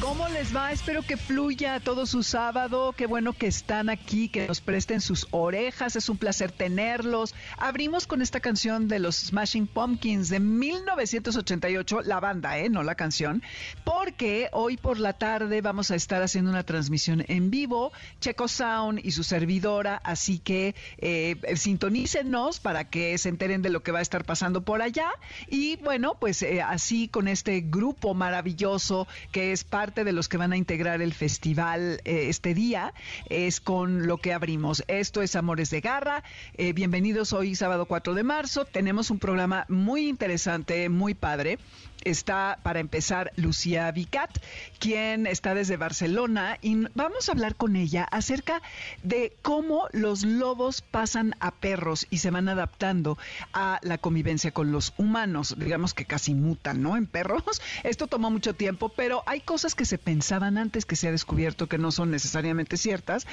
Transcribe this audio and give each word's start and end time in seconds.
¿Cómo 0.00 0.26
les 0.28 0.56
va? 0.56 0.72
Espero 0.72 1.02
que 1.02 1.18
fluya 1.18 1.78
todo 1.78 2.06
su 2.06 2.22
sábado. 2.22 2.94
Qué 2.96 3.06
bueno 3.06 3.34
que 3.34 3.46
están 3.46 3.90
aquí, 3.90 4.30
que 4.30 4.48
nos 4.48 4.62
presten 4.62 5.02
sus 5.02 5.28
orejas. 5.30 5.94
Es 5.94 6.08
un 6.08 6.16
placer 6.16 6.52
tenerlos. 6.52 7.34
Abrimos 7.58 8.06
con 8.06 8.22
esta 8.22 8.40
canción 8.40 8.88
de 8.88 8.98
los 8.98 9.16
Smashing 9.16 9.66
Pumpkins 9.66 10.30
de 10.30 10.40
1988, 10.40 12.00
la 12.02 12.18
banda, 12.18 12.58
¿eh? 12.58 12.70
No 12.70 12.82
la 12.82 12.94
canción. 12.94 13.42
Porque 13.84 14.48
hoy 14.52 14.78
por 14.78 14.98
la 14.98 15.12
tarde 15.12 15.60
vamos 15.60 15.90
a 15.90 15.96
estar 15.96 16.22
haciendo 16.22 16.50
una 16.50 16.64
transmisión 16.64 17.22
en 17.28 17.50
vivo, 17.50 17.92
Checo 18.20 18.48
Sound 18.48 19.00
y 19.04 19.10
su 19.10 19.22
servidora. 19.22 20.00
Así 20.02 20.38
que 20.38 20.74
eh, 20.96 21.36
sintonícenos 21.56 22.58
para 22.58 22.88
que 22.88 23.18
se 23.18 23.28
enteren 23.28 23.60
de 23.60 23.68
lo 23.68 23.82
que 23.82 23.92
va 23.92 23.98
a 23.98 24.02
estar 24.02 24.24
pasando 24.24 24.62
por 24.62 24.80
allá. 24.80 25.10
Y 25.48 25.76
bueno, 25.76 26.14
pues 26.18 26.40
eh, 26.40 26.62
así 26.62 27.08
con 27.08 27.28
este 27.28 27.60
grupo 27.60 28.14
maravilloso 28.14 29.06
que 29.30 29.52
es 29.52 29.62
parte 29.62 29.89
de 29.90 30.12
los 30.12 30.28
que 30.28 30.36
van 30.36 30.52
a 30.52 30.56
integrar 30.56 31.02
el 31.02 31.12
festival 31.12 32.00
eh, 32.04 32.26
este 32.28 32.54
día, 32.54 32.94
es 33.28 33.60
con 33.60 34.06
lo 34.06 34.18
que 34.18 34.32
abrimos. 34.32 34.84
Esto 34.86 35.20
es 35.20 35.34
Amores 35.34 35.70
de 35.70 35.80
Garra. 35.80 36.22
Eh, 36.54 36.72
bienvenidos 36.72 37.32
hoy, 37.32 37.56
sábado 37.56 37.86
4 37.86 38.14
de 38.14 38.22
marzo. 38.22 38.64
Tenemos 38.64 39.10
un 39.10 39.18
programa 39.18 39.66
muy 39.68 40.08
interesante, 40.08 40.88
muy 40.88 41.14
padre 41.14 41.58
está 42.04 42.58
para 42.62 42.80
empezar 42.80 43.32
Lucía 43.36 43.90
Vicat, 43.90 44.30
quien 44.78 45.26
está 45.26 45.54
desde 45.54 45.76
Barcelona 45.76 46.58
y 46.62 46.86
vamos 46.94 47.28
a 47.28 47.32
hablar 47.32 47.56
con 47.56 47.76
ella 47.76 48.04
acerca 48.04 48.62
de 49.02 49.32
cómo 49.42 49.88
los 49.92 50.24
lobos 50.24 50.82
pasan 50.82 51.34
a 51.40 51.50
perros 51.52 52.06
y 52.10 52.18
se 52.18 52.30
van 52.30 52.48
adaptando 52.48 53.18
a 53.52 53.78
la 53.82 53.98
convivencia 53.98 54.50
con 54.52 54.72
los 54.72 54.92
humanos, 54.96 55.56
digamos 55.58 55.94
que 55.94 56.04
casi 56.04 56.34
mutan, 56.34 56.82
¿no? 56.82 56.96
En 56.96 57.06
perros. 57.06 57.62
Esto 57.82 58.06
tomó 58.06 58.30
mucho 58.30 58.54
tiempo, 58.54 58.88
pero 58.90 59.22
hay 59.26 59.40
cosas 59.40 59.74
que 59.74 59.84
se 59.84 59.98
pensaban 59.98 60.58
antes 60.58 60.84
que 60.84 60.96
se 60.96 61.08
ha 61.08 61.12
descubierto 61.12 61.68
que 61.68 61.78
no 61.78 61.92
son 61.92 62.10
necesariamente 62.10 62.76
ciertas 62.76 63.26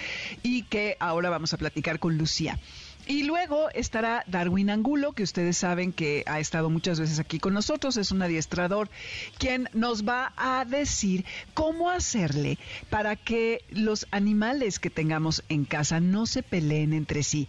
y 0.43 0.63
que 0.63 0.97
ahora 0.99 1.29
vamos 1.29 1.53
a 1.53 1.57
platicar 1.57 1.99
con 1.99 2.17
Lucía. 2.17 2.59
Y 3.07 3.23
luego 3.23 3.69
estará 3.73 4.25
Darwin 4.27 4.69
Angulo, 4.69 5.13
que 5.13 5.23
ustedes 5.23 5.57
saben 5.57 5.93
que 5.93 6.25
ha 6.25 6.41
estado 6.41 6.69
muchas 6.69 6.99
veces 6.99 7.19
aquí 7.19 7.39
con 7.39 7.53
nosotros, 7.53 7.95
es 7.95 8.11
un 8.11 8.21
adiestrador, 8.21 8.89
quien 9.37 9.69
nos 9.71 10.05
va 10.05 10.33
a 10.35 10.65
decir 10.65 11.23
cómo 11.53 11.89
hacerle 11.89 12.57
para 12.89 13.15
que 13.15 13.61
los 13.69 14.07
animales 14.11 14.79
que 14.79 14.89
tengamos 14.89 15.41
en 15.47 15.63
casa 15.63 16.01
no 16.01 16.25
se 16.25 16.43
peleen 16.43 16.91
entre 16.91 17.23
sí. 17.23 17.47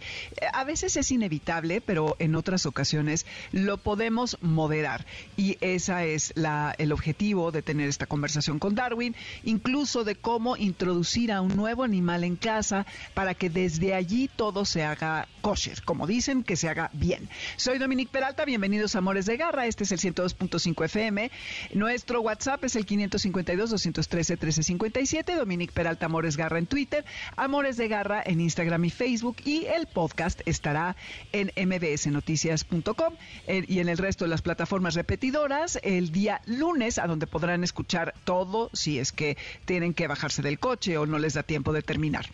A 0.53 0.63
veces 0.63 0.95
es 0.95 1.11
inevitable, 1.11 1.81
pero 1.81 2.15
en 2.19 2.35
otras 2.35 2.65
ocasiones 2.65 3.25
lo 3.51 3.77
podemos 3.77 4.37
moderar. 4.39 5.05
Y 5.35 5.57
ese 5.59 6.13
es 6.13 6.31
la, 6.35 6.73
el 6.77 6.93
objetivo 6.93 7.51
de 7.51 7.63
tener 7.63 7.89
esta 7.89 8.05
conversación 8.05 8.59
con 8.59 8.75
Darwin, 8.75 9.13
incluso 9.43 10.05
de 10.05 10.15
cómo 10.15 10.55
introducir 10.55 11.33
a 11.33 11.41
un 11.41 11.57
nuevo 11.57 11.83
animal 11.83 12.23
en 12.23 12.37
casa 12.37 12.85
para 13.13 13.33
que 13.33 13.49
desde 13.49 13.93
allí 13.93 14.29
todo 14.33 14.63
se 14.63 14.83
haga 14.83 15.27
como 15.83 16.05
dicen, 16.05 16.43
que 16.43 16.55
se 16.55 16.69
haga 16.69 16.91
bien. 16.93 17.27
Soy 17.55 17.79
Dominique 17.79 18.11
Peralta, 18.11 18.45
bienvenidos 18.45 18.93
a 18.93 18.99
Amores 18.99 19.25
de 19.25 19.35
Garra, 19.35 19.65
este 19.65 19.83
es 19.83 19.91
el 19.91 19.97
102.5 19.97 20.85
FM. 20.85 21.31
Nuestro 21.73 22.21
WhatsApp 22.21 22.63
es 22.65 22.75
el 22.75 22.85
552-213-1357, 22.85 25.35
Dominique 25.35 25.73
Peralta 25.73 26.05
Amores 26.05 26.37
Garra 26.37 26.59
en 26.59 26.67
Twitter, 26.67 27.03
Amores 27.35 27.77
de 27.77 27.87
Garra 27.87 28.21
en 28.23 28.41
Instagram 28.41 28.85
y 28.85 28.91
Facebook 28.91 29.37
y 29.43 29.65
el 29.65 29.87
podcast 29.87 30.41
estará 30.45 30.95
en 31.31 31.51
mbsnoticias.com 31.55 33.15
eh, 33.47 33.65
y 33.67 33.79
en 33.79 33.89
el 33.89 33.97
resto 33.97 34.25
de 34.25 34.29
las 34.29 34.43
plataformas 34.43 34.93
repetidoras 34.93 35.79
el 35.81 36.11
día 36.11 36.41
lunes, 36.45 36.99
a 36.99 37.07
donde 37.07 37.25
podrán 37.25 37.63
escuchar 37.63 38.13
todo 38.23 38.69
si 38.73 38.99
es 38.99 39.11
que 39.11 39.35
tienen 39.65 39.95
que 39.95 40.07
bajarse 40.07 40.43
del 40.43 40.59
coche 40.59 40.99
o 40.99 41.07
no 41.07 41.17
les 41.17 41.33
da 41.33 41.41
tiempo 41.41 41.73
de 41.73 41.81
terminar. 41.81 42.27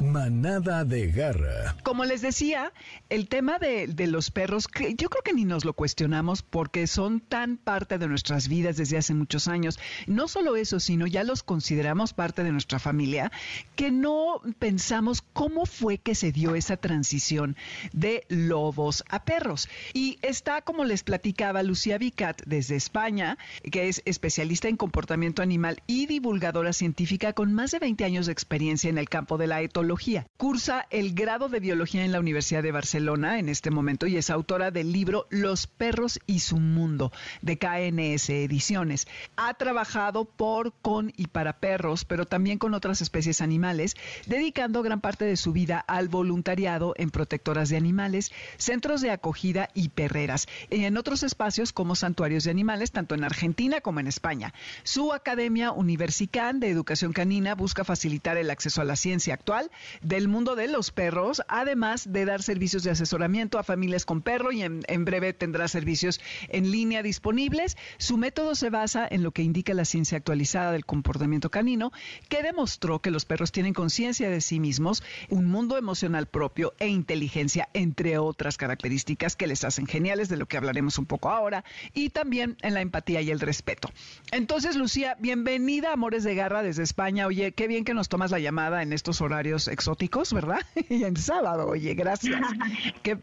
Manada 0.00 0.84
de 0.84 1.10
Garra. 1.10 1.74
Como 1.82 2.04
les 2.04 2.22
decía, 2.22 2.72
el 3.08 3.28
tema 3.28 3.58
de, 3.58 3.92
los 4.06 4.30
perros, 4.30 4.68
yo 4.96 5.08
creo 5.10 5.22
que 5.24 5.32
ni 5.32 5.44
nos 5.44 5.64
lo 5.64 5.72
cuestionamos 5.72 6.42
porque 6.42 6.86
son 6.86 7.20
tan 7.20 7.56
parte 7.56 7.98
de 7.98 8.06
nuestras 8.06 8.46
vidas 8.46 8.76
desde 8.76 8.98
hace 8.98 9.14
muchos 9.14 9.48
años. 9.48 9.78
No 10.06 10.28
solo 10.28 10.54
eso, 10.54 10.78
sino 10.78 11.08
ya 11.08 11.24
los 11.24 11.42
consideramos 11.42 12.12
parte 12.12 12.44
de 12.44 12.52
nuestra 12.52 12.78
familia, 12.78 13.32
que 13.74 13.90
no 13.90 14.40
pensamos 14.60 15.22
cómo 15.32 15.66
fue 15.66 15.98
que 15.98 16.14
se 16.14 16.30
dio 16.30 16.54
esa 16.54 16.76
transición 16.76 17.56
de 17.92 18.24
lobos 18.28 19.02
a 19.08 19.24
perros. 19.24 19.68
Y 19.94 20.18
está, 20.22 20.62
como 20.62 20.84
les 20.84 21.02
platicaba 21.02 21.64
Lucía 21.64 21.98
Vicat 21.98 22.42
desde 22.46 22.76
España, 22.76 23.36
que 23.68 23.88
es 23.88 24.02
especialista 24.04 24.68
en 24.68 24.76
comportamiento 24.76 25.42
animal 25.42 25.82
y 25.88 26.06
divulgadora 26.06 26.72
científica 26.72 27.32
con 27.32 27.52
más 27.52 27.72
de 27.72 27.80
20 27.80 28.04
años 28.04 28.26
de 28.26 28.32
experiencia 28.32 28.90
en 28.90 28.98
el 28.98 29.08
campo 29.08 29.38
de 29.38 29.48
la 29.48 29.60
etología. 29.60 29.87
Cursa 30.36 30.86
el 30.90 31.14
grado 31.14 31.48
de 31.48 31.60
biología 31.60 32.04
en 32.04 32.12
la 32.12 32.20
Universidad 32.20 32.62
de 32.62 32.72
Barcelona 32.72 33.38
en 33.38 33.48
este 33.48 33.70
momento 33.70 34.06
y 34.06 34.16
es 34.18 34.28
autora 34.28 34.70
del 34.70 34.92
libro 34.92 35.26
Los 35.30 35.66
perros 35.66 36.20
y 36.26 36.40
su 36.40 36.58
mundo 36.58 37.10
de 37.40 37.58
KNS 37.58 38.28
Ediciones. 38.28 39.06
Ha 39.36 39.54
trabajado 39.54 40.26
por, 40.26 40.74
con 40.82 41.12
y 41.16 41.28
para 41.28 41.54
perros, 41.60 42.04
pero 42.04 42.26
también 42.26 42.58
con 42.58 42.74
otras 42.74 43.00
especies 43.00 43.40
animales, 43.40 43.96
dedicando 44.26 44.82
gran 44.82 45.00
parte 45.00 45.24
de 45.24 45.36
su 45.36 45.52
vida 45.52 45.78
al 45.78 46.08
voluntariado 46.08 46.92
en 46.96 47.10
protectoras 47.10 47.70
de 47.70 47.78
animales, 47.78 48.30
centros 48.58 49.00
de 49.00 49.10
acogida 49.10 49.70
y 49.74 49.88
perreras, 49.88 50.48
y 50.70 50.84
en 50.84 50.98
otros 50.98 51.22
espacios 51.22 51.72
como 51.72 51.94
santuarios 51.94 52.44
de 52.44 52.50
animales, 52.50 52.92
tanto 52.92 53.14
en 53.14 53.24
Argentina 53.24 53.80
como 53.80 54.00
en 54.00 54.06
España. 54.06 54.52
Su 54.82 55.12
Academia 55.14 55.72
Universican 55.72 56.60
de 56.60 56.68
Educación 56.68 57.12
Canina 57.12 57.54
busca 57.54 57.84
facilitar 57.84 58.36
el 58.36 58.50
acceso 58.50 58.82
a 58.82 58.84
la 58.84 58.96
ciencia 58.96 59.34
actual 59.34 59.70
del 60.02 60.28
mundo 60.28 60.56
de 60.56 60.68
los 60.68 60.90
perros, 60.90 61.42
además 61.48 62.12
de 62.12 62.24
dar 62.24 62.42
servicios 62.42 62.82
de 62.82 62.90
asesoramiento 62.90 63.58
a 63.58 63.62
familias 63.62 64.04
con 64.04 64.22
perro 64.22 64.52
y 64.52 64.62
en, 64.62 65.04
breve 65.04 65.32
tendrá 65.32 65.68
servicios 65.68 66.20
en 66.48 66.70
línea 66.70 67.02
disponibles. 67.02 67.76
Su 67.98 68.16
método 68.16 68.54
se 68.54 68.70
basa 68.70 69.06
en 69.10 69.22
lo 69.22 69.32
que 69.32 69.42
indica 69.42 69.74
la 69.74 69.84
ciencia 69.84 70.18
actualizada 70.18 70.72
del 70.72 70.84
comportamiento 70.84 71.50
canino, 71.50 71.92
que 72.28 72.42
demostró 72.42 73.00
que 73.00 73.10
los 73.10 73.24
perros 73.24 73.52
tienen 73.52 73.74
conciencia 73.74 74.30
de 74.30 74.40
sí 74.40 74.60
mismos, 74.60 75.02
un 75.28 75.46
mundo 75.46 75.76
emocional 75.76 76.26
propio 76.26 76.74
e 76.78 76.88
inteligencia, 76.88 77.68
entre 77.74 78.18
otras 78.18 78.56
características 78.56 79.36
que 79.36 79.46
les 79.46 79.64
hacen 79.64 79.86
geniales, 79.86 80.28
de 80.28 80.36
lo 80.36 80.46
que 80.46 80.56
hablaremos 80.56 80.98
un 80.98 81.06
poco 81.06 81.30
ahora, 81.30 81.64
y 81.94 82.10
también 82.10 82.56
en 82.62 82.74
la 82.74 82.80
empatía 82.80 83.20
y 83.20 83.30
el 83.30 83.40
respeto. 83.40 83.90
Entonces, 84.32 84.76
Lucía, 84.76 85.16
bienvenida 85.20 85.90
a 85.90 85.92
Amores 85.94 86.24
de 86.24 86.34
Garra 86.34 86.62
desde 86.62 86.82
España. 86.82 87.26
Oye, 87.26 87.52
qué 87.52 87.68
bien 87.68 87.84
que 87.84 87.94
nos 87.94 88.08
tomas 88.08 88.30
la 88.30 88.38
llamada 88.38 88.82
en 88.82 88.92
estos 88.92 89.20
horarios 89.20 89.67
exóticos, 89.68 90.32
¿verdad? 90.32 90.60
y 90.90 91.04
en 91.04 91.16
sábado, 91.16 91.68
oye, 91.68 91.94
gracias 91.94 92.40
qué, 93.02 93.16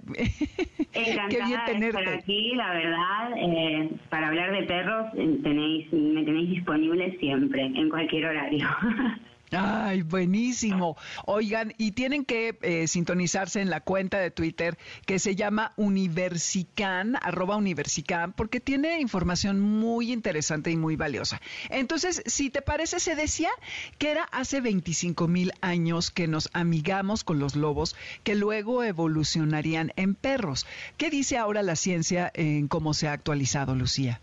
bien 0.93 1.59
tenerte. 1.65 1.99
Estar 1.99 2.13
aquí, 2.13 2.55
la 2.55 2.73
verdad, 2.73 3.31
eh, 3.37 3.91
para 4.09 4.27
hablar 4.27 4.51
de 4.51 4.63
perros 4.63 5.07
eh, 5.15 5.39
tenéis, 5.43 5.91
me 5.93 6.23
tenéis 6.23 6.49
disponible 6.49 7.17
siempre, 7.19 7.65
en 7.65 7.89
cualquier 7.89 8.25
horario. 8.25 8.67
Ay, 9.55 10.01
buenísimo. 10.01 10.97
Oigan, 11.25 11.73
y 11.77 11.91
tienen 11.91 12.25
que 12.25 12.57
eh, 12.61 12.87
sintonizarse 12.87 13.61
en 13.61 13.69
la 13.69 13.81
cuenta 13.81 14.19
de 14.19 14.31
Twitter 14.31 14.77
que 15.05 15.19
se 15.19 15.35
llama 15.35 15.73
Universican, 15.75 17.15
arroba 17.21 17.55
Universican, 17.55 18.33
porque 18.33 18.59
tiene 18.59 18.99
información 18.99 19.59
muy 19.59 20.11
interesante 20.11 20.71
y 20.71 20.77
muy 20.77 20.95
valiosa. 20.95 21.41
Entonces, 21.69 22.21
si 22.25 22.49
te 22.49 22.61
parece, 22.61 22.99
se 22.99 23.15
decía 23.15 23.49
que 23.97 24.11
era 24.11 24.23
hace 24.23 24.61
25 24.61 25.27
mil 25.27 25.51
años 25.61 26.11
que 26.11 26.27
nos 26.27 26.49
amigamos 26.53 27.23
con 27.23 27.39
los 27.39 27.55
lobos, 27.55 27.95
que 28.23 28.35
luego 28.35 28.83
evolucionarían 28.83 29.91
en 29.95 30.15
perros. 30.15 30.65
¿Qué 30.97 31.09
dice 31.09 31.37
ahora 31.37 31.63
la 31.63 31.75
ciencia 31.75 32.31
en 32.33 32.67
cómo 32.67 32.93
se 32.93 33.07
ha 33.07 33.13
actualizado, 33.13 33.75
Lucía? 33.75 34.21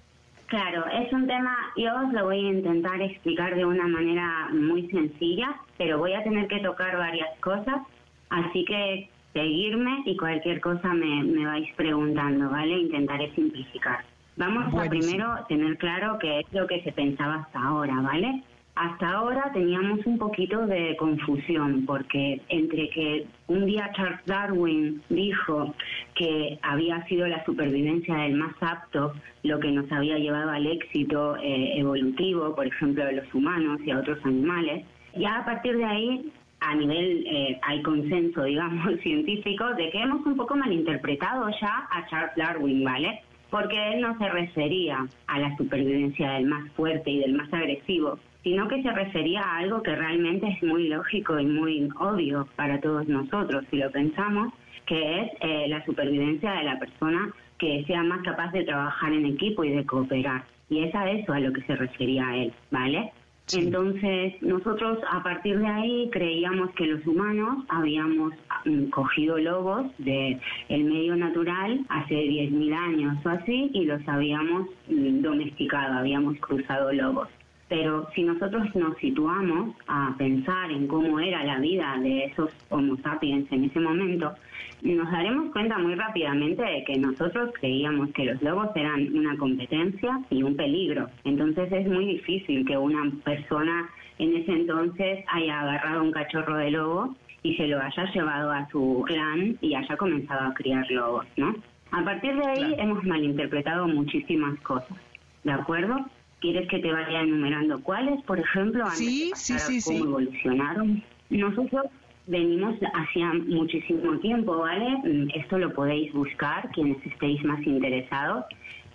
Claro, 0.52 0.84
es 0.87 1.10
un 1.14 1.26
tema, 1.26 1.56
yo 1.78 1.94
os 1.94 2.12
lo 2.12 2.26
voy 2.26 2.44
a 2.44 2.50
intentar 2.50 3.00
explicar 3.00 3.54
de 3.54 3.64
una 3.64 3.88
manera 3.88 4.50
muy 4.52 4.87
sencilla, 4.88 5.56
pero 5.78 5.96
voy 5.96 6.12
a 6.12 6.22
tener 6.25 6.46
que 6.46 6.58
tocar 6.58 6.94
varias 6.99 7.31
cosas, 7.40 7.81
así 8.28 8.62
que 8.66 9.08
seguirme 9.32 10.02
y 10.04 10.14
cualquier 10.14 10.60
cosa 10.60 10.93
me, 10.93 11.25
me 11.25 11.46
vais 11.46 11.72
preguntando, 11.75 12.50
¿vale? 12.50 12.81
Intentaré 12.81 13.34
simplificar. 13.34 14.04
Vamos 14.37 14.75
a 14.75 14.90
primero 14.90 15.38
tener 15.49 15.78
claro 15.78 16.19
qué 16.19 16.40
es 16.40 16.52
lo 16.52 16.66
que 16.66 16.82
se 16.82 16.93
pensaba 16.93 17.37
hasta 17.37 17.58
ahora, 17.58 17.94
¿vale? 18.02 18.43
Hasta 18.74 19.06
ahora 19.10 19.50
teníamos 19.52 20.04
un 20.06 20.16
poquito 20.16 20.66
de 20.66 20.96
confusión 20.96 21.84
porque 21.84 22.40
entre 22.48 22.88
que 22.88 23.26
un 23.48 23.66
día 23.66 23.92
Charles 23.94 24.24
Darwin 24.24 25.02
dijo 25.10 25.74
que 26.14 26.58
había 26.62 27.04
sido 27.06 27.26
la 27.26 27.44
supervivencia 27.44 28.16
del 28.16 28.34
más 28.34 28.54
apto 28.62 29.12
lo 29.42 29.60
que 29.60 29.70
nos 29.70 29.92
había 29.92 30.16
llevado 30.16 30.50
al 30.50 30.66
éxito 30.66 31.36
eh, 31.36 31.78
evolutivo, 31.78 32.54
por 32.54 32.66
ejemplo, 32.66 33.04
de 33.04 33.12
los 33.12 33.34
humanos 33.34 33.78
y 33.84 33.90
a 33.90 33.98
otros 33.98 34.19
animales, 34.24 34.86
ya 35.16 35.40
a 35.40 35.44
partir 35.44 35.76
de 35.76 35.84
ahí 35.84 36.32
a 36.60 36.74
nivel, 36.74 37.26
eh, 37.26 37.58
hay 37.62 37.82
consenso, 37.82 38.42
digamos, 38.44 38.98
científico, 39.00 39.66
de 39.74 39.90
que 39.90 40.00
hemos 40.00 40.24
un 40.24 40.36
poco 40.36 40.56
malinterpretado 40.56 41.50
ya 41.60 41.88
a 41.90 42.06
Charles 42.08 42.36
Darwin, 42.36 42.84
¿vale? 42.84 43.20
Porque 43.50 43.76
él 43.92 44.00
no 44.00 44.16
se 44.16 44.28
refería 44.30 45.06
a 45.26 45.38
la 45.38 45.54
supervivencia 45.58 46.32
del 46.32 46.46
más 46.46 46.70
fuerte 46.72 47.10
y 47.10 47.19
del 47.19 47.34
más 47.34 47.52
agresivo, 47.52 48.19
sino 48.43 48.69
que 48.69 48.83
se 48.83 48.91
refería 48.91 49.41
a 49.41 49.59
algo 49.59 49.83
que 49.83 49.94
realmente 49.94 50.49
es 50.49 50.62
muy 50.62 50.89
lógico 50.89 51.39
y 51.39 51.47
muy 51.47 51.89
obvio 51.99 52.49
para 52.56 52.81
todos 52.81 53.06
nosotros, 53.09 53.65
si 53.71 53.77
lo 53.77 53.91
pensamos, 53.91 54.53
que 54.87 55.21
es 55.21 55.31
eh, 55.41 55.67
la 55.69 55.85
supervivencia 55.85 56.53
de 56.53 56.65
la 56.65 56.79
persona 56.79 57.33
que 57.59 57.85
sea 57.87 58.03
más 58.03 58.23
capaz 58.23 58.50
de 58.53 58.65
trabajar 58.65 59.12
en 59.12 59.27
equipo 59.27 59.62
y 59.65 59.71
de 59.71 59.87
cooperar. 59.87 60.44
Y 60.69 60.83
es 60.83 60.94
a 60.94 61.09
eso 61.11 61.33
a 61.33 61.41
lo 61.41 61.53
que 61.53 61.62
se 61.62 61.77
refería 61.77 62.37
él, 62.37 62.53
¿vale? 62.71 63.12
Entonces, 63.53 64.41
nosotros 64.41 64.99
a 65.11 65.23
partir 65.23 65.59
de 65.59 65.67
ahí 65.67 66.09
creíamos 66.11 66.71
que 66.71 66.87
los 66.87 67.06
humanos 67.06 67.65
habíamos 67.69 68.33
mm, 68.65 68.85
cogido 68.87 69.37
lobos 69.39 69.87
del 69.99 70.41
el 70.69 70.85
medio 70.85 71.17
natural 71.17 71.85
hace 71.89 72.15
10.000 72.15 72.75
años 72.75 73.27
o 73.27 73.29
así 73.29 73.71
y 73.75 73.85
los 73.85 74.00
habíamos 74.09 74.69
mm, 74.89 75.21
domesticado, 75.21 75.99
habíamos 75.99 76.39
cruzado 76.39 76.93
lobos. 76.93 77.29
Pero 77.72 78.06
si 78.14 78.22
nosotros 78.22 78.66
nos 78.74 78.98
situamos 78.98 79.74
a 79.86 80.14
pensar 80.19 80.70
en 80.70 80.86
cómo 80.86 81.19
era 81.19 81.42
la 81.42 81.58
vida 81.58 81.96
de 82.02 82.26
esos 82.26 82.50
Homo 82.69 82.98
sapiens 82.98 83.50
en 83.50 83.64
ese 83.64 83.80
momento, 83.80 84.34
nos 84.82 85.10
daremos 85.10 85.50
cuenta 85.52 85.78
muy 85.78 85.94
rápidamente 85.94 86.62
de 86.62 86.84
que 86.84 86.98
nosotros 86.98 87.50
creíamos 87.58 88.10
que 88.10 88.26
los 88.26 88.42
lobos 88.42 88.69
eran 88.74 89.16
una 89.16 89.38
competencia 89.38 90.20
y 90.28 90.42
un 90.42 90.54
peligro. 90.54 91.08
Entonces 91.24 91.72
es 91.72 91.88
muy 91.88 92.04
difícil 92.04 92.66
que 92.66 92.76
una 92.76 93.10
persona 93.24 93.88
en 94.19 94.36
ese 94.36 94.52
entonces 94.52 95.24
haya 95.32 95.62
agarrado 95.62 96.02
un 96.02 96.12
cachorro 96.12 96.58
de 96.58 96.72
lobo 96.72 97.16
y 97.42 97.54
se 97.56 97.69
lo 97.69 97.80
haya 97.80 98.04
llevado 98.12 98.52
a 98.52 98.69
su 98.69 99.02
clan 99.06 99.56
y 99.62 99.74
haya 99.74 99.96
comenzado 99.96 100.50
a 100.50 100.52
criar 100.52 100.84
lobos, 100.90 101.24
¿no? 101.38 101.54
A 101.90 102.04
partir 102.04 102.36
de 102.36 102.46
ahí 102.46 102.74
hemos 102.76 103.02
malinterpretado 103.02 103.88
muchísimas 103.88 104.60
cosas, 104.60 104.98
¿de 105.42 105.52
acuerdo? 105.52 106.04
¿Quieres 106.43 106.69
que 106.69 106.81
te 106.81 106.91
vaya 106.91 107.21
enumerando 107.21 107.81
cuáles, 107.83 108.21
por 108.25 108.41
ejemplo, 108.41 108.83
antes 108.83 108.99
sí, 108.99 109.31
de 109.31 109.61
sí, 109.61 109.81
sí, 109.81 110.00
cómo 110.00 110.17
evolucionaron? 110.17 111.00
Nosotros 111.31 111.87
venimos 112.27 112.75
hacía 112.94 113.33
muchísimo 113.33 114.19
tiempo, 114.19 114.59
¿vale? 114.59 114.91
Mm, 115.05 115.29
esto 115.37 115.59
lo 115.59 115.73
podéis 115.73 116.12
buscar, 116.12 116.69
quienes 116.73 116.99
estéis 117.06 117.44
más 117.44 117.65
interesados. 117.65 118.44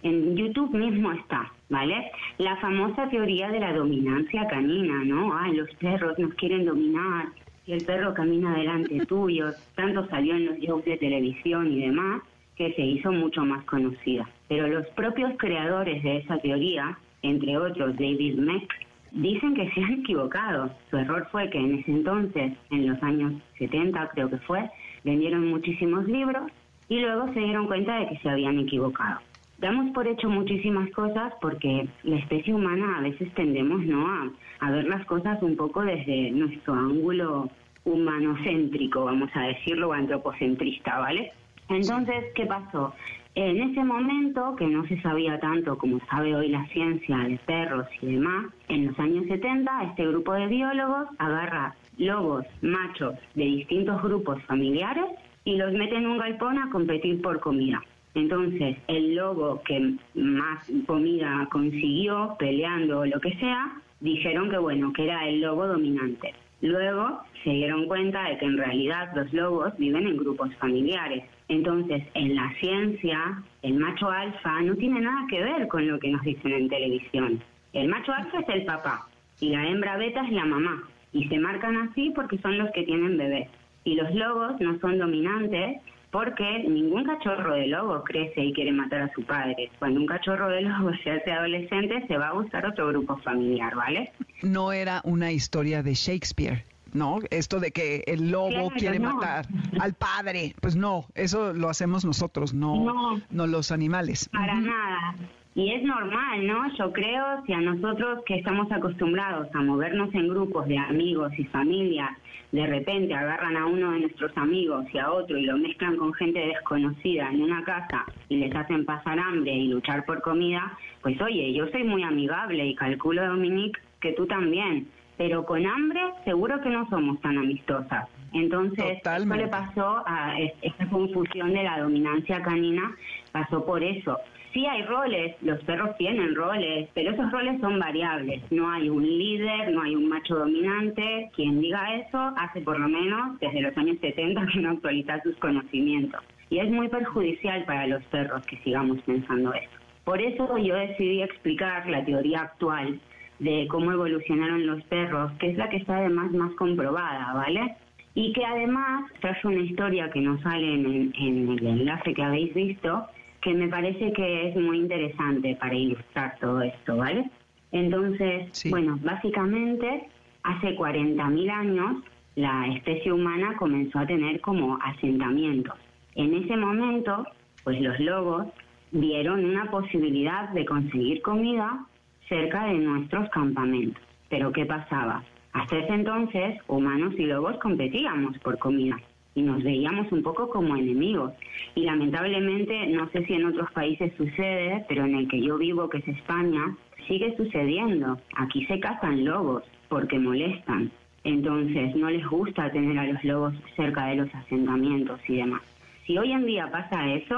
En 0.03 0.35
YouTube 0.35 0.75
mismo 0.75 1.13
está, 1.13 1.49
¿vale? 1.69 2.11
La 2.37 2.57
famosa 2.57 3.07
teoría 3.09 3.49
de 3.49 3.61
la 3.61 3.71
dominancia 3.71 4.45
canina, 4.49 5.05
¿no? 5.05 5.33
Ah, 5.33 5.47
los 5.47 5.69
perros 5.75 6.19
nos 6.19 6.33
quieren 6.33 6.65
dominar 6.65 7.27
y 7.65 7.71
el 7.71 7.85
perro 7.85 8.13
camina 8.13 8.57
delante 8.57 9.05
tuyo. 9.05 9.51
Tanto 9.75 10.05
salió 10.09 10.35
en 10.35 10.47
los 10.47 10.57
shows 10.57 10.83
de 10.83 10.97
televisión 10.97 11.71
y 11.71 11.79
demás 11.79 12.23
que 12.57 12.73
se 12.73 12.81
hizo 12.81 13.13
mucho 13.13 13.45
más 13.45 13.63
conocida. 13.63 14.27
Pero 14.49 14.67
los 14.67 14.85
propios 14.87 15.31
creadores 15.37 16.03
de 16.03 16.17
esa 16.17 16.37
teoría 16.39 16.97
entre 17.29 17.57
otros 17.57 17.95
David 17.95 18.37
Meck, 18.37 18.73
dicen 19.11 19.55
que 19.55 19.69
se 19.71 19.81
han 19.81 19.93
equivocado. 19.93 20.69
Su 20.89 20.97
error 20.97 21.27
fue 21.31 21.49
que 21.49 21.57
en 21.57 21.79
ese 21.79 21.91
entonces, 21.91 22.53
en 22.71 22.89
los 22.89 23.01
años 23.03 23.33
70 23.57 24.09
creo 24.09 24.29
que 24.29 24.37
fue, 24.37 24.69
vendieron 25.03 25.49
muchísimos 25.49 26.05
libros 26.07 26.51
y 26.89 26.99
luego 26.99 27.31
se 27.33 27.39
dieron 27.39 27.67
cuenta 27.67 27.99
de 27.99 28.09
que 28.09 28.17
se 28.19 28.29
habían 28.29 28.59
equivocado. 28.59 29.19
Damos 29.59 29.91
por 29.91 30.07
hecho 30.07 30.29
muchísimas 30.29 30.89
cosas 30.91 31.33
porque 31.41 31.87
la 32.03 32.17
especie 32.17 32.53
humana 32.53 32.99
a 32.99 33.01
veces 33.01 33.33
tendemos 33.33 33.83
¿no? 33.85 34.07
a, 34.07 34.29
a 34.59 34.71
ver 34.71 34.85
las 34.85 35.03
cosas 35.05 35.41
un 35.41 35.55
poco 35.55 35.81
desde 35.81 36.29
nuestro 36.31 36.73
ángulo 36.73 37.49
humanocéntrico, 37.83 39.05
vamos 39.05 39.29
a 39.33 39.47
decirlo, 39.47 39.89
o 39.89 39.93
antropocentrista, 39.93 40.99
¿vale? 40.99 41.31
Entonces, 41.69 42.25
¿qué 42.35 42.45
pasó? 42.45 42.93
En 43.39 43.61
ese 43.61 43.83
momento, 43.83 44.55
que 44.55 44.65
no 44.65 44.83
se 44.87 44.99
sabía 44.99 45.39
tanto 45.39 45.77
como 45.77 45.99
sabe 46.09 46.35
hoy 46.35 46.47
la 46.47 46.65
ciencia 46.69 47.19
de 47.19 47.37
perros 47.45 47.85
y 48.01 48.13
demás, 48.13 48.47
en 48.67 48.87
los 48.87 48.97
años 48.97 49.27
70 49.27 49.83
este 49.83 50.07
grupo 50.07 50.33
de 50.33 50.47
biólogos 50.47 51.07
agarra 51.19 51.75
lobos 51.99 52.47
machos 52.63 53.13
de 53.35 53.43
distintos 53.43 54.01
grupos 54.01 54.41
familiares 54.45 55.05
y 55.45 55.55
los 55.55 55.71
mete 55.73 55.97
en 55.97 56.07
un 56.07 56.17
galpón 56.17 56.57
a 56.57 56.71
competir 56.71 57.21
por 57.21 57.39
comida. 57.39 57.79
Entonces, 58.15 58.75
el 58.87 59.13
lobo 59.13 59.61
que 59.61 59.93
más 60.15 60.67
comida 60.87 61.47
consiguió 61.51 62.35
peleando 62.39 63.01
o 63.01 63.05
lo 63.05 63.19
que 63.19 63.35
sea, 63.35 63.71
dijeron 63.99 64.49
que 64.49 64.57
bueno, 64.57 64.91
que 64.93 65.03
era 65.03 65.29
el 65.29 65.41
lobo 65.41 65.67
dominante. 65.67 66.33
Luego 66.61 67.19
se 67.43 67.51
dieron 67.51 67.85
cuenta 67.85 68.29
de 68.29 68.39
que 68.39 68.45
en 68.45 68.57
realidad 68.57 69.11
los 69.15 69.31
lobos 69.31 69.77
viven 69.77 70.07
en 70.07 70.17
grupos 70.17 70.55
familiares. 70.55 71.23
Entonces, 71.49 72.03
en 72.13 72.35
la 72.35 72.53
ciencia, 72.59 73.41
el 73.61 73.75
macho 73.75 74.09
alfa 74.09 74.61
no 74.61 74.75
tiene 74.75 75.01
nada 75.01 75.25
que 75.29 75.41
ver 75.41 75.67
con 75.67 75.87
lo 75.87 75.99
que 75.99 76.11
nos 76.11 76.21
dicen 76.23 76.51
en 76.51 76.69
televisión. 76.69 77.41
El 77.73 77.87
macho 77.87 78.11
alfa 78.13 78.39
es 78.39 78.49
el 78.49 78.65
papá 78.65 79.07
y 79.39 79.49
la 79.49 79.67
hembra 79.67 79.97
beta 79.97 80.25
es 80.25 80.31
la 80.31 80.45
mamá. 80.45 80.83
Y 81.13 81.27
se 81.29 81.39
marcan 81.39 81.77
así 81.77 82.11
porque 82.13 82.37
son 82.39 82.57
los 82.57 82.71
que 82.71 82.83
tienen 82.83 83.17
bebés. 83.17 83.49
Y 83.85 83.95
los 83.95 84.13
lobos 84.13 84.59
no 84.59 84.77
son 84.79 84.99
dominantes 84.99 85.81
porque 86.11 86.63
ningún 86.67 87.03
cachorro 87.03 87.53
de 87.53 87.67
lobo 87.67 88.03
crece 88.03 88.43
y 88.43 88.53
quiere 88.53 88.71
matar 88.71 89.03
a 89.03 89.13
su 89.13 89.23
padre. 89.23 89.69
Cuando 89.79 89.99
un 89.99 90.07
cachorro 90.07 90.49
de 90.49 90.61
lobo 90.61 90.91
se 91.03 91.11
hace 91.11 91.31
adolescente, 91.31 92.05
se 92.07 92.17
va 92.17 92.29
a 92.29 92.33
buscar 92.33 92.65
otro 92.65 92.87
grupo 92.87 93.17
familiar, 93.17 93.75
¿vale? 93.75 94.11
No 94.41 94.71
era 94.71 95.01
una 95.03 95.31
historia 95.31 95.83
de 95.83 95.93
Shakespeare. 95.93 96.63
¿No? 96.93 97.19
Esto 97.29 97.59
de 97.59 97.71
que 97.71 98.03
el 98.07 98.31
lobo 98.31 98.69
quiere 98.71 98.99
matar 98.99 99.47
al 99.79 99.93
padre, 99.93 100.53
pues 100.61 100.75
no, 100.75 101.05
eso 101.15 101.53
lo 101.53 101.69
hacemos 101.69 102.05
nosotros, 102.05 102.53
no, 102.53 103.21
no, 103.29 103.47
los 103.47 103.71
animales. 103.71 104.29
Para 104.31 104.55
nada. 104.55 105.15
Y 105.55 105.71
es 105.71 105.81
normal, 105.81 106.45
¿no? 106.45 106.71
Yo 106.77 106.93
creo 106.93 107.43
si 107.47 107.53
a 107.53 107.61
nosotros 107.61 108.19
que 108.27 108.35
estamos 108.35 108.71
acostumbrados 108.71 109.47
a 109.55 109.61
movernos 109.61 110.13
en 110.13 110.27
grupos 110.27 110.67
de 110.67 110.77
amigos 110.77 111.31
y 111.37 111.45
familia, 111.45 112.15
de 112.51 112.65
repente 112.65 113.13
agarran 113.13 113.57
a 113.57 113.65
uno 113.65 113.91
de 113.91 114.01
nuestros 114.01 114.31
amigos 114.37 114.85
y 114.93 114.99
a 114.99 115.11
otro 115.11 115.37
y 115.37 115.45
lo 115.45 115.57
mezclan 115.57 115.97
con 115.97 116.13
gente 116.13 116.39
desconocida 116.39 117.29
en 117.29 117.41
una 117.41 117.63
casa 117.63 118.05
y 118.29 118.37
les 118.37 118.55
hacen 118.55 118.85
pasar 118.85 119.19
hambre 119.19 119.51
y 119.51 119.67
luchar 119.67 120.05
por 120.05 120.21
comida, 120.21 120.77
pues 121.01 121.19
oye, 121.21 121.53
yo 121.53 121.67
soy 121.69 121.83
muy 121.83 122.03
amigable 122.03 122.65
y 122.65 122.75
calculo, 122.75 123.25
Dominique, 123.25 123.79
que 123.99 124.13
tú 124.13 124.27
también, 124.27 124.87
pero 125.17 125.45
con 125.45 125.65
hambre 125.65 126.01
seguro 126.23 126.61
que 126.61 126.69
no 126.69 126.87
somos 126.89 127.19
tan 127.21 127.37
amistosas. 127.37 128.07
Entonces, 128.33 128.99
¿qué 129.03 129.35
le 129.35 129.47
pasó 129.47 130.03
a 130.05 130.37
esta 130.39 130.87
confusión 130.89 131.53
de 131.53 131.63
la 131.63 131.79
dominancia 131.79 132.41
canina, 132.41 132.95
pasó 133.31 133.65
por 133.65 133.83
eso 133.83 134.17
sí 134.57 134.65
hay 134.65 134.81
roles, 134.83 135.35
los 135.43 135.63
perros 135.65 135.95
tienen 135.97 136.33
roles, 136.33 136.89
pero 136.95 137.11
esos 137.11 137.31
roles 137.31 137.61
son 137.61 137.79
variables. 137.79 138.41
No 138.51 138.71
hay 138.71 138.89
un 138.89 139.03
líder, 139.03 139.71
no 139.71 139.83
hay 139.83 139.95
un 139.95 140.09
macho 140.09 140.35
dominante. 140.35 141.29
Quien 141.35 141.61
diga 141.61 141.95
eso 141.95 142.33
hace 142.35 142.61
por 142.61 142.79
lo 142.79 142.89
menos 142.89 143.39
desde 143.39 143.61
los 143.61 143.77
años 143.77 143.97
70 144.01 144.47
que 144.47 144.59
no 144.59 144.71
actualiza 144.71 145.21
sus 145.21 145.35
conocimientos. 145.37 146.23
Y 146.49 146.57
es 146.57 146.71
muy 146.71 146.87
perjudicial 146.87 147.65
para 147.65 147.85
los 147.85 148.03
perros 148.05 148.43
que 148.47 148.57
sigamos 148.63 148.99
pensando 149.03 149.53
eso. 149.53 149.69
Por 150.03 150.19
eso 150.21 150.57
yo 150.57 150.73
decidí 150.73 151.21
explicar 151.21 151.87
la 151.87 152.03
teoría 152.03 152.41
actual 152.41 152.99
de 153.39 153.67
cómo 153.69 153.91
evolucionaron 153.91 154.65
los 154.65 154.83
perros, 154.83 155.31
que 155.39 155.51
es 155.51 155.57
la 155.57 155.69
que 155.69 155.77
está 155.77 155.97
además 155.97 156.31
más 156.31 156.53
comprobada, 156.53 157.33
¿vale? 157.33 157.75
Y 158.13 158.33
que 158.33 158.43
además 158.43 159.11
trae 159.21 159.37
una 159.43 159.61
historia 159.61 160.09
que 160.09 160.21
no 160.21 160.41
sale 160.41 160.73
en, 160.73 161.13
en 161.19 161.49
el 161.49 161.67
enlace 161.67 162.13
que 162.13 162.23
habéis 162.23 162.53
visto, 162.53 163.05
que 163.41 163.53
me 163.53 163.67
parece 163.67 164.11
que 164.13 164.49
es 164.49 164.55
muy 164.55 164.79
interesante 164.79 165.55
para 165.59 165.75
ilustrar 165.75 166.37
todo 166.39 166.61
esto, 166.61 166.97
¿vale? 166.97 167.29
Entonces, 167.71 168.63
bueno, 168.69 168.97
básicamente 169.03 170.07
hace 170.43 170.75
40.000 170.75 171.51
años 171.51 172.03
la 172.35 172.67
especie 172.67 173.11
humana 173.11 173.55
comenzó 173.57 173.99
a 173.99 174.07
tener 174.07 174.39
como 174.41 174.77
asentamientos. 174.81 175.75
En 176.15 176.33
ese 176.33 176.55
momento, 176.55 177.25
pues 177.63 177.81
los 177.81 177.99
lobos 177.99 178.47
vieron 178.91 179.43
una 179.43 179.69
posibilidad 179.69 180.49
de 180.49 180.65
conseguir 180.65 181.21
comida 181.21 181.85
cerca 182.27 182.65
de 182.65 182.73
nuestros 182.73 183.29
campamentos. 183.29 184.01
Pero 184.29 184.51
¿qué 184.51 184.65
pasaba? 184.65 185.23
Hasta 185.53 185.77
ese 185.77 185.93
entonces, 185.93 186.59
humanos 186.67 187.13
y 187.17 187.25
lobos 187.25 187.57
competíamos 187.57 188.37
por 188.39 188.57
comida 188.59 188.97
y 189.37 189.43
nos 189.43 189.63
veíamos 189.63 190.11
un 190.11 190.23
poco 190.23 190.49
como 190.49 190.75
enemigos. 190.75 191.31
Y 191.75 191.81
lamentablemente, 191.81 192.87
no 192.87 193.07
sé 193.09 193.23
si 193.25 193.33
en 193.33 193.45
otros 193.45 193.71
países 193.71 194.11
sucede, 194.17 194.83
pero 194.89 195.05
en 195.05 195.15
el 195.15 195.27
que 195.27 195.39
yo 195.39 195.59
vivo, 195.59 195.89
que 195.89 195.99
es 195.99 196.07
España, 196.07 196.75
sigue 197.07 197.35
sucediendo. 197.37 198.17
Aquí 198.35 198.65
se 198.65 198.79
cazan 198.79 199.23
lobos 199.23 199.63
porque 199.89 200.17
molestan. 200.17 200.91
Entonces, 201.23 201.95
no 201.95 202.09
les 202.09 202.25
gusta 202.27 202.71
tener 202.71 202.97
a 202.97 203.05
los 203.05 203.23
lobos 203.23 203.53
cerca 203.75 204.07
de 204.07 204.15
los 204.15 204.33
asentamientos 204.33 205.19
y 205.27 205.35
demás. 205.35 205.61
Si 206.07 206.17
hoy 206.17 206.31
en 206.31 206.45
día 206.47 206.71
pasa 206.71 207.13
eso, 207.13 207.35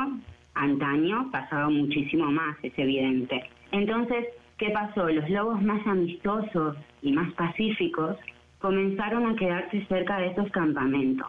antaño 0.54 1.30
pasaba 1.32 1.70
muchísimo 1.70 2.32
más, 2.32 2.56
es 2.64 2.78
evidente. 2.78 3.44
Entonces, 3.72 4.26
¿qué 4.60 4.70
pasó? 4.72 5.10
Los 5.10 5.28
lobos 5.30 5.62
más 5.64 5.86
amistosos 5.88 6.76
y 7.02 7.14
más 7.14 7.32
pacíficos 7.34 8.18
comenzaron 8.60 9.26
a 9.26 9.36
quedarse 9.36 9.86
cerca 9.88 10.20
de 10.20 10.28
esos 10.28 10.52
campamentos. 10.52 11.28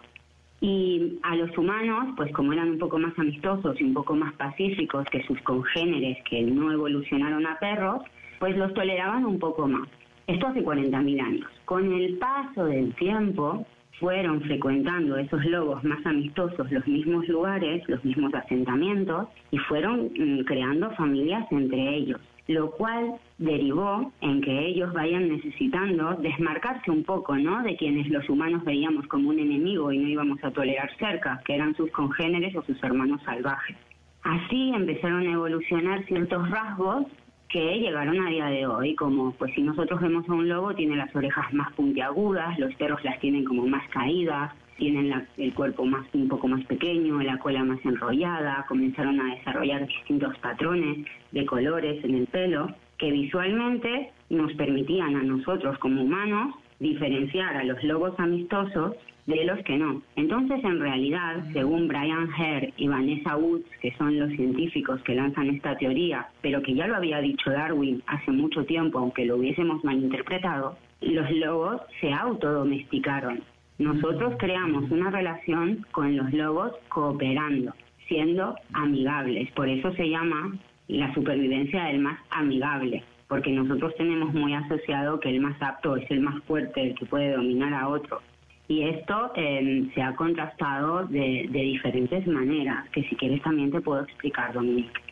Y 0.61 1.19
a 1.23 1.37
los 1.37 1.57
humanos, 1.57 2.13
pues 2.17 2.31
como 2.33 2.53
eran 2.53 2.71
un 2.71 2.79
poco 2.79 2.99
más 2.99 3.17
amistosos 3.19 3.81
y 3.81 3.85
un 3.85 3.95
poco 3.95 4.15
más 4.15 4.35
pacíficos 4.35 5.07
que 5.11 5.23
sus 5.23 5.41
congéneres 5.43 6.19
que 6.29 6.43
no 6.43 6.71
evolucionaron 6.73 7.47
a 7.47 7.59
perros, 7.59 8.03
pues 8.41 8.57
los 8.57 8.75
toleraban 8.75 9.25
un 9.25 9.39
poco 9.39 9.67
más. 9.67 9.89
Esto 10.27 10.49
hace 10.49 10.63
40.000 10.63 11.23
años. 11.23 11.51
Con 11.65 11.93
el 11.93 12.19
paso 12.19 12.67
del 12.67 12.95
tiempo, 12.97 13.65
fueron 14.01 14.41
frecuentando 14.43 15.17
esos 15.17 15.45
lobos 15.45 15.85
más 15.85 16.05
amistosos 16.05 16.71
los 16.71 16.87
mismos 16.87 17.27
lugares, 17.29 17.87
los 17.89 18.05
mismos 18.05 18.35
asentamientos, 18.35 19.29
y 19.51 19.59
fueron 19.59 20.11
mm, 20.17 20.45
creando 20.45 20.91
familias 20.93 21.47
entre 21.51 21.97
ellos 21.97 22.21
lo 22.51 22.73
cual 22.73 23.15
derivó 23.39 24.13
en 24.21 24.41
que 24.41 24.67
ellos 24.67 24.93
vayan 24.93 25.29
necesitando 25.29 26.15
desmarcarse 26.15 26.91
un 26.91 27.05
poco, 27.05 27.37
¿no? 27.37 27.63
De 27.63 27.77
quienes 27.77 28.09
los 28.09 28.29
humanos 28.29 28.65
veíamos 28.65 29.07
como 29.07 29.29
un 29.29 29.39
enemigo 29.39 29.93
y 29.93 29.99
no 29.99 30.09
íbamos 30.09 30.43
a 30.43 30.51
tolerar 30.51 30.91
cerca, 30.99 31.41
que 31.45 31.55
eran 31.55 31.77
sus 31.77 31.91
congéneres 31.93 32.57
o 32.57 32.63
sus 32.65 32.83
hermanos 32.83 33.23
salvajes. 33.25 33.77
Así 34.23 34.73
empezaron 34.75 35.29
a 35.29 35.33
evolucionar 35.33 36.05
ciertos 36.07 36.51
rasgos 36.51 37.07
que 37.49 37.79
llegaron 37.79 38.21
a 38.21 38.31
día 38.31 38.47
de 38.47 38.67
hoy, 38.67 38.97
como 38.97 39.31
pues 39.33 39.55
si 39.55 39.63
nosotros 39.63 40.01
vemos 40.01 40.29
a 40.29 40.33
un 40.33 40.49
lobo 40.49 40.75
tiene 40.75 40.97
las 40.97 41.15
orejas 41.15 41.53
más 41.55 41.73
puntiagudas, 41.75 42.59
los 42.59 42.75
perros 42.75 43.03
las 43.05 43.21
tienen 43.21 43.45
como 43.45 43.65
más 43.67 43.89
caídas, 43.91 44.53
tienen 44.81 45.13
el 45.37 45.55
cuerpo 45.55 45.85
más 45.85 46.05
un 46.15 46.27
poco 46.27 46.49
más 46.49 46.65
pequeño, 46.65 47.23
la 47.23 47.39
cola 47.39 47.63
más 47.63 47.79
enrollada, 47.85 48.65
comenzaron 48.67 49.21
a 49.21 49.37
desarrollar 49.37 49.87
distintos 49.87 50.37
patrones 50.39 51.07
de 51.31 51.47
colores 51.47 52.03
en 52.03 52.15
el 52.17 52.27
pelo 52.27 52.75
que 52.99 53.13
visualmente 53.13 54.11
nos 54.31 54.53
permitían 54.55 55.15
a 55.17 55.23
nosotros 55.23 55.79
como 55.79 56.03
humanos 56.03 56.55
diferenciar 56.81 57.57
a 57.57 57.65
los 57.65 57.83
lobos 57.85 58.19
amistosos 58.19 58.97
de 59.27 59.45
los 59.45 59.59
que 59.65 59.77
no. 59.77 60.03
Entonces, 60.17 60.65
en 60.65 60.81
realidad, 60.81 61.45
según 61.53 61.87
Brian 61.87 62.29
Hare 62.33 62.73
y 62.79 62.89
Vanessa 62.89 63.37
Woods, 63.37 63.67
que 63.81 63.95
son 63.97 64.19
los 64.19 64.31
científicos 64.31 65.01
que 65.03 65.15
lanzan 65.15 65.51
esta 65.51 65.77
teoría, 65.77 66.29
pero 66.41 66.63
que 66.63 66.75
ya 66.75 66.87
lo 66.87 66.97
había 66.97 67.21
dicho 67.21 67.51
Darwin 67.51 68.03
hace 68.07 68.33
mucho 68.33 68.65
tiempo, 68.65 68.99
aunque 68.99 69.27
lo 69.27 69.37
hubiésemos 69.37 69.85
malinterpretado, 69.85 70.77
los 71.03 71.31
lobos 71.33 71.83
se 72.01 72.13
autodomesticaron. 72.13 73.43
Nosotros 73.81 74.35
creamos 74.39 74.91
una 74.91 75.11
relación 75.11 75.87
con 75.91 76.15
los 76.15 76.31
lobos 76.35 76.73
cooperando, 76.91 77.73
siendo 78.09 78.55
amigables. 78.75 79.51
Por 79.53 79.71
eso 79.71 79.91
se 79.95 80.11
llama 80.11 80.55
la 80.87 81.15
supervivencia 81.15 81.85
del 81.85 82.01
más 82.01 82.19
amigable, 82.29 83.03
porque 83.27 83.51
nosotros 83.51 83.95
tenemos 83.97 84.35
muy 84.35 84.53
asociado 84.53 85.19
que 85.19 85.31
el 85.31 85.41
más 85.41 85.57
apto 85.63 85.97
es 85.97 86.11
el 86.11 86.21
más 86.21 86.45
fuerte, 86.45 86.89
el 86.89 86.95
que 86.95 87.07
puede 87.07 87.33
dominar 87.33 87.73
a 87.73 87.89
otro. 87.89 88.21
Y 88.69 88.83
esto 88.83 89.33
em, 89.35 89.91
se 89.95 90.03
ha 90.03 90.15
contrastado 90.15 91.07
de, 91.07 91.49
de 91.51 91.61
diferentes 91.63 92.27
maneras, 92.27 92.87
que 92.91 93.03
si 93.05 93.17
quieres 93.17 93.41
también 93.41 93.71
te 93.71 93.81
puedo 93.81 94.03
explicar, 94.03 94.53
Dominique. 94.53 95.10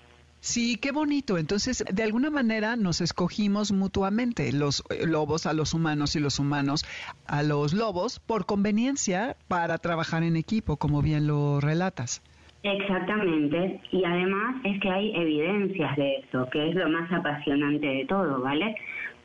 Sí, 0.49 0.78
qué 0.81 0.93
bonito. 0.93 1.37
Entonces, 1.37 1.85
de 1.93 2.02
alguna 2.02 2.31
manera 2.31 2.75
nos 2.75 3.02
escogimos 3.02 3.71
mutuamente, 3.71 4.50
los 4.50 4.83
eh, 4.88 5.07
lobos 5.07 5.45
a 5.45 5.52
los 5.52 5.75
humanos 5.75 6.17
y 6.17 6.21
los 6.21 6.38
humanos 6.38 6.87
a 7.26 7.43
los 7.43 7.75
lobos, 7.75 8.19
por 8.19 8.47
conveniencia 8.47 9.37
para 9.47 9.76
trabajar 9.76 10.23
en 10.23 10.37
equipo, 10.37 10.78
como 10.78 11.02
bien 11.02 11.26
lo 11.26 11.61
relatas. 11.61 12.23
Exactamente, 12.62 13.78
y 13.93 14.02
además 14.05 14.57
es 14.64 14.81
que 14.81 14.88
hay 14.88 15.14
evidencias 15.17 15.95
de 15.97 16.17
eso, 16.17 16.49
que 16.50 16.71
es 16.71 16.75
lo 16.75 16.88
más 16.88 17.12
apasionante 17.12 17.87
de 17.87 18.07
todo, 18.07 18.40
¿vale? 18.40 18.75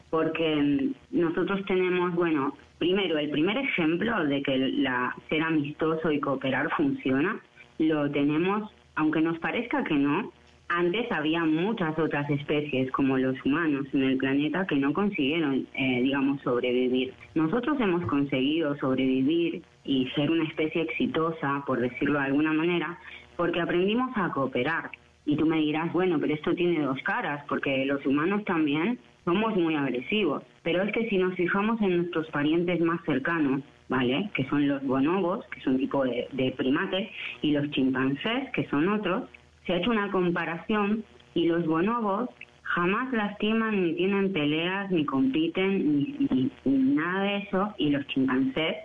Porque 0.10 0.58
mm, 0.58 1.22
nosotros 1.22 1.64
tenemos, 1.68 2.14
bueno, 2.16 2.54
primero, 2.80 3.18
el 3.18 3.30
primer 3.30 3.56
ejemplo 3.56 4.26
de 4.26 4.44
que 4.44 4.58
la 4.58 5.16
ser 5.30 5.42
amistoso 5.42 6.12
y 6.12 6.20
cooperar 6.20 6.70
funciona, 6.76 7.40
lo 7.80 8.12
tenemos, 8.12 8.70
aunque 8.96 9.22
nos 9.22 9.40
parezca 9.40 9.86
que 9.86 9.96
no, 9.96 10.34
antes 10.74 11.12
había 11.12 11.46
muchas 11.46 11.98
otras 12.00 12.30
especies 12.30 12.92
como 12.92 13.18
los 13.18 13.36
humanos 13.46 13.86
en 13.94 14.04
el 14.04 14.18
planeta 14.18 14.66
que 14.66 14.76
no 14.76 14.92
consiguieron, 14.92 15.68
eh, 15.76 16.02
digamos, 16.02 16.42
sobrevivir. 16.42 17.14
Nosotros 17.36 17.80
hemos 17.80 18.04
conseguido 18.08 18.76
sobrevivir 18.78 19.62
y 19.86 20.08
ser 20.16 20.32
una 20.32 20.46
especie 20.46 20.82
exitosa, 20.82 21.64
por 21.68 21.80
decirlo 21.80 22.20
de 22.20 22.26
alguna 22.26 22.54
manera, 22.54 22.98
porque 23.36 23.62
aprendimos 23.62 24.12
a 24.16 24.32
cooperar. 24.32 24.90
Y 25.26 25.36
tú 25.38 25.46
me 25.46 25.58
dirás, 25.58 25.94
bueno, 25.94 26.18
pero 26.20 26.34
esto 26.34 26.54
tiene 26.56 26.82
dos 26.82 26.98
caras, 27.04 27.46
porque 27.48 27.86
los 27.86 28.06
humanos 28.06 28.44
también 28.46 29.00
somos 29.26 29.56
muy 29.56 29.76
agresivos. 29.76 30.44
Pero 30.64 30.82
es 30.84 30.92
que 30.92 31.08
si 31.08 31.18
nos 31.18 31.36
fijamos 31.36 31.80
en 31.82 31.98
nuestros 31.98 32.28
parientes 32.32 32.82
más 32.82 33.00
cercanos, 33.06 33.62
¿vale? 33.90 34.30
Que 34.34 34.46
son 34.50 34.68
los 34.68 34.84
bonobos, 34.84 35.46
que 35.48 35.62
son 35.62 35.74
un 35.74 35.80
tipo 35.80 36.04
de, 36.04 36.28
de 36.32 36.52
primates, 36.52 37.10
y 37.42 37.52
los 37.52 37.70
chimpancés, 37.70 38.50
que 38.54 38.68
son 38.70 38.90
otros, 38.90 39.30
se 39.66 39.74
ha 39.74 39.78
hecho 39.78 39.92
una 39.92 40.12
comparación 40.12 41.04
y 41.34 41.48
los 41.48 41.66
bonobos 41.66 42.30
jamás 42.64 43.12
lastiman 43.14 43.84
ni 43.84 43.94
tienen 43.94 44.34
peleas 44.34 44.92
ni 44.92 45.06
compiten 45.06 46.04
ni, 46.10 46.52
nada 46.66 47.24
de 47.24 47.38
eso 47.38 47.74
y 47.78 47.90
los 47.90 48.06
chimpancés 48.08 48.78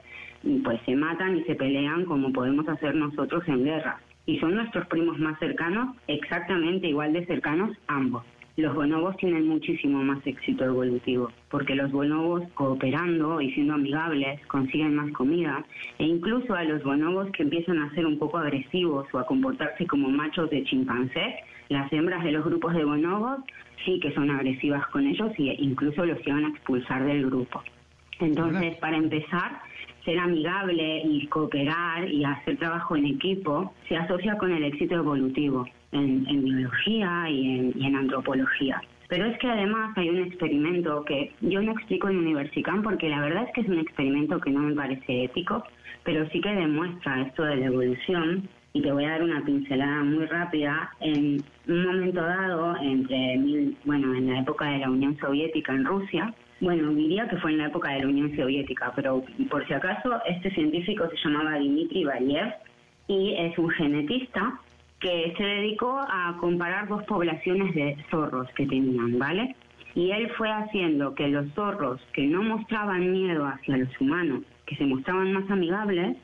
pues 0.65 0.81
se 0.87 0.95
matan 0.95 1.39
y 1.39 1.45
se 1.45 1.55
pelean 1.55 2.05
como 2.05 2.33
podemos 2.33 2.69
hacer 2.69 2.95
nosotros 2.95 3.43
en 3.49 3.65
guerra. 3.65 4.01
Y 4.27 4.39
son 4.39 4.55
nuestros 4.55 4.87
primos 4.87 5.19
más 5.19 5.39
cercanos 5.39 5.97
exactamente 6.07 6.89
igual 6.89 7.13
de 7.13 7.27
cercanos 7.27 7.77
ambos 7.87 8.25
los 8.59 8.75
bonobos 8.75 9.17
tienen 9.19 9.47
muchísimo 9.47 10.03
más 10.03 10.19
éxito 10.27 10.65
evolutivo, 10.65 11.31
porque 11.49 11.77
los 11.77 11.93
bonobos 11.93 12.43
cooperando 12.55 13.41
y 13.41 13.53
siendo 13.53 13.75
amigables 13.75 14.45
consiguen 14.49 14.97
más 14.97 15.13
comida, 15.13 15.65
e 15.99 16.05
incluso 16.05 16.55
a 16.55 16.65
los 16.65 16.83
bonobos 16.83 17.31
que 17.31 17.45
empiezan 17.45 17.79
a 17.79 17.95
ser 17.95 18.05
un 18.05 18.19
poco 18.19 18.39
agresivos 18.39 19.07
o 19.13 19.19
a 19.19 19.27
comportarse 19.27 19.87
como 19.87 20.09
machos 20.09 20.51
de 20.51 20.65
chimpancé, 20.65 21.37
las 21.69 21.93
hembras 21.93 22.25
de 22.25 22.33
los 22.33 22.45
grupos 22.45 22.75
de 22.75 22.85
bonobos 22.85 23.39
sí 23.85 24.01
que 24.01 24.13
son 24.13 24.29
agresivas 24.29 24.85
con 24.89 25.07
ellos 25.07 25.31
e 25.39 25.55
incluso 25.61 26.05
los 26.05 26.19
llevan 26.27 26.47
a 26.47 26.49
expulsar 26.49 27.05
del 27.05 27.27
grupo. 27.27 27.63
Entonces, 28.19 28.77
para 28.79 28.97
empezar, 28.97 29.61
ser 30.05 30.19
amigable 30.19 31.03
y 31.05 31.29
cooperar 31.29 32.11
y 32.11 32.25
hacer 32.25 32.57
trabajo 32.57 32.97
en 32.97 33.07
equipo 33.07 33.73
se 33.89 33.97
asocia 33.97 34.37
con 34.37 34.51
el 34.51 34.65
éxito 34.65 34.97
evolutivo 34.97 35.65
en, 35.93 36.45
biología 36.45 37.31
y 37.31 37.73
en, 37.81 37.97
antropología. 37.97 38.81
Pero 39.09 39.25
es 39.25 39.39
que 39.39 39.47
además 39.47 39.97
hay 39.97 40.11
un 40.11 40.19
experimento 40.19 41.03
que 41.05 41.33
yo 41.41 41.63
no 41.63 41.73
explico 41.73 42.09
en 42.09 42.19
Universicam 42.19 42.83
porque 42.83 43.09
la 43.09 43.21
verdad 43.21 43.45
es 43.45 43.53
que 43.55 43.61
es 43.63 43.69
un 43.69 43.79
experimento 43.79 44.39
que 44.39 44.51
no 44.51 44.61
me 44.61 44.75
parece 44.75 45.25
ético, 45.25 45.65
pero 46.05 46.29
sí 46.29 46.41
que 46.41 46.51
demuestra 46.51 47.23
esto 47.23 47.43
de 47.45 47.57
la 47.57 47.67
evolución 47.67 48.49
y 48.75 48.83
te 48.83 48.93
voy 48.93 49.05
a 49.05 49.11
dar 49.13 49.23
una 49.23 49.43
pincelada 49.45 50.05
muy 50.05 50.27
rápida. 50.27 50.91
En 51.01 51.43
un 51.69 51.87
momento 51.87 52.21
dado, 52.21 52.77
entre 52.83 53.73
bueno, 53.85 54.15
en 54.15 54.31
la 54.31 54.41
época 54.41 54.67
de 54.67 54.79
la 54.79 54.91
Unión 54.91 55.17
Soviética 55.19 55.73
en 55.73 55.87
Rusia, 55.87 56.35
bueno, 56.61 56.93
diría 56.93 57.29
que 57.29 57.37
fue 57.37 57.53
en 57.53 57.59
la 57.59 57.69
época 57.69 57.93
de 57.93 58.01
la 58.01 58.09
Unión 58.09 58.35
Soviética, 58.37 58.93
pero 58.95 59.25
por 59.49 59.67
si 59.67 59.75
acaso, 59.75 60.21
este 60.27 60.51
científico 60.51 61.09
se 61.09 61.17
llamaba 61.17 61.59
Dmitry 61.59 62.05
Valiev 62.05 62.53
y 63.07 63.35
es 63.39 63.57
un 63.59 63.71
genetista 63.71 64.61
que 65.01 65.35
se 65.37 65.43
dedicó 65.43 65.99
a 65.99 66.37
comparar 66.41 66.89
dos 66.89 67.05
poblaciones 67.05 67.75
de 67.75 67.97
zorros 68.11 68.49
que 68.57 68.67
tenían, 68.67 69.19
¿vale? 69.19 69.55
Y 69.95 70.11
él 70.11 70.31
fue 70.37 70.51
haciendo 70.51 71.15
que 71.15 71.29
los 71.29 71.53
zorros 71.55 72.01
que 72.13 72.27
no 72.27 72.43
mostraban 72.43 73.13
miedo 73.13 73.47
hacia 73.47 73.77
los 73.77 74.01
humanos, 74.01 74.43
que 74.67 74.77
se 74.77 74.85
mostraban 74.85 75.33
más 75.33 75.51
amigables, 75.51 76.17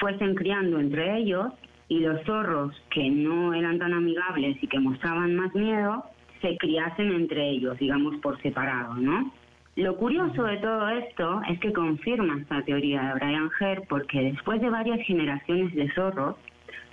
fuesen 0.00 0.34
criando 0.34 0.78
entre 0.78 1.18
ellos 1.18 1.52
y 1.88 2.00
los 2.00 2.22
zorros 2.24 2.74
que 2.90 3.10
no 3.10 3.54
eran 3.54 3.78
tan 3.78 3.92
amigables 3.92 4.56
y 4.62 4.66
que 4.66 4.80
mostraban 4.80 5.34
más 5.36 5.54
miedo, 5.54 6.04
se 6.40 6.56
criasen 6.56 7.12
entre 7.12 7.50
ellos, 7.50 7.78
digamos, 7.78 8.16
por 8.16 8.40
separado, 8.42 8.94
¿no? 8.94 9.32
Lo 9.76 9.96
curioso 9.96 10.44
de 10.44 10.58
todo 10.58 10.88
esto 10.90 11.40
es 11.48 11.58
que 11.60 11.72
confirma 11.72 12.38
esta 12.40 12.62
teoría 12.62 13.02
de 13.02 13.14
Brian 13.14 13.50
Hare 13.58 13.82
porque 13.88 14.20
después 14.20 14.60
de 14.60 14.68
varias 14.68 15.00
generaciones 15.06 15.74
de 15.74 15.90
zorros, 15.94 16.36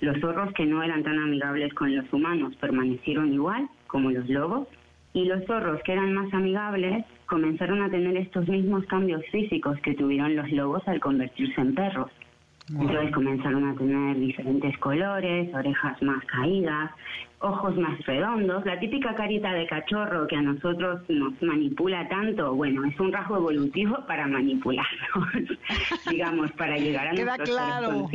los 0.00 0.18
zorros 0.20 0.52
que 0.54 0.66
no 0.66 0.82
eran 0.82 1.02
tan 1.02 1.18
amigables 1.18 1.72
con 1.74 1.94
los 1.94 2.12
humanos 2.12 2.54
permanecieron 2.56 3.32
igual, 3.32 3.68
como 3.86 4.10
los 4.10 4.28
lobos, 4.28 4.68
y 5.12 5.24
los 5.24 5.44
zorros 5.46 5.82
que 5.82 5.92
eran 5.92 6.14
más 6.14 6.32
amigables 6.32 7.04
comenzaron 7.26 7.82
a 7.82 7.90
tener 7.90 8.16
estos 8.16 8.48
mismos 8.48 8.84
cambios 8.86 9.24
físicos 9.30 9.78
que 9.80 9.94
tuvieron 9.94 10.36
los 10.36 10.50
lobos 10.52 10.86
al 10.86 11.00
convertirse 11.00 11.60
en 11.60 11.74
perros. 11.74 12.10
Entonces 12.68 13.12
comenzaron 13.12 13.68
a 13.68 13.74
tener 13.74 14.16
diferentes 14.16 14.78
colores, 14.78 15.52
orejas 15.52 16.00
más 16.02 16.24
caídas, 16.26 16.92
ojos 17.40 17.76
más 17.76 17.98
redondos, 18.06 18.64
la 18.64 18.78
típica 18.78 19.14
carita 19.14 19.52
de 19.52 19.66
cachorro 19.66 20.26
que 20.28 20.36
a 20.36 20.42
nosotros 20.42 21.00
nos 21.08 21.40
manipula 21.42 22.06
tanto, 22.08 22.54
bueno, 22.54 22.84
es 22.84 22.98
un 23.00 23.12
rasgo 23.12 23.38
evolutivo 23.38 23.98
para 24.06 24.28
manipularnos, 24.28 25.48
digamos, 26.10 26.52
para 26.52 26.76
llegar 26.76 27.08
a 27.08 27.12
nuestros 27.12 27.50
claro. 27.50 28.08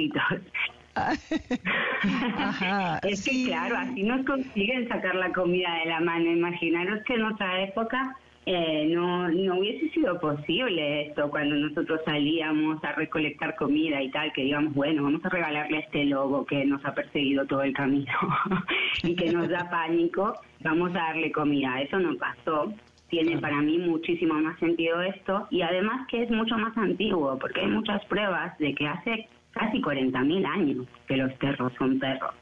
Es 3.04 3.26
que 3.26 3.46
claro, 3.46 3.78
así 3.78 4.04
nos 4.04 4.26
consiguen 4.26 4.88
sacar 4.88 5.16
la 5.16 5.32
comida 5.34 5.74
de 5.80 5.86
la 5.90 6.00
mano. 6.00 6.32
Imaginaros 6.32 7.04
que 7.04 7.16
en 7.16 7.24
otra 7.24 7.62
época 7.62 8.16
eh, 8.46 8.86
no, 8.94 9.28
no 9.30 9.58
hubiese 9.58 9.90
sido 9.90 10.20
posible 10.20 11.08
esto 11.08 11.30
cuando 11.32 11.56
nosotros 11.56 12.00
salíamos 12.06 12.84
a 12.84 12.92
recolectar 12.92 13.56
comida 13.56 14.02
y 14.02 14.12
tal, 14.12 14.32
que 14.34 14.44
digamos, 14.44 14.74
bueno, 14.76 15.04
vamos 15.04 15.26
a 15.26 15.30
regalarle 15.30 15.78
a 15.78 15.80
este 15.82 16.06
lobo 16.06 16.46
que 16.46 16.64
nos 16.64 16.86
ha 16.86 16.94
perseguido 16.94 17.46
todo 17.48 17.64
el 17.64 17.74
camino 17.74 18.14
y 19.04 19.16
que 19.16 19.34
nos 19.34 19.50
da 19.50 19.68
pánico, 19.70 20.34
vamos 20.62 20.92
a 20.92 21.00
darle 21.00 21.32
comida. 21.32 21.82
Eso 21.82 22.00
no 22.00 22.16
pasó. 22.18 22.72
Tiene 23.10 23.38
para 23.38 23.62
mí 23.62 23.78
muchísimo 23.78 24.34
más 24.36 24.60
sentido 24.60 25.02
esto 25.02 25.48
y 25.50 25.62
además 25.62 26.08
que 26.08 26.24
es 26.24 26.30
mucho 26.30 26.58
más 26.58 26.76
antiguo, 26.78 27.38
porque 27.40 27.62
hay 27.62 27.68
muchas 27.68 28.04
pruebas 28.06 28.58
de 28.60 28.74
que 28.76 28.88
hace 28.88 29.28
casi 29.56 29.82
40.000 29.82 30.46
años 30.46 30.86
que 31.08 31.18
los 31.18 31.34
perros 31.34 31.72
son 31.78 31.98
perros. 31.98 32.34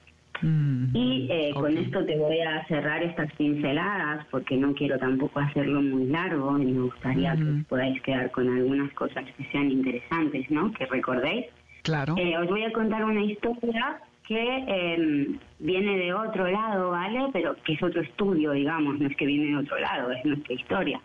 Mm, 0.42 0.96
y 0.96 1.28
eh, 1.32 1.52
con 1.54 1.78
esto 1.78 2.04
te 2.06 2.18
voy 2.18 2.40
a 2.42 2.66
cerrar 2.66 3.02
estas 3.04 3.32
pinceladas 3.34 4.26
porque 4.30 4.58
no 4.58 4.74
quiero 4.74 4.98
tampoco 4.98 5.40
hacerlo 5.40 5.82
muy 5.82 6.08
largo 6.08 6.58
y 6.60 6.66
me 6.66 6.82
gustaría 6.82 7.36
que 7.36 7.64
podáis 7.70 8.02
quedar 8.02 8.30
con 8.32 8.50
algunas 8.50 8.92
cosas 8.94 9.24
que 9.38 9.46
sean 9.52 9.72
interesantes, 9.72 10.50
¿no? 10.50 10.74
Que 10.74 10.86
recordéis. 10.88 11.46
Claro. 11.84 12.16
Eh, 12.18 12.38
os 12.38 12.48
voy 12.50 12.64
a 12.64 12.74
contar 12.74 13.06
una 13.06 13.24
historia 13.24 14.00
que 14.28 14.58
em, 14.68 15.38
viene 15.60 15.98
de 15.98 16.14
otro 16.14 16.50
lado, 16.50 16.92
¿vale? 16.92 17.30
Pero 17.32 17.56
que 17.64 17.74
es 17.74 17.84
otro 17.84 18.02
estudio, 18.02 18.52
digamos, 18.52 19.00
no 19.00 19.08
es 19.08 19.16
que 19.16 19.26
viene 19.26 19.52
de 19.52 19.58
otro 19.58 19.80
lado, 19.80 20.12
es 20.12 20.26
nuestra 20.26 20.54
historia. 20.54 21.00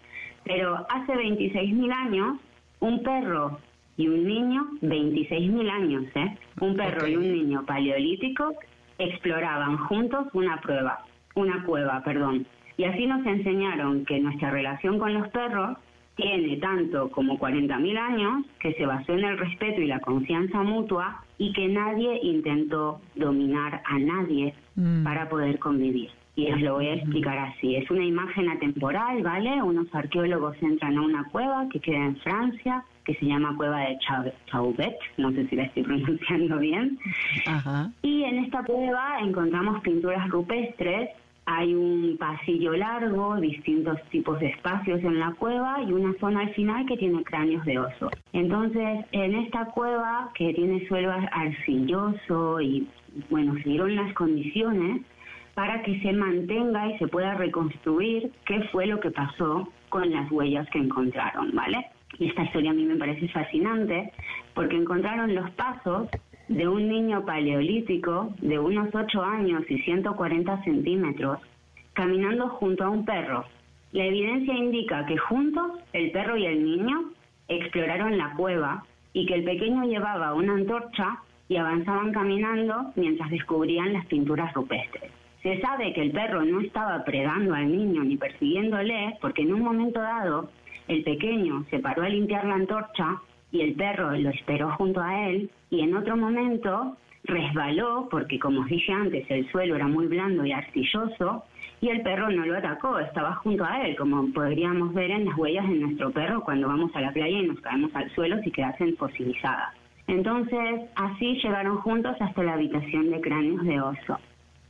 Pero 0.45 0.87
hace 0.88 1.12
26.000 1.12 1.93
años, 1.93 2.38
un 2.81 3.03
perro 3.03 3.59
y 3.99 4.07
un 4.07 4.25
niño, 4.25 4.67
26.000 4.81 5.71
años, 5.71 6.05
¿eh? 6.14 6.38
Un 6.61 6.76
perro 6.76 7.07
y 7.07 7.17
un 7.17 7.31
niño 7.31 7.67
paleolítico 7.67 8.55
exploraban 8.97 9.76
juntos 9.76 10.28
una 10.33 10.61
prueba, 10.61 11.05
una 11.35 11.62
cueva, 11.64 12.02
perdón. 12.05 12.47
Y 12.76 12.85
así 12.85 13.07
nos 13.07 13.26
enseñaron 13.26 14.05
que 14.05 14.21
nuestra 14.21 14.52
relación 14.52 15.00
con 15.00 15.14
los 15.14 15.28
perros 15.28 15.76
tiene 16.14 16.57
tanto 16.59 17.11
como 17.11 17.38
40.000 17.38 17.99
años, 17.99 18.47
que 18.61 18.73
se 18.75 18.87
basó 18.87 19.12
en 19.12 19.25
el 19.25 19.38
respeto 19.38 19.81
y 19.81 19.87
la 19.87 20.00
confianza 20.00 20.62
mutua 20.62 21.25
y 21.37 21.52
que 21.52 21.67
nadie 21.67 22.21
intentó 22.23 23.00
dominar 23.17 23.83
a 23.85 23.99
nadie 23.99 24.55
mm. 24.76 25.02
para 25.02 25.28
poder 25.28 25.59
convivir. 25.59 26.11
Y 26.37 26.52
os 26.52 26.61
lo 26.61 26.75
voy 26.75 26.87
a 26.87 26.95
explicar 26.95 27.37
así. 27.37 27.75
Es 27.75 27.90
una 27.90 28.05
imagen 28.05 28.49
atemporal, 28.49 29.23
¿vale? 29.25 29.61
Unos 29.61 29.93
arqueólogos 29.93 30.57
entran 30.62 30.97
a 30.97 31.02
una 31.02 31.25
cueva 31.31 31.69
que 31.69 31.81
queda 31.81 32.05
en 32.05 32.17
Francia, 32.19 32.85
que 33.09 33.15
se 33.15 33.25
llama 33.25 33.57
Cueva 33.57 33.81
de 33.81 33.99
Chauvet, 34.50 34.99
no 35.17 35.33
sé 35.33 35.49
si 35.49 35.57
la 35.57 35.62
estoy 35.62 35.83
pronunciando 35.85 36.59
bien. 36.59 36.99
Y 38.03 38.23
en 38.25 38.45
esta 38.45 38.62
cueva 38.65 39.21
encontramos 39.23 39.81
pinturas 39.81 40.29
rupestres, 40.29 41.09
hay 41.47 41.73
un 41.73 42.19
pasillo 42.19 42.77
largo, 42.77 43.37
distintos 43.37 43.99
tipos 44.11 44.38
de 44.41 44.49
espacios 44.49 45.03
en 45.03 45.19
la 45.19 45.33
cueva 45.33 45.83
y 45.83 45.93
una 45.93 46.12
zona 46.21 46.41
al 46.41 46.50
final 46.50 46.85
que 46.85 46.99
tiene 46.99 47.25
cráneos 47.25 47.65
de 47.65 47.79
oso. 47.79 48.11
Entonces, 48.35 49.07
en 49.12 49.35
esta 49.37 49.65
cueva 49.65 50.31
que 50.35 50.53
tiene 50.53 50.87
suelo 50.87 51.11
arcilloso 51.33 52.61
y, 52.61 52.87
bueno, 53.31 53.55
se 53.62 53.71
dieron 53.71 53.97
las 53.97 54.12
condiciones 54.12 55.00
para 55.55 55.83
que 55.83 55.99
se 56.00 56.12
mantenga 56.12 56.88
y 56.88 56.99
se 56.99 57.09
pueda 57.09 57.33
reconstruir 57.37 58.31
qué 58.45 58.61
fue 58.71 58.87
lo 58.87 59.00
que 59.00 59.11
pasó 59.11 59.73
con 59.88 60.11
las 60.11 60.31
huellas 60.31 60.69
que 60.69 60.79
encontraron, 60.79 61.53
¿vale? 61.55 61.87
Y 62.19 62.27
esta 62.27 62.45
historia 62.45 62.71
a 62.71 62.75
mí 62.75 62.85
me 62.85 62.97
parece 62.97 63.29
fascinante 63.29 64.13
porque 64.55 64.77
encontraron 64.77 65.35
los 65.35 65.51
pasos 65.53 66.09
de 66.49 66.67
un 66.67 66.89
niño 66.89 67.25
paleolítico 67.25 68.33
de 68.41 68.59
unos 68.59 68.95
8 68.95 69.23
años 69.23 69.63
y 69.69 69.79
140 69.79 70.65
centímetros 70.65 71.39
caminando 71.93 72.49
junto 72.49 72.85
a 72.85 72.91
un 72.91 73.05
perro. 73.05 73.45
La 73.93 74.05
evidencia 74.05 74.55
indica 74.55 75.07
que 75.07 75.17
juntos 75.17 75.73
el 75.93 76.11
perro 76.11 76.37
y 76.37 76.47
el 76.47 76.65
niño 76.65 77.11
exploraron 77.49 78.19
la 78.19 78.35
cueva 78.35 78.85
y 79.13 79.27
que 79.27 79.35
el 79.35 79.45
pequeño 79.45 79.85
llevaba 79.85 80.35
una 80.35 80.55
antorcha 80.55 81.19
y 81.49 81.57
avanzaban 81.57 82.13
caminando 82.13 82.93
mientras 82.97 83.31
descubrían 83.31 83.93
las 83.93 84.07
pinturas 84.07 84.53
rupestres. 84.53 85.11
Se 85.43 85.61
sabe 85.61 85.93
que 85.95 86.03
el 86.03 86.11
perro 86.11 86.45
no 86.45 86.61
estaba 86.61 87.05
predando 87.05 87.55
al 87.55 87.71
niño 87.71 88.05
ni 88.05 88.16
persiguiéndole 88.16 89.16
porque 89.21 89.42
en 89.42 89.55
un 89.55 89.62
momento 89.62 90.01
dado 90.01 90.51
el 90.88 91.05
pequeño 91.05 91.64
se 91.70 91.79
paró 91.79 92.03
a 92.03 92.09
limpiar 92.09 92.44
la 92.44 92.55
antorcha 92.55 93.20
y 93.53 93.61
el 93.61 93.74
perro 93.74 94.11
lo 94.12 94.31
esperó 94.31 94.70
junto 94.72 95.01
a 95.01 95.29
él 95.29 95.51
y 95.70 95.81
en 95.81 95.96
otro 95.96 96.16
momento 96.16 96.96
resbaló 97.24 98.09
porque 98.11 98.38
como 98.38 98.61
os 98.61 98.66
dije 98.66 98.92
antes 98.92 99.31
el 99.31 99.48
suelo 99.51 99.77
era 99.77 99.87
muy 99.87 100.07
blando 100.07 100.44
y 100.44 100.53
arcilloso 100.53 101.44
y 101.81 101.90
el 101.90 102.03
perro 102.03 102.29
no 102.31 102.44
lo 102.44 102.57
atacó, 102.57 102.98
estaba 102.98 103.37
junto 103.37 103.64
a 103.64 103.87
él, 103.87 103.94
como 103.96 104.33
podríamos 104.33 104.92
ver 104.94 105.12
en 105.12 105.27
las 105.27 105.38
huellas 105.38 105.68
de 105.68 105.77
nuestro 105.77 106.11
perro 106.11 106.42
cuando 106.42 106.66
vamos 106.66 106.90
a 106.94 107.01
la 107.01 107.12
playa 107.12 107.38
y 107.38 107.46
nos 107.46 107.61
caemos 107.61 107.94
al 107.94 108.11
suelo 108.14 108.42
si 108.42 108.51
quedasen 108.51 108.96
fosilizadas. 108.96 109.74
Entonces, 110.09 110.81
así 110.96 111.38
llegaron 111.40 111.77
juntos 111.77 112.16
hasta 112.18 112.42
la 112.42 112.55
habitación 112.55 113.11
de 113.11 113.20
cráneos 113.20 113.62
de 113.64 113.81
oso. 113.81 114.18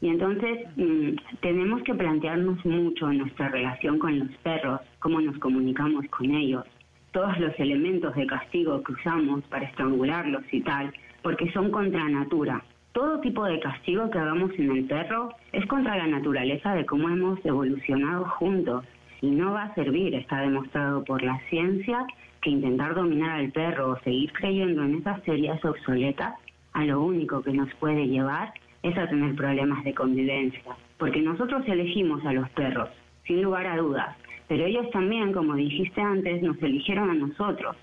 Y 0.00 0.08
entonces 0.08 0.66
mm, 0.76 1.16
tenemos 1.40 1.82
que 1.82 1.94
plantearnos 1.94 2.64
mucho 2.64 3.12
nuestra 3.12 3.48
relación 3.48 3.98
con 3.98 4.18
los 4.18 4.30
perros, 4.42 4.80
cómo 5.00 5.20
nos 5.20 5.36
comunicamos 5.38 6.06
con 6.10 6.30
ellos, 6.30 6.64
todos 7.12 7.38
los 7.38 7.58
elementos 7.58 8.14
de 8.14 8.26
castigo 8.26 8.82
que 8.82 8.92
usamos 8.92 9.42
para 9.44 9.66
estrangularlos 9.66 10.44
y 10.52 10.60
tal, 10.60 10.92
porque 11.22 11.50
son 11.52 11.70
contra 11.70 12.08
natura. 12.08 12.62
Todo 12.92 13.20
tipo 13.20 13.44
de 13.44 13.60
castigo 13.60 14.08
que 14.10 14.18
hagamos 14.18 14.52
en 14.58 14.70
el 14.70 14.84
perro 14.84 15.30
es 15.52 15.66
contra 15.66 15.96
la 15.96 16.06
naturaleza 16.06 16.74
de 16.74 16.86
cómo 16.86 17.08
hemos 17.08 17.44
evolucionado 17.44 18.24
juntos 18.24 18.84
y 19.20 19.30
no 19.30 19.52
va 19.52 19.64
a 19.64 19.74
servir, 19.74 20.14
está 20.14 20.40
demostrado 20.40 21.04
por 21.04 21.22
la 21.22 21.40
ciencia, 21.50 22.06
que 22.40 22.50
intentar 22.50 22.94
dominar 22.94 23.40
al 23.40 23.50
perro 23.50 23.90
o 23.90 23.98
seguir 24.00 24.32
creyendo 24.32 24.84
en 24.84 24.96
esas 24.96 25.20
teorías 25.22 25.64
obsoletas 25.64 26.34
a 26.72 26.84
lo 26.84 27.02
único 27.02 27.42
que 27.42 27.52
nos 27.52 27.72
puede 27.74 28.06
llevar 28.06 28.52
es 28.82 28.96
a 28.96 29.08
tener 29.08 29.34
problemas 29.34 29.84
de 29.84 29.94
convivencia, 29.94 30.76
porque 30.98 31.20
nosotros 31.20 31.62
elegimos 31.66 32.24
a 32.24 32.32
los 32.32 32.48
perros, 32.50 32.88
sin 33.26 33.42
lugar 33.42 33.66
a 33.66 33.76
dudas, 33.76 34.16
pero 34.48 34.64
ellos 34.64 34.90
también, 34.90 35.32
como 35.32 35.54
dijiste 35.54 36.00
antes, 36.00 36.42
nos 36.42 36.60
eligieron 36.62 37.10
a 37.10 37.14
nosotros. 37.14 37.76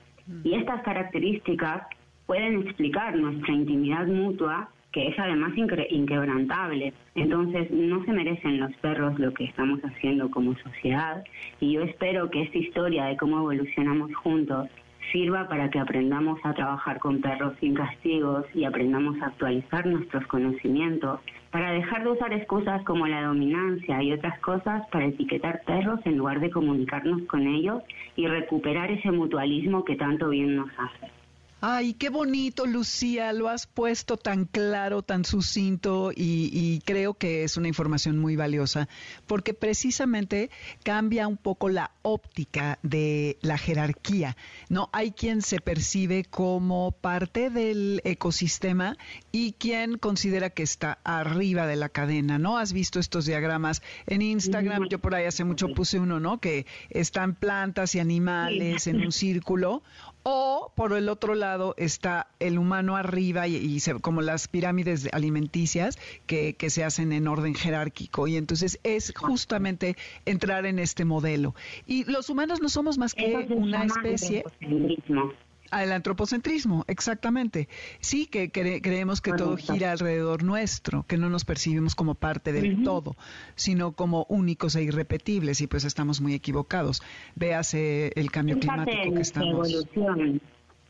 Y 0.44 0.56
estas 0.56 0.82
características 0.82 1.84
pueden 2.26 2.64
explicar 2.64 3.16
nuestra 3.16 3.54
intimidad 3.54 4.08
mutua, 4.08 4.70
que 4.92 5.10
es 5.10 5.20
además 5.20 5.54
inquebrantable. 5.56 6.94
Entonces, 7.14 7.70
no 7.70 8.04
se 8.06 8.14
merecen 8.14 8.60
los 8.60 8.74
perros 8.78 9.20
lo 9.20 9.32
que 9.34 9.44
estamos 9.44 9.80
haciendo 9.82 10.32
como 10.32 10.56
sociedad. 10.58 11.24
Y 11.60 11.74
yo 11.74 11.84
espero 11.84 12.32
que 12.32 12.42
esta 12.42 12.58
historia 12.58 13.06
de 13.06 13.18
cómo 13.18 13.38
evolucionamos 13.38 14.16
juntos 14.16 14.70
sirva 15.12 15.48
para 15.48 15.70
que 15.70 15.80
aprendamos 15.80 16.40
a 16.44 16.54
trabajar 16.54 17.00
con 17.00 17.22
perros 17.22 17.54
sin 17.60 17.74
castigos 17.74 18.46
y 18.54 18.64
aprendamos 18.64 19.22
a 19.22 19.28
actualizar 19.28 19.86
nuestros 19.86 20.26
conocimientos, 20.28 21.20
para 21.52 21.72
dejar 21.72 22.04
de 22.04 22.12
usar 22.12 22.34
excusas 22.34 22.84
como 22.84 23.08
la 23.08 23.24
dominancia 23.24 24.04
y 24.04 24.12
otras 24.12 24.38
cosas 24.40 24.84
para 24.92 25.06
etiquetar 25.06 25.62
perros 25.66 26.00
en 26.06 26.18
lugar 26.18 26.40
de 26.40 26.52
comunicarnos 26.52 27.22
con 27.24 27.48
ellos 27.48 27.82
y 28.16 28.28
recuperar 28.28 28.92
ese 28.92 29.12
mutualismo 29.12 29.86
que 29.86 29.96
tanto 29.96 30.30
bien 30.30 30.56
nos 30.56 30.70
hace. 30.78 31.25
Ay, 31.62 31.94
qué 31.94 32.10
bonito, 32.10 32.66
Lucía, 32.66 33.32
lo 33.32 33.48
has 33.48 33.66
puesto 33.66 34.18
tan 34.18 34.46
claro, 34.46 35.02
tan 35.02 35.24
sucinto 35.24 36.12
y, 36.14 36.82
creo 36.86 37.14
que 37.14 37.44
es 37.44 37.56
una 37.58 37.70
información 37.70 38.20
muy 38.20 38.36
valiosa 38.36 38.90
porque 39.26 39.54
precisamente 39.54 40.52
cambia 40.84 41.28
un 41.28 41.38
poco 41.38 41.70
la 41.70 41.92
óptica 42.02 42.78
de 42.84 43.38
la 43.42 43.58
jerarquía. 43.58 44.36
No 44.70 44.90
hay 44.92 45.12
quien 45.12 45.42
se 45.42 45.60
percibe 45.60 46.26
como 46.26 46.92
parte 46.92 47.50
del 47.50 48.02
ecosistema 48.04 48.98
y 49.32 49.54
quien 49.54 49.98
considera 49.98 50.50
que 50.50 50.64
está 50.64 51.00
arriba 51.04 51.66
de 51.68 51.78
la 51.78 51.90
cadena. 51.90 52.38
¿No 52.38 52.58
has 52.58 52.74
visto 52.74 53.00
estos 53.00 53.26
diagramas 53.26 53.82
en 54.08 54.22
Instagram? 54.22 54.88
Yo 54.90 55.00
por 55.00 55.16
ahí 55.16 55.26
hace 55.26 55.46
mucho 55.46 55.70
puse 55.70 56.00
uno, 56.00 56.20
¿no? 56.20 56.40
Que 56.40 56.68
están 56.90 57.34
plantas 57.34 57.96
y 57.96 58.00
animales 58.00 58.88
en 58.88 59.02
un 59.02 59.12
círculo 59.12 59.82
o 60.28 60.72
por 60.76 60.94
el 60.94 61.08
otro 61.08 61.36
lado 61.36 61.76
está 61.78 62.28
el 62.40 62.58
humano 62.58 62.96
arriba 62.96 63.48
y, 63.48 63.80
como 64.02 64.24
las 64.24 64.48
pirámides 64.48 65.08
alimenticias 65.14 66.00
que, 66.26 66.56
que, 66.56 66.72
se 66.72 66.84
hacen 66.84 67.14
en 67.14 67.28
orden 67.28 67.54
jerárquico. 67.54 68.28
Y 68.28 68.36
entonces 68.36 68.80
es 68.84 69.14
justamente 69.16 69.96
entrar 70.26 70.66
en 70.66 70.80
este 70.80 71.06
modelo. 71.06 71.54
Y 71.86 72.06
los 72.06 72.32
humanos 72.32 72.60
no 72.60 72.70
somos 72.70 72.98
más 72.98 73.14
que 73.14 73.46
una 73.50 73.86
especie 73.86 74.44
al 75.72 75.92
antropocentrismo, 75.92 76.86
exactamente. 76.88 77.68
Sí 78.00 78.28
que 78.28 78.52
creemos 78.52 79.22
que 79.22 79.34
todo 79.34 79.58
gira 79.58 79.92
alrededor 79.92 80.44
nuestro, 80.44 81.04
que 81.04 81.18
no 81.18 81.30
nos 81.30 81.46
percibimos 81.46 81.96
como 81.96 82.16
parte 82.16 82.52
del 82.52 82.84
todo, 82.84 83.16
sino 83.56 83.94
como 83.94 84.26
únicos 84.30 84.76
e 84.76 84.84
irrepetibles 84.84 85.62
y 85.62 85.68
pues 85.68 85.86
estamos 85.86 86.22
muy 86.22 86.34
equivocados. 86.34 87.02
Véase 87.36 88.12
el 88.16 88.32
cambio 88.32 88.60
climático 88.60 89.14
que 89.14 89.22
estamos. 89.22 89.70
Evolución. 89.72 90.42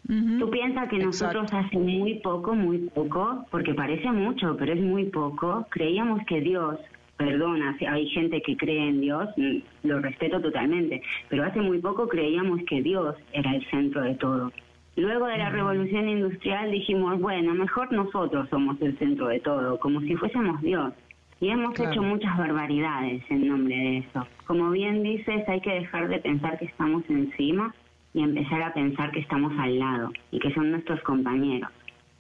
Tú 0.08 0.52
piensas 0.52 0.88
que 0.90 1.00
nosotros 1.00 1.52
hace 1.52 1.78
muy 1.78 2.20
poco, 2.20 2.54
muy 2.54 2.78
poco, 2.90 3.46
porque 3.50 3.74
parece 3.74 4.12
mucho, 4.12 4.56
pero 4.56 4.74
es 4.74 4.80
muy 4.80 5.06
poco, 5.06 5.66
creíamos 5.72 6.22
que 6.28 6.42
Dios 6.42 6.78
perdona, 7.18 7.78
hay 7.90 8.10
gente 8.10 8.42
que 8.42 8.58
cree 8.58 8.90
en 8.90 9.02
Dios, 9.02 9.30
mm, 9.38 9.58
lo 9.84 10.00
respeto 10.00 10.42
totalmente, 10.42 11.02
pero 11.30 11.46
hace 11.46 11.62
muy 11.62 11.80
poco 11.80 12.08
creíamos 12.08 12.60
que 12.68 12.82
Dios 12.82 13.16
era 13.32 13.56
el 13.56 13.66
centro 13.70 14.02
de 14.02 14.16
todo. 14.16 14.52
Luego 14.96 15.26
de 15.26 15.38
la 15.38 15.50
revolución 15.50 16.08
industrial 16.08 16.72
dijimos, 16.72 17.20
bueno, 17.20 17.54
mejor 17.54 17.92
nosotros 17.92 18.48
somos 18.50 18.82
el 18.82 18.98
centro 18.98 19.28
de 19.28 19.42
todo, 19.42 19.78
como 19.80 20.00
si 20.02 20.16
fuésemos 20.16 20.62
Dios. 20.62 20.94
Y 21.42 21.50
hemos 21.50 21.78
hecho 21.78 22.02
muchas 22.02 22.38
barbaridades 22.38 23.22
en 23.30 23.48
nombre 23.48 23.76
de 23.76 23.98
eso. 23.98 24.26
Como 24.48 24.72
bien 24.72 25.04
dices, 25.04 25.48
hay 25.50 25.60
que 25.60 25.74
dejar 25.74 26.08
de 26.08 26.20
pensar 26.20 26.58
que 26.58 26.66
estamos 26.66 27.04
encima 27.10 27.76
y 28.14 28.24
empezar 28.24 28.62
a 28.62 28.74
pensar 28.74 29.12
que 29.12 29.20
estamos 29.20 29.52
al 29.60 29.78
lado 29.78 30.12
y 30.32 30.40
que 30.40 30.54
son 30.54 30.72
nuestros 30.72 31.02
compañeros. 31.02 31.70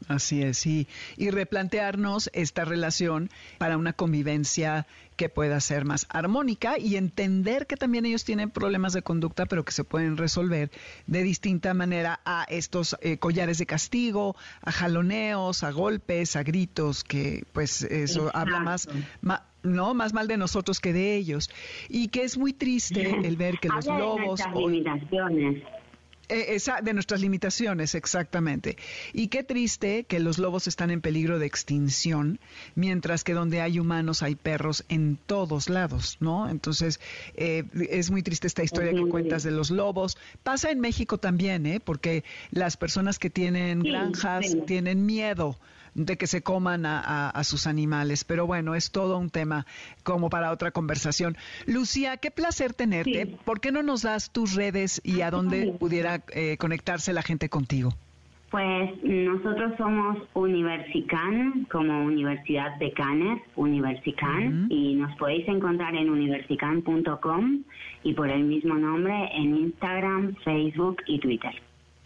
Así 0.08 0.44
es, 0.44 0.58
sí. 0.58 0.88
Y 1.18 1.32
replantearnos 1.32 2.30
esta 2.34 2.66
relación 2.66 3.30
para 3.58 3.78
una 3.78 3.94
convivencia 3.94 4.86
que 5.16 5.30
pueda 5.30 5.60
ser 5.62 5.86
más 5.86 6.06
armónica 6.10 6.78
y 6.78 6.98
entender 6.98 7.68
que 7.68 7.78
también 7.78 8.06
ellos 8.06 8.24
tienen 8.26 8.50
problemas 8.50 8.94
de 8.94 9.02
conducta, 9.02 9.46
pero 9.46 9.64
que 9.64 9.72
se 9.72 9.84
pueden 9.84 10.18
resolver 10.18 10.70
de 11.08 11.24
distinta 11.24 11.74
manera 11.74 12.20
a 12.26 12.46
estos 12.50 12.98
eh, 13.02 13.18
collares 13.18 13.58
de 13.58 13.66
castigo, 13.66 14.36
a 14.62 14.72
jaloneos, 14.72 15.64
a 15.64 15.72
golpes, 15.72 16.36
a 16.36 16.44
gritos, 16.44 17.04
que 17.04 17.46
pues 17.54 17.82
eso 17.84 18.30
habla 18.34 18.60
más, 18.60 18.90
no 19.64 19.94
más 19.94 20.14
mal 20.14 20.28
de 20.28 20.38
nosotros 20.38 20.80
que 20.80 20.94
de 20.94 21.16
ellos. 21.16 21.50
Y 21.90 22.10
que 22.10 22.24
es 22.24 22.38
muy 22.38 22.54
triste 22.54 23.10
el 23.24 23.38
ver 23.38 23.60
que 23.60 23.70
los 23.70 23.86
lobos... 23.86 24.42
esa, 26.30 26.82
de 26.82 26.94
nuestras 26.94 27.22
limitaciones, 27.22 27.96
exactamente. 27.96 28.78
Y 29.14 29.28
qué 29.28 29.44
triste 29.44 30.04
que 30.06 30.20
los 30.20 30.38
lobos 30.38 30.68
están 30.68 30.92
en 30.92 31.02
peligro 31.02 31.40
de 31.40 31.46
extinción, 31.46 32.40
mientras 32.76 33.24
que 33.24 33.34
donde 33.34 33.62
hay 33.62 33.80
humanos 33.80 34.24
hay 34.24 34.36
perros 34.36 34.86
en 34.90 35.18
todos 35.18 35.70
lados, 35.70 36.18
¿no? 36.20 36.50
Entonces, 36.50 37.00
eh, 37.36 37.64
es 37.90 38.12
muy 38.12 38.24
triste 38.24 38.48
esta 38.48 38.64
historia 38.64 38.94
que 38.94 39.10
cuentas 39.10 39.44
de 39.44 39.52
los 39.52 39.72
lobos. 39.72 40.18
Pasa 40.44 40.72
en 40.72 40.80
México 40.80 41.18
también, 41.18 41.66
¿eh? 41.66 41.80
Porque 41.80 42.24
las 42.52 42.78
personas 42.78 43.20
que 43.20 43.30
tienen 43.30 43.80
granjas 43.80 44.46
tienen 44.66 45.06
miedo 45.06 45.58
de 45.96 46.18
que 46.18 46.28
se 46.28 46.44
coman 46.44 46.86
a, 46.86 47.44
sus 47.44 47.68
animales. 47.68 48.24
Pero 48.24 48.46
bueno, 48.46 48.76
es 48.76 48.92
todo 48.92 49.18
un 49.18 49.30
tema 49.30 49.66
como 50.04 50.30
para 50.30 50.52
otra 50.52 50.72
conversación. 50.72 51.38
Lucía, 51.66 52.18
qué 52.18 52.32
placer 52.32 52.74
tenerte. 52.74 53.26
¿Por 53.26 53.60
qué 53.60 53.72
no 53.72 53.82
nos 53.82 54.04
das 54.04 54.32
tus 54.32 54.54
redes 54.54 55.02
y 55.04 55.22
a 55.22 55.32
dónde 55.32 55.76
pudiera 55.80 56.22
eh, 56.34 56.58
conectarse 56.58 57.14
la 57.14 57.24
gente 57.24 57.50
contigo? 57.50 57.94
Pues 58.52 59.04
nosotros 59.04 59.74
somos 59.78 60.18
Universican, 60.34 61.68
como 61.70 62.06
Universidad 62.06 62.78
de 62.78 62.92
Canes, 62.94 63.42
Universican, 63.56 64.68
y 64.70 64.96
nos 64.96 65.14
podéis 65.18 65.48
encontrar 65.50 65.96
en 65.96 66.10
universican.com 66.10 67.64
y 68.04 68.14
por 68.14 68.30
el 68.30 68.44
mismo 68.44 68.76
nombre 68.76 69.30
en 69.34 69.58
Instagram, 69.58 70.36
Facebook 70.46 70.98
y 71.08 71.20
Twitter. 71.20 71.65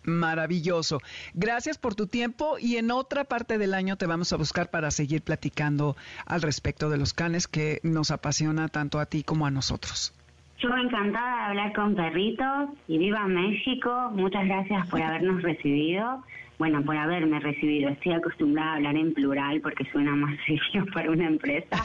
Maravilloso. 0.10 1.00
Gracias 1.34 1.78
por 1.78 1.96
tu 1.96 2.08
tiempo 2.08 2.58
y 2.60 2.78
en 2.78 2.92
otra 2.92 3.24
parte 3.24 3.58
del 3.58 3.74
año 3.74 3.96
te 3.96 4.06
vamos 4.06 4.34
a 4.34 4.38
buscar 4.38 4.70
para 4.70 4.92
seguir 4.92 5.22
platicando 5.22 5.96
al 6.26 6.42
respecto 6.42 6.90
de 6.90 6.98
los 6.98 7.14
canes 7.14 7.48
que 7.48 7.80
nos 7.84 8.12
apasiona 8.12 8.68
tanto 8.68 9.00
a 9.00 9.06
ti 9.06 9.24
como 9.24 9.46
a 9.46 9.52
nosotros. 9.52 10.14
Yo 10.60 10.70
encantada 10.76 11.36
de 11.36 11.42
hablar 11.50 11.74
con 11.74 11.96
perritos 11.96 12.70
y 12.88 12.98
viva 12.98 13.26
México. 13.28 14.12
Muchas 14.14 14.46
gracias 14.46 14.88
por 14.90 15.02
habernos 15.02 15.42
recibido. 15.42 16.22
Bueno, 16.58 16.84
por 16.84 16.98
haberme 16.98 17.40
recibido. 17.40 17.90
Estoy 17.90 18.12
acostumbrada 18.12 18.74
a 18.74 18.76
hablar 18.76 18.98
en 18.98 19.14
plural 19.14 19.62
porque 19.62 19.86
suena 19.92 20.14
más 20.16 20.36
serio 20.46 20.86
para 20.94 21.12
una 21.12 21.28
empresa. 21.28 21.78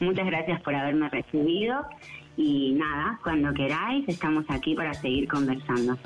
Muchas 0.00 0.26
gracias 0.26 0.62
por 0.62 0.74
haberme 0.74 1.08
recibido. 1.08 1.84
Y 2.36 2.72
nada, 2.72 3.18
cuando 3.22 3.52
queráis, 3.52 4.08
estamos 4.08 4.44
aquí 4.48 4.74
para 4.74 4.94
seguir 4.94 5.28
conversando. 5.28 5.98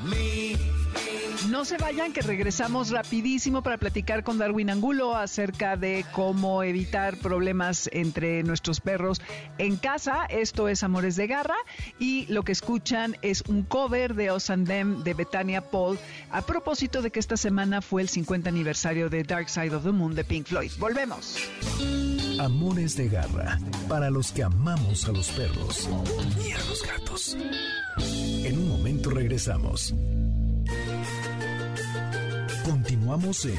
No 1.50 1.64
se 1.64 1.76
vayan, 1.76 2.12
que 2.12 2.22
regresamos 2.22 2.90
rapidísimo 2.90 3.62
para 3.62 3.78
platicar 3.78 4.24
con 4.24 4.38
Darwin 4.38 4.70
Angulo 4.70 5.14
acerca 5.14 5.76
de 5.76 6.04
cómo 6.12 6.62
evitar 6.62 7.18
problemas 7.18 7.88
entre 7.92 8.42
nuestros 8.42 8.80
perros 8.80 9.20
en 9.58 9.76
casa. 9.76 10.24
Esto 10.24 10.68
es 10.68 10.82
Amores 10.82 11.14
de 11.14 11.28
Garra 11.28 11.54
y 12.00 12.26
lo 12.26 12.42
que 12.42 12.52
escuchan 12.52 13.16
es 13.22 13.42
un 13.42 13.62
cover 13.62 14.14
de 14.14 14.30
Osandem 14.30 15.04
de 15.04 15.14
Betania 15.14 15.60
Paul 15.60 15.98
a 16.30 16.42
propósito 16.42 17.00
de 17.00 17.10
que 17.12 17.20
esta 17.20 17.36
semana 17.36 17.80
fue 17.80 18.02
el 18.02 18.08
50 18.08 18.48
aniversario 18.48 19.08
de 19.08 19.22
Dark 19.22 19.48
Side 19.48 19.74
of 19.74 19.84
the 19.84 19.92
Moon 19.92 20.14
de 20.14 20.24
Pink 20.24 20.46
Floyd. 20.46 20.72
Volvemos. 20.78 21.38
Amores 22.38 22.96
de 22.96 23.08
Garra 23.08 23.58
para 23.88 24.10
los 24.10 24.30
que 24.30 24.42
amamos 24.42 25.08
a 25.08 25.12
los 25.12 25.28
perros 25.30 25.88
y 26.46 26.52
a 26.52 26.58
los 26.58 26.86
gatos. 26.86 27.36
En 28.44 28.58
un 28.58 28.68
momento 28.68 29.10
regresamos. 29.10 29.94
Continuamos 32.64 33.44
en 33.46 33.58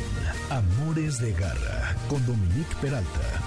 Amores 0.49 1.19
de 1.19 1.33
Garra 1.33 1.95
con 2.07 2.23
Dominique 2.25 2.75
Peralta. 2.79 3.43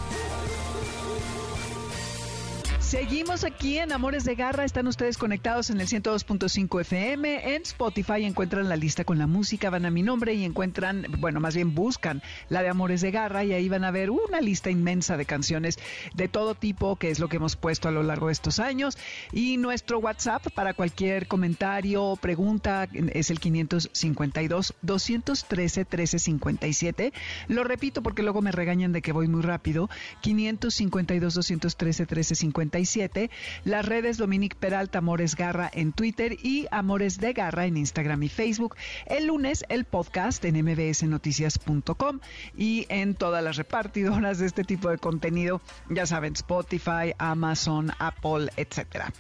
Seguimos 2.81 3.45
aquí 3.45 3.49
en 3.62 3.92
Amores 3.92 4.25
de 4.25 4.35
Garra. 4.37 4.64
Están 4.64 4.87
ustedes 4.87 5.18
conectados 5.18 5.68
en 5.68 5.83
el 5.83 5.87
102.5 5.87 6.81
FM. 6.81 7.55
En 7.55 7.62
Spotify 7.62 8.25
encuentran 8.25 8.70
la 8.70 8.77
lista 8.77 9.05
con 9.05 9.18
la 9.18 9.27
música, 9.27 9.68
van 9.68 9.85
a 9.85 9.90
mi 9.90 10.03
nombre 10.03 10.33
y 10.33 10.44
encuentran, 10.44 11.07
bueno, 11.18 11.40
más 11.40 11.55
bien 11.55 11.75
buscan 11.75 12.23
la 12.49 12.62
de 12.62 12.70
Amores 12.70 13.03
de 13.03 13.11
Garra 13.11 13.44
y 13.44 13.53
ahí 13.53 13.68
van 13.68 13.85
a 13.85 13.90
ver 13.90 14.11
una 14.11 14.40
lista 14.40 14.70
inmensa 14.70 15.18
de 15.18 15.27
canciones 15.27 15.79
de 16.14 16.27
todo 16.27 16.55
tipo, 16.55 16.96
que 16.96 17.11
es 17.11 17.18
lo 17.18 17.29
que 17.29 17.37
hemos 17.37 17.57
puesto 17.57 17.88
a 17.88 17.90
lo 17.90 18.03
largo 18.03 18.29
de 18.29 18.33
estos 18.33 18.61
años. 18.61 18.96
Y 19.31 19.59
nuestro 19.59 19.99
WhatsApp 19.99 20.46
para 20.55 20.73
cualquier 20.73 21.27
comentario 21.27 22.03
o 22.03 22.16
pregunta 22.16 22.88
es 23.12 23.31
el 23.31 23.40
552 23.40 24.75
213 24.81 25.81
1357. 25.81 27.12
Lo 27.49 27.64
repito 27.64 28.03
porque 28.03 28.23
luego 28.23 28.40
me 28.40 28.53
regañan 28.53 28.92
de 28.92 29.03
que 29.03 29.12
voy 29.12 29.29
muy 29.29 29.42
rápido. 29.42 29.90
552 30.23 31.35
213 31.35 32.03
1357 32.05 33.31
las 33.64 33.86
redes 33.86 34.16
Dominique 34.16 34.56
Peralta 34.58 34.98
Amores 34.98 35.36
Garra 35.36 35.70
en 35.72 35.92
Twitter 35.92 36.36
y 36.42 36.66
Amores 36.70 37.18
de 37.18 37.32
Garra 37.32 37.66
en 37.66 37.76
Instagram 37.76 38.22
y 38.22 38.28
Facebook. 38.28 38.76
El 39.06 39.26
lunes 39.26 39.64
el 39.68 39.84
podcast 39.84 40.44
en 40.44 40.62
mbsnoticias.com 40.64 42.20
y 42.56 42.86
en 42.88 43.14
todas 43.14 43.42
las 43.42 43.56
repartidoras 43.56 44.38
de 44.38 44.46
este 44.46 44.64
tipo 44.64 44.90
de 44.90 44.98
contenido, 44.98 45.60
ya 45.88 46.06
saben, 46.06 46.34
Spotify, 46.34 47.14
Amazon, 47.18 47.92
Apple, 47.98 48.50
etcétera. 48.56 49.12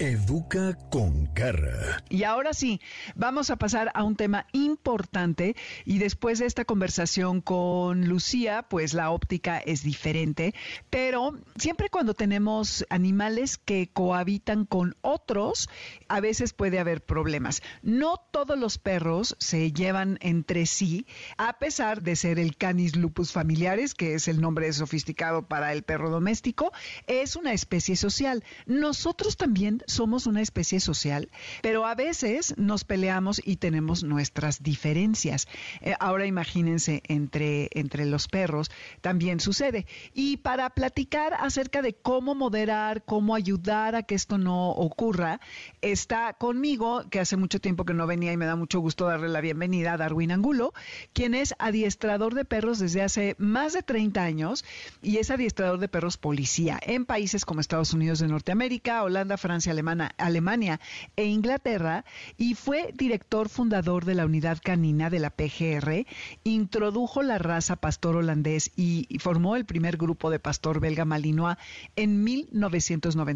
Educa 0.00 0.78
con 0.88 1.28
Garra. 1.34 2.02
Y 2.08 2.24
ahora 2.24 2.54
sí, 2.54 2.80
vamos 3.14 3.50
a 3.50 3.56
pasar 3.56 3.90
a 3.92 4.02
un 4.02 4.16
tema 4.16 4.46
importante 4.52 5.56
y 5.84 5.98
después 5.98 6.38
de 6.38 6.46
esta 6.46 6.64
conversación 6.64 7.42
con 7.42 8.08
Lucía, 8.08 8.64
pues 8.70 8.94
la 8.94 9.10
óptica 9.10 9.58
es 9.58 9.82
diferente, 9.82 10.54
pero 10.88 11.34
siempre 11.56 11.90
cuando 11.90 12.14
tenemos 12.14 12.86
animales 12.88 13.59
que 13.64 13.88
cohabitan 13.92 14.64
con 14.64 14.96
otros, 15.00 15.68
a 16.08 16.20
veces 16.20 16.52
puede 16.52 16.78
haber 16.78 17.04
problemas. 17.04 17.62
No 17.82 18.16
todos 18.30 18.58
los 18.58 18.78
perros 18.78 19.36
se 19.38 19.72
llevan 19.72 20.18
entre 20.22 20.66
sí, 20.66 21.06
a 21.36 21.58
pesar 21.58 22.02
de 22.02 22.16
ser 22.16 22.38
el 22.38 22.56
Canis 22.56 22.96
lupus 22.96 23.32
familiares, 23.32 23.94
que 23.94 24.14
es 24.14 24.28
el 24.28 24.40
nombre 24.40 24.72
sofisticado 24.72 25.46
para 25.46 25.72
el 25.72 25.82
perro 25.82 26.10
doméstico, 26.10 26.72
es 27.06 27.36
una 27.36 27.52
especie 27.52 27.96
social. 27.96 28.44
Nosotros 28.66 29.36
también 29.36 29.82
somos 29.86 30.26
una 30.26 30.40
especie 30.40 30.80
social, 30.80 31.30
pero 31.62 31.86
a 31.86 31.94
veces 31.94 32.54
nos 32.56 32.84
peleamos 32.84 33.40
y 33.44 33.56
tenemos 33.56 34.02
nuestras 34.02 34.62
diferencias. 34.62 35.46
Eh, 35.80 35.94
ahora 36.00 36.26
imagínense 36.26 37.02
entre, 37.06 37.68
entre 37.72 38.06
los 38.06 38.28
perros, 38.28 38.70
también 39.00 39.40
sucede. 39.40 39.86
Y 40.14 40.38
para 40.38 40.70
platicar 40.70 41.34
acerca 41.34 41.82
de 41.82 41.94
cómo 41.94 42.34
moderar, 42.34 43.04
cómo 43.04 43.34
ayudar 43.34 43.49
a 43.50 44.02
que 44.02 44.14
esto 44.14 44.38
no 44.38 44.70
ocurra, 44.70 45.40
está 45.82 46.34
conmigo, 46.34 47.04
que 47.10 47.20
hace 47.20 47.36
mucho 47.36 47.60
tiempo 47.60 47.84
que 47.84 47.94
no 47.94 48.06
venía 48.06 48.32
y 48.32 48.36
me 48.36 48.46
da 48.46 48.54
mucho 48.54 48.78
gusto 48.80 49.06
darle 49.06 49.28
la 49.28 49.40
bienvenida 49.40 49.94
a 49.94 49.96
Darwin 49.96 50.30
Angulo, 50.30 50.72
quien 51.12 51.34
es 51.34 51.54
adiestrador 51.58 52.34
de 52.34 52.44
perros 52.44 52.78
desde 52.78 53.02
hace 53.02 53.34
más 53.38 53.72
de 53.72 53.82
30 53.82 54.22
años 54.22 54.64
y 55.02 55.16
es 55.16 55.30
adiestrador 55.30 55.78
de 55.78 55.88
perros 55.88 56.16
policía 56.16 56.78
en 56.82 57.06
países 57.06 57.44
como 57.44 57.60
Estados 57.60 57.92
Unidos 57.92 58.20
de 58.20 58.28
Norteamérica, 58.28 59.02
Holanda, 59.02 59.36
Francia, 59.36 59.74
Alemania 60.18 60.80
e 61.16 61.24
Inglaterra 61.24 62.04
y 62.36 62.54
fue 62.54 62.92
director 62.94 63.48
fundador 63.48 64.04
de 64.04 64.14
la 64.14 64.26
unidad 64.26 64.58
canina 64.62 65.10
de 65.10 65.18
la 65.18 65.30
PGR, 65.30 66.06
introdujo 66.44 67.22
la 67.22 67.38
raza 67.38 67.76
pastor 67.76 68.16
holandés 68.16 68.70
y, 68.76 69.06
formó 69.20 69.56
el 69.56 69.66
primer 69.66 69.96
grupo 69.96 70.30
de 70.30 70.38
pastor 70.38 70.80
belga 70.80 71.04
malinois 71.04 71.56
en 71.96 72.22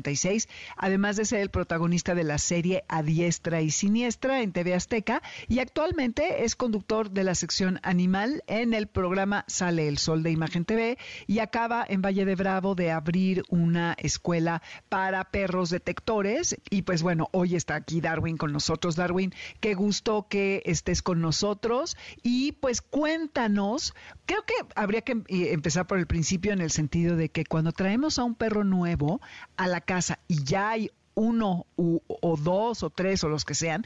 1996, 0.05 0.49
además 0.77 1.17
de 1.17 1.25
ser 1.25 1.41
el 1.41 1.51
protagonista 1.51 2.15
de 2.15 2.25
la 2.25 2.39
serie 2.39 2.85
A 2.89 3.03
Diestra 3.03 3.63
y 3.63 3.71
Siniestra 3.71 4.43
en 4.43 4.53
TV 4.53 4.75
Azteca 4.75 5.23
y 5.49 5.59
actualmente 5.59 6.45
es 6.45 6.57
conductor 6.57 7.11
de 7.11 7.25
la 7.25 7.35
sección 7.35 7.81
Animal 7.83 8.43
en 8.47 8.75
el 8.75 8.87
programa 8.87 9.45
Sale 9.49 9.89
el 9.89 9.99
Sol 9.99 10.23
de 10.23 10.31
Imagen 10.31 10.65
TV 10.65 10.99
y 11.27 11.39
acaba 11.39 11.85
en 11.89 12.03
Valle 12.03 12.25
de 12.25 12.35
Bravo 12.35 12.75
de 12.75 12.91
abrir 12.91 13.43
una 13.49 13.95
escuela 13.99 14.63
para 14.89 15.25
perros 15.25 15.71
detectores 15.71 16.57
y 16.71 16.83
pues 16.83 17.03
bueno, 17.03 17.29
hoy 17.33 17.57
está 17.57 17.75
aquí 17.75 18.01
Darwin 18.01 18.37
con 18.37 18.53
nosotros. 18.53 18.97
Darwin, 18.97 19.33
qué 19.61 19.75
gusto 19.75 20.27
que 20.29 20.63
estés 20.67 21.03
con 21.03 21.21
nosotros 21.21 21.97
y 22.23 22.53
pues 22.53 22.83
cuéntanos, 22.83 23.95
creo 24.27 24.45
que 24.45 24.55
habría 24.75 25.03
que 25.03 25.13
eh, 25.29 25.53
empezar 25.53 25.87
por 25.87 25.99
el 25.99 26.07
principio 26.07 26.53
en 26.53 26.61
el 26.61 26.71
sentido 26.71 27.17
de 27.17 27.31
que 27.31 27.45
cuando 27.45 27.73
traemos 27.73 28.19
a 28.19 28.25
un 28.25 28.35
perro 28.35 28.65
nuevo 28.65 29.21
a 29.57 29.67
la 29.67 29.81
casa 29.85 30.19
y 30.29 30.45
ya 30.45 30.71
hay 30.71 30.91
uno 31.15 31.67
o 31.77 32.37
dos 32.37 32.83
o 32.83 32.91
tres 32.91 33.23
o 33.25 33.29
los 33.29 33.45
que 33.45 33.55
sean, 33.55 33.85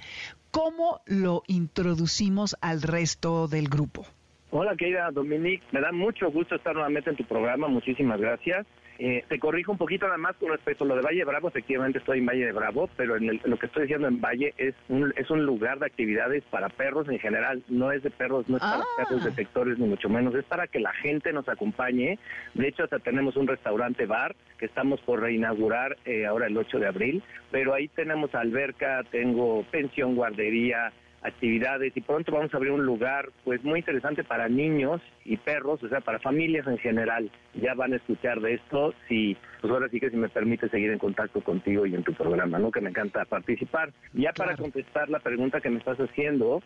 ¿cómo 0.50 1.00
lo 1.06 1.42
introducimos 1.46 2.56
al 2.60 2.82
resto 2.82 3.48
del 3.48 3.68
grupo? 3.68 4.06
Hola, 4.50 4.76
querida 4.76 5.10
Dominique. 5.10 5.62
Me 5.72 5.80
da 5.80 5.92
mucho 5.92 6.30
gusto 6.30 6.54
estar 6.54 6.74
nuevamente 6.74 7.10
en 7.10 7.16
tu 7.16 7.24
programa. 7.24 7.68
Muchísimas 7.68 8.18
gracias. 8.18 8.66
Eh, 9.00 9.24
te 9.28 9.38
corrijo 9.38 9.70
un 9.70 9.78
poquito 9.78 10.06
nada 10.06 10.18
más 10.18 10.34
con 10.36 10.50
respecto 10.50 10.82
a 10.82 10.88
lo 10.88 10.96
de 10.96 11.02
Valle 11.02 11.18
de 11.18 11.24
Bravo. 11.24 11.48
Efectivamente 11.48 11.98
estoy 11.98 12.18
en 12.18 12.26
Valle 12.26 12.46
de 12.46 12.52
Bravo, 12.52 12.90
pero 12.96 13.16
en 13.16 13.40
lo 13.44 13.56
que 13.56 13.66
estoy 13.66 13.82
diciendo 13.82 14.08
en 14.08 14.20
Valle 14.20 14.54
es 14.56 14.74
un, 14.88 15.14
es 15.16 15.30
un 15.30 15.46
lugar 15.46 15.78
de 15.78 15.86
actividades 15.86 16.42
para 16.50 16.68
perros 16.68 17.08
en 17.08 17.20
general. 17.20 17.62
No 17.68 17.92
es 17.92 18.02
de 18.02 18.10
perros, 18.10 18.48
no 18.48 18.56
es 18.56 18.62
para 18.62 18.82
ah. 18.82 18.86
perros 18.96 19.24
detectores, 19.24 19.78
ni 19.78 19.86
mucho 19.86 20.08
menos. 20.08 20.34
Es 20.34 20.44
para 20.44 20.66
que 20.66 20.80
la 20.80 20.92
gente 20.94 21.32
nos 21.32 21.48
acompañe. 21.48 22.18
De 22.54 22.68
hecho, 22.68 22.84
hasta 22.84 22.98
tenemos 22.98 23.36
un 23.36 23.46
restaurante 23.46 24.06
bar 24.06 24.34
que 24.58 24.66
estamos 24.66 25.00
por 25.02 25.20
reinaugurar 25.20 25.96
eh, 26.04 26.26
ahora 26.26 26.48
el 26.48 26.56
8 26.56 26.80
de 26.80 26.88
abril. 26.88 27.22
Pero 27.52 27.74
ahí 27.74 27.86
tenemos 27.88 28.34
alberca, 28.34 29.04
tengo 29.10 29.62
pensión, 29.70 30.16
guardería 30.16 30.92
actividades 31.22 31.96
y 31.96 32.00
pronto 32.00 32.32
vamos 32.32 32.52
a 32.52 32.56
abrir 32.56 32.72
un 32.72 32.84
lugar 32.84 33.30
pues 33.44 33.62
muy 33.64 33.80
interesante 33.80 34.24
para 34.24 34.48
niños 34.48 35.00
y 35.24 35.36
perros, 35.36 35.82
o 35.82 35.88
sea, 35.88 36.00
para 36.00 36.18
familias 36.18 36.66
en 36.66 36.78
general. 36.78 37.30
Ya 37.54 37.74
van 37.74 37.92
a 37.92 37.96
escuchar 37.96 38.40
de 38.40 38.54
esto, 38.54 38.94
si 39.08 39.36
pues 39.60 39.72
ahora 39.72 39.88
sí 39.88 40.00
que 40.00 40.10
si 40.10 40.16
me 40.16 40.28
permite 40.28 40.68
seguir 40.68 40.90
en 40.90 40.98
contacto 40.98 41.40
contigo 41.40 41.86
y 41.86 41.94
en 41.94 42.04
tu 42.04 42.12
programa, 42.14 42.58
¿no? 42.58 42.70
Que 42.70 42.80
me 42.80 42.90
encanta 42.90 43.24
participar. 43.24 43.92
Ya 44.12 44.32
para 44.32 44.56
contestar 44.56 45.08
la 45.08 45.18
pregunta 45.18 45.60
que 45.60 45.70
me 45.70 45.78
estás 45.78 45.98
haciendo, 45.98 46.62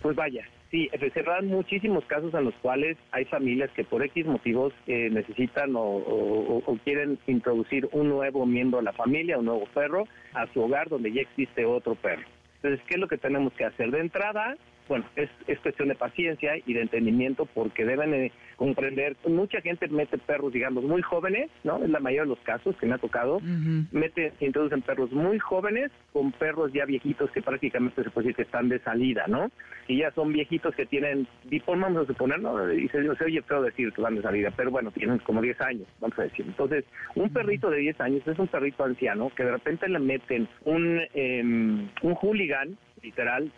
pues 0.00 0.16
vaya, 0.16 0.44
sí, 0.70 0.88
se 1.12 1.22
dan 1.22 1.46
muchísimos 1.46 2.04
casos 2.06 2.32
en 2.34 2.44
los 2.44 2.54
cuales 2.56 2.96
hay 3.10 3.24
familias 3.26 3.70
que 3.72 3.84
por 3.84 4.02
X 4.02 4.26
motivos 4.26 4.72
eh, 4.86 5.08
necesitan 5.10 5.72
o, 5.74 6.62
quieren 6.84 7.18
introducir 7.26 7.88
un 7.92 8.08
nuevo 8.08 8.46
miembro 8.46 8.78
a 8.78 8.82
la 8.82 8.92
familia, 8.92 9.38
un 9.38 9.46
nuevo 9.46 9.66
perro, 9.74 10.04
a 10.34 10.46
su 10.52 10.62
hogar 10.62 10.88
donde 10.88 11.12
ya 11.12 11.22
existe 11.22 11.64
otro 11.64 11.94
perro. 11.94 12.24
Entonces, 12.62 12.84
¿qué 12.86 12.94
es 12.94 13.00
lo 13.00 13.08
que 13.08 13.18
tenemos 13.18 13.52
que 13.52 13.64
hacer? 13.64 13.90
De 13.90 14.00
entrada, 14.00 14.56
bueno, 14.88 15.04
es, 15.16 15.28
es 15.46 15.58
cuestión 15.60 15.88
de 15.88 15.94
paciencia 15.94 16.52
y 16.64 16.72
de 16.72 16.82
entendimiento 16.82 17.46
porque 17.46 17.84
deben 17.84 18.14
eh, 18.14 18.32
comprender, 18.56 19.16
mucha 19.26 19.60
gente 19.60 19.88
mete 19.88 20.18
perros, 20.18 20.52
digamos, 20.52 20.84
muy 20.84 21.02
jóvenes, 21.02 21.50
¿no? 21.64 21.82
Es 21.82 21.90
la 21.90 22.00
mayoría 22.00 22.22
de 22.22 22.28
los 22.28 22.40
casos 22.40 22.76
que 22.76 22.86
me 22.86 22.94
ha 22.94 22.98
tocado, 22.98 23.40
mete, 23.92 24.32
introducen 24.40 24.82
perros 24.82 25.12
muy 25.12 25.38
jóvenes 25.38 25.92
con 26.12 26.32
perros 26.32 26.72
ya 26.72 26.84
viejitos 26.84 27.30
que 27.30 27.42
prácticamente 27.42 28.02
se 28.02 28.10
puede 28.10 28.28
decir 28.28 28.36
que 28.36 28.42
están 28.42 28.68
de 28.68 28.80
salida, 28.80 29.26
¿no? 29.28 29.50
Y 29.86 29.98
ya 29.98 30.10
son 30.12 30.32
viejitos 30.32 30.74
que 30.74 30.86
tienen, 30.86 31.26
vamos 31.66 32.02
a 32.02 32.06
suponer, 32.06 32.40
¿no? 32.40 32.72
Y 32.72 32.88
se, 32.88 33.02
se 33.02 33.24
oye 33.24 33.42
feo 33.42 33.62
decir 33.62 33.92
que 33.92 34.02
van 34.02 34.16
de 34.16 34.22
salida, 34.22 34.52
pero 34.56 34.70
bueno, 34.70 34.90
tienen 34.90 35.18
como 35.18 35.40
10 35.40 35.60
años, 35.60 35.86
vamos 36.00 36.18
a 36.18 36.22
decir. 36.22 36.44
Entonces, 36.46 36.84
un 37.14 37.32
perrito 37.32 37.70
de 37.70 37.78
10 37.78 38.00
años 38.00 38.26
es 38.26 38.38
un 38.38 38.48
perrito 38.48 38.84
anciano 38.84 39.30
que 39.36 39.44
de 39.44 39.52
repente 39.52 39.88
le 39.88 39.98
meten 39.98 40.48
un, 40.64 41.00
um, 41.14 41.88
un 42.02 42.14
hooligan 42.14 42.76
literal, 43.02 43.50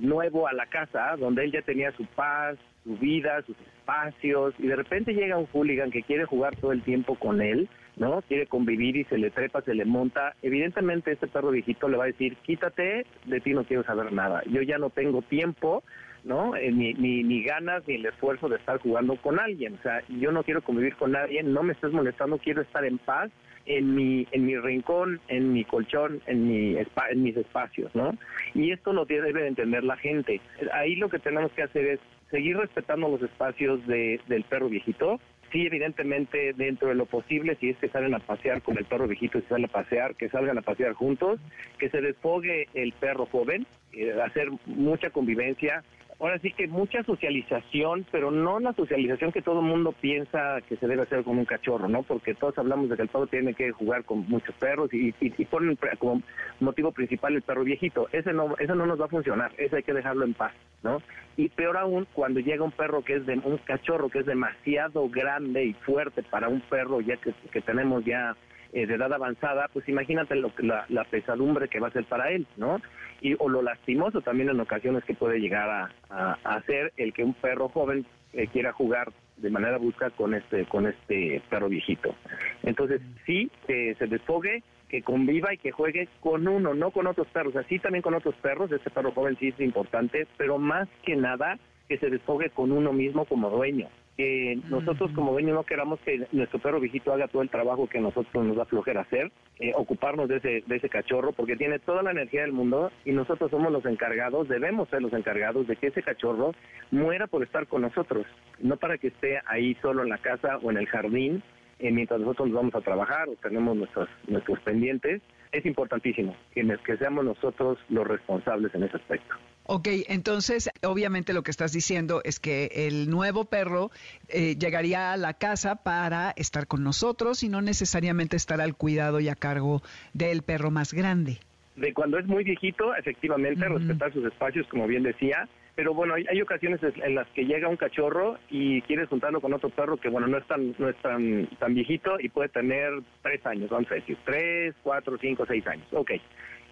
nuevo 0.00 0.48
a 0.48 0.52
la 0.52 0.66
casa, 0.66 1.16
donde 1.16 1.44
él 1.44 1.52
ya 1.52 1.62
tenía 1.62 1.92
su 1.92 2.04
paz, 2.06 2.58
su 2.84 2.96
vida, 2.96 3.42
sus 3.42 3.56
espacios, 3.60 4.54
y 4.58 4.66
de 4.66 4.76
repente 4.76 5.12
llega 5.12 5.38
un 5.38 5.46
hooligan 5.46 5.90
que 5.90 6.02
quiere 6.02 6.24
jugar 6.24 6.56
todo 6.56 6.72
el 6.72 6.82
tiempo 6.82 7.14
con 7.16 7.40
él, 7.40 7.68
¿no? 7.96 8.22
Quiere 8.22 8.46
convivir 8.46 8.96
y 8.96 9.04
se 9.04 9.18
le 9.18 9.30
trepa, 9.30 9.62
se 9.62 9.74
le 9.74 9.84
monta. 9.84 10.34
Evidentemente 10.42 11.12
este 11.12 11.26
perro 11.26 11.50
viejito 11.50 11.88
le 11.88 11.96
va 11.96 12.04
a 12.04 12.08
decir, 12.08 12.36
quítate, 12.36 13.06
de 13.26 13.40
ti 13.40 13.52
no 13.52 13.64
quiero 13.64 13.82
saber 13.84 14.12
nada. 14.12 14.42
Yo 14.46 14.62
ya 14.62 14.78
no 14.78 14.90
tengo 14.90 15.22
tiempo, 15.22 15.82
¿no? 16.24 16.54
Eh, 16.56 16.70
ni, 16.70 16.94
ni, 16.94 17.22
ni, 17.24 17.42
ganas 17.42 17.86
ni 17.86 17.94
el 17.94 18.06
esfuerzo 18.06 18.48
de 18.48 18.56
estar 18.56 18.78
jugando 18.78 19.16
con 19.16 19.40
alguien. 19.40 19.74
O 19.74 19.82
sea, 19.82 20.02
yo 20.08 20.32
no 20.32 20.44
quiero 20.44 20.62
convivir 20.62 20.94
con 20.96 21.12
nadie, 21.12 21.42
no 21.42 21.62
me 21.62 21.72
estés 21.72 21.92
molestando, 21.92 22.38
quiero 22.38 22.62
estar 22.62 22.84
en 22.84 22.98
paz 22.98 23.30
en 23.68 23.94
mi, 23.94 24.26
en 24.32 24.46
mi 24.46 24.56
rincón, 24.56 25.20
en 25.28 25.52
mi 25.52 25.64
colchón, 25.64 26.20
en, 26.26 26.48
mi, 26.48 26.76
en 26.76 27.22
mis 27.22 27.36
espacios, 27.36 27.94
¿no? 27.94 28.16
Y 28.54 28.72
esto 28.72 28.92
lo 28.92 29.04
debe 29.04 29.32
de 29.32 29.48
entender 29.48 29.84
la 29.84 29.96
gente. 29.96 30.40
Ahí 30.72 30.96
lo 30.96 31.08
que 31.08 31.18
tenemos 31.18 31.52
que 31.52 31.62
hacer 31.62 31.86
es 31.86 32.00
seguir 32.30 32.56
respetando 32.56 33.08
los 33.08 33.22
espacios 33.22 33.86
de, 33.86 34.20
del 34.26 34.44
perro 34.44 34.68
viejito, 34.68 35.20
sí, 35.52 35.66
evidentemente, 35.66 36.52
dentro 36.54 36.88
de 36.88 36.94
lo 36.94 37.06
posible, 37.06 37.56
si 37.60 37.70
es 37.70 37.76
que 37.78 37.88
salen 37.88 38.14
a 38.14 38.18
pasear 38.18 38.62
con 38.62 38.78
el 38.78 38.84
perro 38.84 39.06
viejito, 39.06 39.40
si 39.40 39.46
salen 39.46 39.66
a 39.66 39.72
pasear, 39.72 40.14
que 40.14 40.28
salgan 40.28 40.58
a 40.58 40.62
pasear 40.62 40.92
juntos, 40.94 41.40
que 41.78 41.90
se 41.90 42.00
desfogue 42.00 42.68
el 42.74 42.92
perro 42.92 43.26
joven, 43.26 43.66
eh, 43.92 44.14
hacer 44.24 44.48
mucha 44.66 45.10
convivencia, 45.10 45.82
ahora 46.20 46.38
sí 46.40 46.52
que 46.52 46.66
mucha 46.66 47.02
socialización, 47.04 48.06
pero 48.10 48.30
no 48.30 48.58
la 48.58 48.72
socialización 48.72 49.32
que 49.32 49.42
todo 49.42 49.62
mundo 49.62 49.92
piensa 49.92 50.60
que 50.68 50.76
se 50.76 50.86
debe 50.86 51.02
hacer 51.02 51.22
con 51.22 51.38
un 51.38 51.44
cachorro, 51.44 51.88
¿no? 51.88 52.02
Porque 52.02 52.34
todos 52.34 52.58
hablamos 52.58 52.88
de 52.88 52.96
que 52.96 53.02
el 53.02 53.08
perro 53.08 53.26
tiene 53.26 53.54
que 53.54 53.70
jugar 53.70 54.04
con 54.04 54.28
muchos 54.28 54.54
perros 54.56 54.92
y, 54.92 55.14
y, 55.20 55.44
ponen 55.44 55.78
como 55.98 56.22
motivo 56.60 56.92
principal 56.92 57.34
el 57.34 57.42
perro 57.42 57.64
viejito. 57.64 58.08
Ese 58.12 58.32
no, 58.32 58.56
eso 58.58 58.74
no 58.74 58.86
nos 58.86 59.00
va 59.00 59.06
a 59.06 59.08
funcionar, 59.08 59.52
ese 59.58 59.76
hay 59.76 59.82
que 59.82 59.94
dejarlo 59.94 60.24
en 60.24 60.34
paz, 60.34 60.52
¿no? 60.82 61.00
Y 61.36 61.48
peor 61.50 61.76
aún, 61.76 62.06
cuando 62.12 62.40
llega 62.40 62.64
un 62.64 62.72
perro 62.72 63.02
que 63.02 63.16
es 63.16 63.26
de 63.26 63.34
un 63.34 63.58
cachorro 63.58 64.08
que 64.08 64.20
es 64.20 64.26
demasiado 64.26 65.08
grande 65.08 65.64
y 65.64 65.72
fuerte 65.72 66.22
para 66.22 66.48
un 66.48 66.60
perro 66.62 67.00
ya 67.00 67.16
que 67.16 67.60
tenemos 67.60 68.04
ya 68.04 68.36
eh, 68.72 68.86
de 68.86 68.94
edad 68.94 69.12
avanzada, 69.12 69.68
pues 69.72 69.88
imagínate 69.88 70.34
lo, 70.36 70.52
la, 70.58 70.84
la 70.88 71.04
pesadumbre 71.04 71.68
que 71.68 71.80
va 71.80 71.88
a 71.88 71.92
ser 71.92 72.04
para 72.04 72.30
él, 72.30 72.46
¿no? 72.56 72.80
y 73.20 73.34
o 73.38 73.48
lo 73.48 73.62
lastimoso 73.62 74.20
también 74.20 74.48
en 74.50 74.60
ocasiones 74.60 75.04
que 75.04 75.14
puede 75.14 75.40
llegar 75.40 75.90
a, 76.10 76.38
hacer 76.44 76.92
el 76.96 77.12
que 77.12 77.24
un 77.24 77.34
perro 77.34 77.68
joven 77.68 78.06
eh, 78.32 78.46
quiera 78.48 78.72
jugar 78.72 79.12
de 79.36 79.50
manera 79.50 79.78
brusca 79.78 80.10
con 80.10 80.34
este 80.34 80.64
con 80.66 80.86
este 80.86 81.42
perro 81.48 81.68
viejito. 81.68 82.14
Entonces 82.62 83.00
sí 83.26 83.50
que 83.66 83.94
se 83.98 84.06
desfogue, 84.06 84.62
que 84.88 85.02
conviva 85.02 85.52
y 85.52 85.58
que 85.58 85.70
juegue 85.70 86.08
con 86.20 86.48
uno, 86.48 86.74
no 86.74 86.90
con 86.90 87.06
otros 87.06 87.26
perros, 87.28 87.54
así 87.56 87.78
también 87.78 88.02
con 88.02 88.14
otros 88.14 88.34
perros. 88.36 88.72
Este 88.72 88.90
perro 88.90 89.12
joven 89.12 89.36
sí 89.38 89.48
es 89.48 89.60
importante, 89.60 90.26
pero 90.36 90.58
más 90.58 90.88
que 91.04 91.16
nada 91.16 91.58
que 91.88 91.98
se 91.98 92.10
desfogue 92.10 92.50
con 92.50 92.72
uno 92.72 92.92
mismo 92.92 93.24
como 93.24 93.50
dueño 93.50 93.88
que 94.18 94.58
nosotros 94.68 95.12
como 95.12 95.30
dueños 95.30 95.54
no 95.54 95.62
queramos 95.62 96.00
que 96.00 96.26
nuestro 96.32 96.58
perro 96.58 96.80
viejito 96.80 97.12
haga 97.12 97.28
todo 97.28 97.40
el 97.40 97.50
trabajo 97.50 97.88
que 97.88 98.00
nosotros 98.00 98.44
nos 98.44 98.56
da 98.56 98.64
flojera 98.64 99.02
hacer, 99.02 99.30
eh, 99.60 99.72
ocuparnos 99.76 100.28
de 100.28 100.38
ese, 100.38 100.64
de 100.66 100.76
ese 100.76 100.88
cachorro, 100.88 101.30
porque 101.30 101.54
tiene 101.54 101.78
toda 101.78 102.02
la 102.02 102.10
energía 102.10 102.40
del 102.40 102.50
mundo 102.50 102.90
y 103.04 103.12
nosotros 103.12 103.48
somos 103.48 103.70
los 103.70 103.86
encargados, 103.86 104.48
debemos 104.48 104.88
ser 104.88 105.02
los 105.02 105.12
encargados 105.12 105.68
de 105.68 105.76
que 105.76 105.86
ese 105.86 106.02
cachorro 106.02 106.52
muera 106.90 107.28
por 107.28 107.44
estar 107.44 107.68
con 107.68 107.82
nosotros, 107.82 108.26
no 108.58 108.76
para 108.76 108.98
que 108.98 109.06
esté 109.08 109.40
ahí 109.46 109.76
solo 109.80 110.02
en 110.02 110.08
la 110.08 110.18
casa 110.18 110.58
o 110.62 110.70
en 110.72 110.78
el 110.78 110.86
jardín 110.86 111.40
eh, 111.78 111.92
mientras 111.92 112.18
nosotros 112.18 112.48
nos 112.48 112.56
vamos 112.56 112.74
a 112.74 112.80
trabajar 112.80 113.28
o 113.28 113.36
tenemos 113.36 113.76
nuestros, 113.76 114.08
nuestros 114.26 114.58
pendientes. 114.60 115.22
Es 115.52 115.64
importantísimo 115.64 116.36
que, 116.52 116.66
que 116.84 116.96
seamos 116.96 117.24
nosotros 117.24 117.78
los 117.88 118.06
responsables 118.06 118.74
en 118.74 118.82
ese 118.82 118.96
aspecto. 118.96 119.36
Ok, 119.70 119.88
entonces 120.08 120.70
obviamente 120.82 121.34
lo 121.34 121.42
que 121.42 121.50
estás 121.50 121.74
diciendo 121.74 122.22
es 122.24 122.40
que 122.40 122.70
el 122.88 123.10
nuevo 123.10 123.44
perro 123.44 123.90
eh, 124.30 124.56
llegaría 124.56 125.12
a 125.12 125.18
la 125.18 125.34
casa 125.34 125.82
para 125.84 126.30
estar 126.36 126.66
con 126.66 126.82
nosotros 126.82 127.42
y 127.42 127.50
no 127.50 127.60
necesariamente 127.60 128.34
estar 128.34 128.62
al 128.62 128.74
cuidado 128.74 129.20
y 129.20 129.28
a 129.28 129.34
cargo 129.34 129.82
del 130.14 130.40
perro 130.40 130.70
más 130.70 130.94
grande. 130.94 131.40
De 131.76 131.92
cuando 131.92 132.18
es 132.18 132.26
muy 132.26 132.44
viejito, 132.44 132.94
efectivamente, 132.94 133.68
respetar 133.68 134.10
sus 134.14 134.24
espacios, 134.24 134.66
como 134.68 134.86
bien 134.86 135.02
decía, 135.02 135.46
pero 135.74 135.92
bueno, 135.92 136.14
hay, 136.14 136.40
ocasiones 136.40 136.80
en 136.82 137.14
las 137.14 137.28
que 137.28 137.44
llega 137.44 137.68
un 137.68 137.76
cachorro 137.76 138.38
y 138.48 138.80
quieres 138.82 139.10
juntarlo 139.10 139.42
con 139.42 139.52
otro 139.52 139.68
perro 139.68 139.98
que, 139.98 140.08
bueno, 140.08 140.28
no 140.28 140.38
es 140.38 140.46
tan, 140.46 140.74
no 140.78 140.88
es 140.88 140.96
tan, 141.02 141.46
tan 141.58 141.74
viejito 141.74 142.18
y 142.18 142.30
puede 142.30 142.48
tener 142.48 143.02
tres 143.20 143.44
años, 143.44 143.68
vamos 143.68 143.92
a 143.92 143.96
decir, 143.96 144.16
tres, 144.24 144.74
cuatro, 144.82 145.18
cinco, 145.20 145.44
seis 145.46 145.66
años. 145.66 145.86
Ok. 145.92 146.12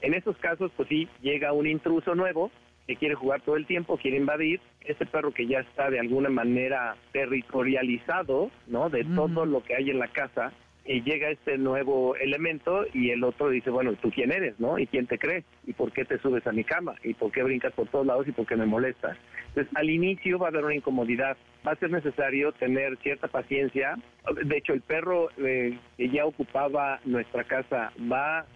En 0.00 0.14
esos 0.14 0.36
casos, 0.38 0.72
pues 0.76 0.88
sí, 0.88 1.08
llega 1.20 1.52
un 1.52 1.66
intruso 1.66 2.14
nuevo 2.14 2.50
que 2.86 2.96
quiere 2.96 3.14
jugar 3.14 3.40
todo 3.42 3.56
el 3.56 3.66
tiempo, 3.66 3.96
quiere 3.96 4.16
invadir, 4.16 4.60
ese 4.80 5.06
perro 5.06 5.32
que 5.32 5.46
ya 5.46 5.60
está 5.60 5.90
de 5.90 5.98
alguna 5.98 6.28
manera 6.28 6.96
territorializado, 7.12 8.50
¿no? 8.66 8.88
De 8.88 9.04
todo 9.04 9.44
lo 9.44 9.62
que 9.62 9.74
hay 9.74 9.90
en 9.90 9.98
la 9.98 10.08
casa, 10.08 10.52
y 10.88 11.02
llega 11.02 11.30
este 11.30 11.58
nuevo 11.58 12.14
elemento 12.16 12.84
y 12.94 13.10
el 13.10 13.24
otro 13.24 13.48
dice, 13.50 13.70
bueno, 13.70 13.94
¿tú 13.94 14.10
quién 14.10 14.32
eres, 14.32 14.58
no? 14.60 14.78
¿Y 14.78 14.86
quién 14.86 15.06
te 15.06 15.18
crees? 15.18 15.44
¿Y 15.66 15.72
por 15.72 15.92
qué 15.92 16.04
te 16.04 16.18
subes 16.18 16.46
a 16.46 16.52
mi 16.52 16.64
cama? 16.64 16.94
¿Y 17.02 17.14
por 17.14 17.32
qué 17.32 17.42
brincas 17.42 17.72
por 17.72 17.88
todos 17.88 18.06
lados 18.06 18.28
y 18.28 18.32
por 18.32 18.46
qué 18.46 18.56
me 18.56 18.66
molestas? 18.66 19.16
Entonces, 19.48 19.74
al 19.76 19.90
inicio 19.90 20.38
va 20.38 20.46
a 20.46 20.50
haber 20.50 20.64
una 20.64 20.74
incomodidad, 20.74 21.36
va 21.66 21.72
a 21.72 21.76
ser 21.76 21.90
necesario 21.90 22.52
tener 22.52 22.96
cierta 22.98 23.26
paciencia. 23.28 23.96
De 24.44 24.56
hecho, 24.56 24.74
el 24.74 24.82
perro 24.82 25.28
eh, 25.38 25.78
que 25.96 26.08
ya 26.08 26.24
ocupaba 26.24 27.00
nuestra 27.04 27.44
casa 27.44 27.92
va 28.10 28.46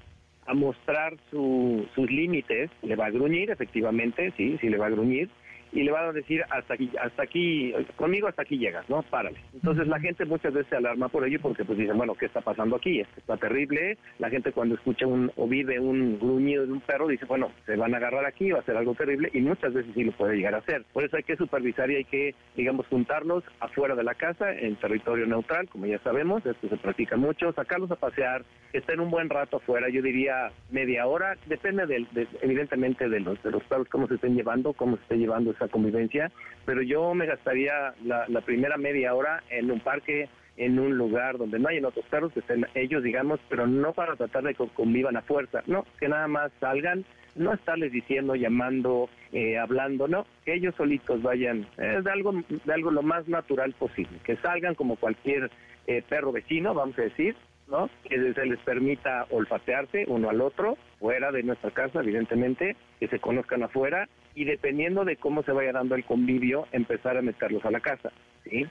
a 0.51 0.55
mostrar 0.55 1.17
sus 1.31 2.11
límites, 2.11 2.71
le 2.83 2.97
va 2.97 3.07
a 3.07 3.11
gruñir, 3.11 3.51
efectivamente, 3.51 4.33
sí, 4.37 4.59
sí 4.61 4.69
le 4.69 4.79
va 4.79 4.87
a 4.87 4.91
gruñir, 4.91 5.31
y 5.72 5.83
le 5.83 5.92
van 5.92 6.09
a 6.09 6.12
decir 6.12 6.42
hasta 6.50 6.74
aquí, 6.74 6.90
hasta 7.00 7.22
aquí, 7.22 7.72
conmigo 7.96 8.28
hasta 8.28 8.42
aquí 8.42 8.59
llegas, 8.59 8.88
¿no? 8.88 9.02
Párale. 9.02 9.38
Entonces 9.54 9.87
la 9.87 10.00
gente 10.00 10.24
muchas 10.24 10.52
veces 10.52 10.68
se 10.70 10.76
alarma 10.76 11.09
por 11.09 11.26
ello 11.26 11.38
porque 11.40 11.64
pues 11.64 11.78
dicen, 11.78 11.96
bueno, 11.96 12.14
¿qué 12.14 12.26
está 12.26 12.40
pasando 12.40 12.76
aquí? 12.76 13.00
Esto 13.00 13.20
está 13.20 13.37
terrible. 13.37 13.98
La 14.18 14.30
gente 14.30 14.52
cuando 14.52 14.74
escucha 14.74 15.06
un 15.06 15.30
o 15.37 15.46
vive 15.46 15.78
un 15.78 16.18
gruñido 16.18 16.66
de 16.66 16.72
un 16.72 16.80
perro 16.80 17.09
dice, 17.09 17.24
bueno, 17.26 17.50
se 17.66 17.76
van 17.76 17.94
a 17.94 17.98
agarrar 17.98 18.26
aquí, 18.26 18.50
va 18.50 18.61
a 18.61 18.64
ser 18.64 18.76
algo 18.76 18.94
terrible 18.94 19.30
y 19.33 19.40
muchas 19.40 19.72
veces 19.72 19.92
sí 19.94 20.04
lo 20.04 20.12
puede 20.12 20.37
llegar 20.37 20.54
a 20.54 20.59
hacer. 20.59 20.85
Por 20.92 21.04
eso 21.04 21.16
hay 21.16 21.22
que 21.22 21.37
supervisar 21.37 21.90
y 21.90 21.96
hay 21.96 22.04
que, 22.04 22.35
digamos, 22.56 22.87
juntarlos 22.88 23.44
afuera 23.61 23.94
de 23.94 24.04
la 24.04 24.14
casa, 24.14 24.52
en 24.52 24.76
territorio 24.76 25.26
neutral, 25.26 25.68
como 25.68 25.87
ya 25.87 25.98
sabemos, 26.00 26.44
esto 26.44 26.68
se 26.68 26.76
practica 26.76 27.16
mucho, 27.16 27.52
sacarlos 27.52 27.90
a 27.90 27.96
pasear, 27.96 28.44
estén 28.72 29.00
un 29.00 29.11
buen 29.11 29.28
rato 29.28 29.59
afuera, 29.59 29.88
yo 29.88 30.02
diría 30.02 30.50
media 30.70 31.06
hora, 31.06 31.37
depende 31.46 31.87
del, 31.87 32.06
evidentemente 32.42 33.09
de 33.09 33.20
los, 33.20 33.42
de 33.42 33.50
los 33.50 33.62
perros, 33.64 33.88
cómo 33.88 34.09
se 34.09 34.14
estén 34.14 34.35
llevando, 34.35 34.72
cómo 34.72 34.96
se 34.96 35.02
esté 35.02 35.16
llevando 35.16 35.50
convivencia, 35.68 36.31
pero 36.64 36.83
yo 36.83 37.14
me 37.14 37.27
gastaría 37.27 37.94
la, 38.05 38.40
primera 38.42 38.77
media 38.77 39.14
hora 39.14 39.42
en 39.51 39.70
un 39.70 39.81
parque, 39.81 40.29
en 40.57 40.79
un 40.79 40.96
lugar 40.96 41.38
donde 41.38 41.59
no 41.59 41.68
hayan 41.68 41.85
otros 41.85 42.05
perros, 42.07 42.33
que 42.33 42.40
estén 42.40 42.66
ellos, 42.75 43.03
digamos, 43.03 43.40
pero 43.49 43.66
no 43.66 43.92
para 43.92 44.16
tratar 44.16 44.44
de 44.44 44.55
que 44.55 44.66
convivan 44.68 45.16
a 45.16 45.23
fuerza, 45.23 45.62
no, 45.66 45.85
que 45.99 46.09
nada 46.09 46.29
más 46.29 46.53
salgan, 46.61 47.05
no 47.35 47.53
estarles 47.53 47.92
diciendo, 47.92 48.35
llamando, 48.35 49.09
eh, 49.33 49.59
hablando, 49.59 50.09
no, 50.09 50.27
que 50.44 50.55
ellos 50.55 50.75
solitos 50.75 51.23
vayan, 51.23 51.66
es 51.79 52.05
de 52.05 52.11
algo, 52.11 52.33
de 52.49 52.73
algo 52.73 52.90
lo 52.90 53.03
más 53.03 53.29
natural 53.29 53.73
posible, 53.73 54.18
que 54.25 54.37
salgan 54.37 54.75
como 54.75 54.96
cualquier 54.96 55.51
eh, 55.87 56.03
perro 56.09 56.33
vecino, 56.33 56.75
vamos 56.75 56.99
a 56.99 57.03
decir, 57.03 57.37
¿no? 57.70 57.88
Que 58.09 58.33
se 58.35 58.46
les 58.46 58.59
permita 58.61 59.27
olfatearse 59.31 60.05
uno 60.09 60.29
al 60.29 60.40
otro, 60.40 60.77
fuera 60.99 61.31
de 61.33 61.42
nuestra 61.42 61.70
casa, 61.70 62.01
evidentemente, 62.01 62.77
que 62.99 63.09
se 63.09 63.20
conozcan 63.20 63.62
afuera 63.62 64.09
y 64.35 64.45
dependiendo 64.45 65.05
de 65.05 65.16
cómo 65.16 65.43
se 65.43 65.53
vaya 65.53 65.73
dando 65.73 65.95
el 65.95 66.05
convivio, 66.05 66.66
empezar 66.73 67.16
a 67.16 67.23
meterlos 67.23 67.64
a 67.64 67.71
la 67.71 67.81
casa, 67.81 68.12
¿sí? 68.45 68.66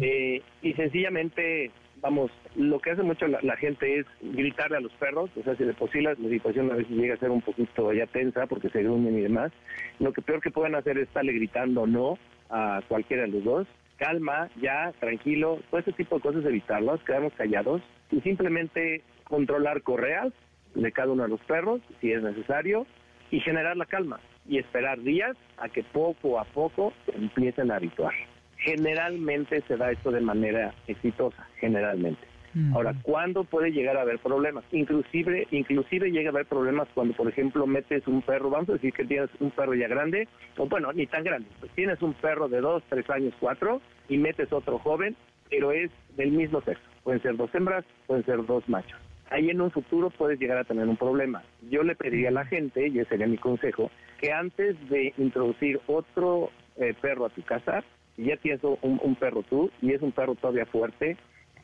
Eh, 0.00 0.42
y 0.60 0.72
sencillamente, 0.74 1.70
vamos, 2.00 2.30
lo 2.56 2.78
que 2.80 2.90
hace 2.90 3.02
mucho 3.02 3.26
la, 3.26 3.56
gente 3.56 4.00
es 4.00 4.06
gritarle 4.20 4.76
a 4.76 4.80
los 4.80 4.92
perros, 4.94 5.30
o 5.36 5.42
sea, 5.42 5.56
si 5.56 5.64
de 5.64 5.72
posible 5.72 6.14
la 6.18 6.28
situación 6.28 6.70
a 6.70 6.76
veces 6.76 6.96
llega 6.96 7.14
a 7.14 7.18
ser 7.18 7.30
un 7.30 7.42
poquito 7.42 7.92
ya 7.92 8.06
tensa 8.06 8.46
porque 8.46 8.68
se 8.70 8.82
gruñen 8.82 9.18
y 9.18 9.22
demás, 9.22 9.52
lo 9.98 10.12
que 10.12 10.22
peor 10.22 10.40
que 10.40 10.50
pueden 10.50 10.74
hacer 10.74 10.98
es 10.98 11.08
estarle 11.08 11.32
gritando 11.32 11.86
no 11.86 12.18
a 12.50 12.82
cualquiera 12.88 13.22
de 13.22 13.28
los 13.28 13.44
dos, 13.44 13.68
calma, 13.96 14.50
ya, 14.60 14.92
tranquilo, 15.00 15.60
todo 15.70 15.80
ese 15.80 15.92
tipo 15.92 16.16
de 16.16 16.22
cosas 16.22 16.44
evitarlas, 16.44 17.02
quedarnos 17.04 17.32
callados 17.34 17.82
y 18.10 18.20
simplemente 18.20 19.02
controlar 19.24 19.82
correas 19.82 20.32
de 20.74 20.92
cada 20.92 21.12
uno 21.12 21.22
de 21.22 21.28
los 21.30 21.40
perros, 21.42 21.80
si 22.00 22.12
es 22.12 22.22
necesario, 22.22 22.86
y 23.30 23.40
generar 23.40 23.76
la 23.76 23.86
calma 23.86 24.20
y 24.48 24.58
esperar 24.58 25.00
días 25.00 25.36
a 25.58 25.68
que 25.68 25.82
poco 25.82 26.38
a 26.38 26.44
poco 26.44 26.92
empiecen 27.14 27.70
a 27.70 27.76
habituar. 27.76 28.14
Generalmente 28.58 29.62
se 29.62 29.76
da 29.76 29.90
esto 29.90 30.10
de 30.10 30.20
manera 30.20 30.72
exitosa, 30.86 31.48
generalmente. 31.58 32.32
Ahora, 32.74 32.94
¿cuándo 33.02 33.44
puede 33.44 33.72
llegar 33.72 33.96
a 33.96 34.02
haber 34.02 34.18
problemas? 34.18 34.62
Inclusive, 34.72 35.46
inclusive 35.52 36.10
llega 36.10 36.28
a 36.28 36.32
haber 36.32 36.44
problemas 36.44 36.86
cuando, 36.92 37.14
por 37.14 37.26
ejemplo, 37.26 37.66
metes 37.66 38.06
un 38.06 38.20
perro, 38.20 38.50
vamos 38.50 38.68
a 38.68 38.72
decir 38.74 38.92
que 38.92 39.06
tienes 39.06 39.30
un 39.40 39.50
perro 39.52 39.74
ya 39.74 39.88
grande, 39.88 40.28
o 40.58 40.66
bueno, 40.66 40.92
ni 40.92 41.06
tan 41.06 41.24
grande, 41.24 41.48
pues 41.60 41.72
tienes 41.72 42.02
un 42.02 42.12
perro 42.12 42.48
de 42.48 42.60
dos, 42.60 42.82
tres 42.90 43.08
años, 43.08 43.32
cuatro, 43.40 43.80
y 44.10 44.18
metes 44.18 44.52
otro 44.52 44.78
joven, 44.78 45.16
pero 45.48 45.72
es 45.72 45.90
del 46.16 46.32
mismo 46.32 46.60
sexo. 46.60 46.84
Pueden 47.04 47.22
ser 47.22 47.36
dos 47.36 47.54
hembras, 47.54 47.86
pueden 48.06 48.24
ser 48.26 48.44
dos 48.44 48.68
machos. 48.68 49.00
Ahí 49.30 49.48
en 49.48 49.62
un 49.62 49.70
futuro 49.70 50.10
puedes 50.10 50.38
llegar 50.38 50.58
a 50.58 50.64
tener 50.64 50.86
un 50.86 50.98
problema. 50.98 51.42
Yo 51.70 51.82
le 51.82 51.96
pediría 51.96 52.28
a 52.28 52.32
la 52.32 52.44
gente, 52.44 52.86
y 52.86 52.98
ese 52.98 53.08
sería 53.08 53.26
mi 53.26 53.38
consejo, 53.38 53.90
que 54.22 54.32
antes 54.32 54.76
de 54.88 55.12
introducir 55.18 55.80
otro 55.88 56.50
eh, 56.76 56.94
perro 57.00 57.26
a 57.26 57.30
tu 57.30 57.42
casa, 57.42 57.82
si 58.14 58.26
ya 58.26 58.36
tienes 58.36 58.62
un, 58.62 59.00
un 59.02 59.16
perro 59.16 59.42
tú 59.42 59.68
y 59.82 59.92
es 59.92 60.00
un 60.00 60.12
perro 60.12 60.36
todavía 60.36 60.64
fuerte, 60.66 61.16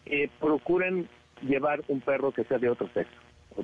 eh, 0.06 0.28
procuren 0.40 1.08
llevar 1.42 1.82
un 1.86 2.00
perro 2.00 2.32
que 2.32 2.42
sea 2.44 2.58
de 2.58 2.68
otro 2.68 2.88
sexo, 2.88 3.16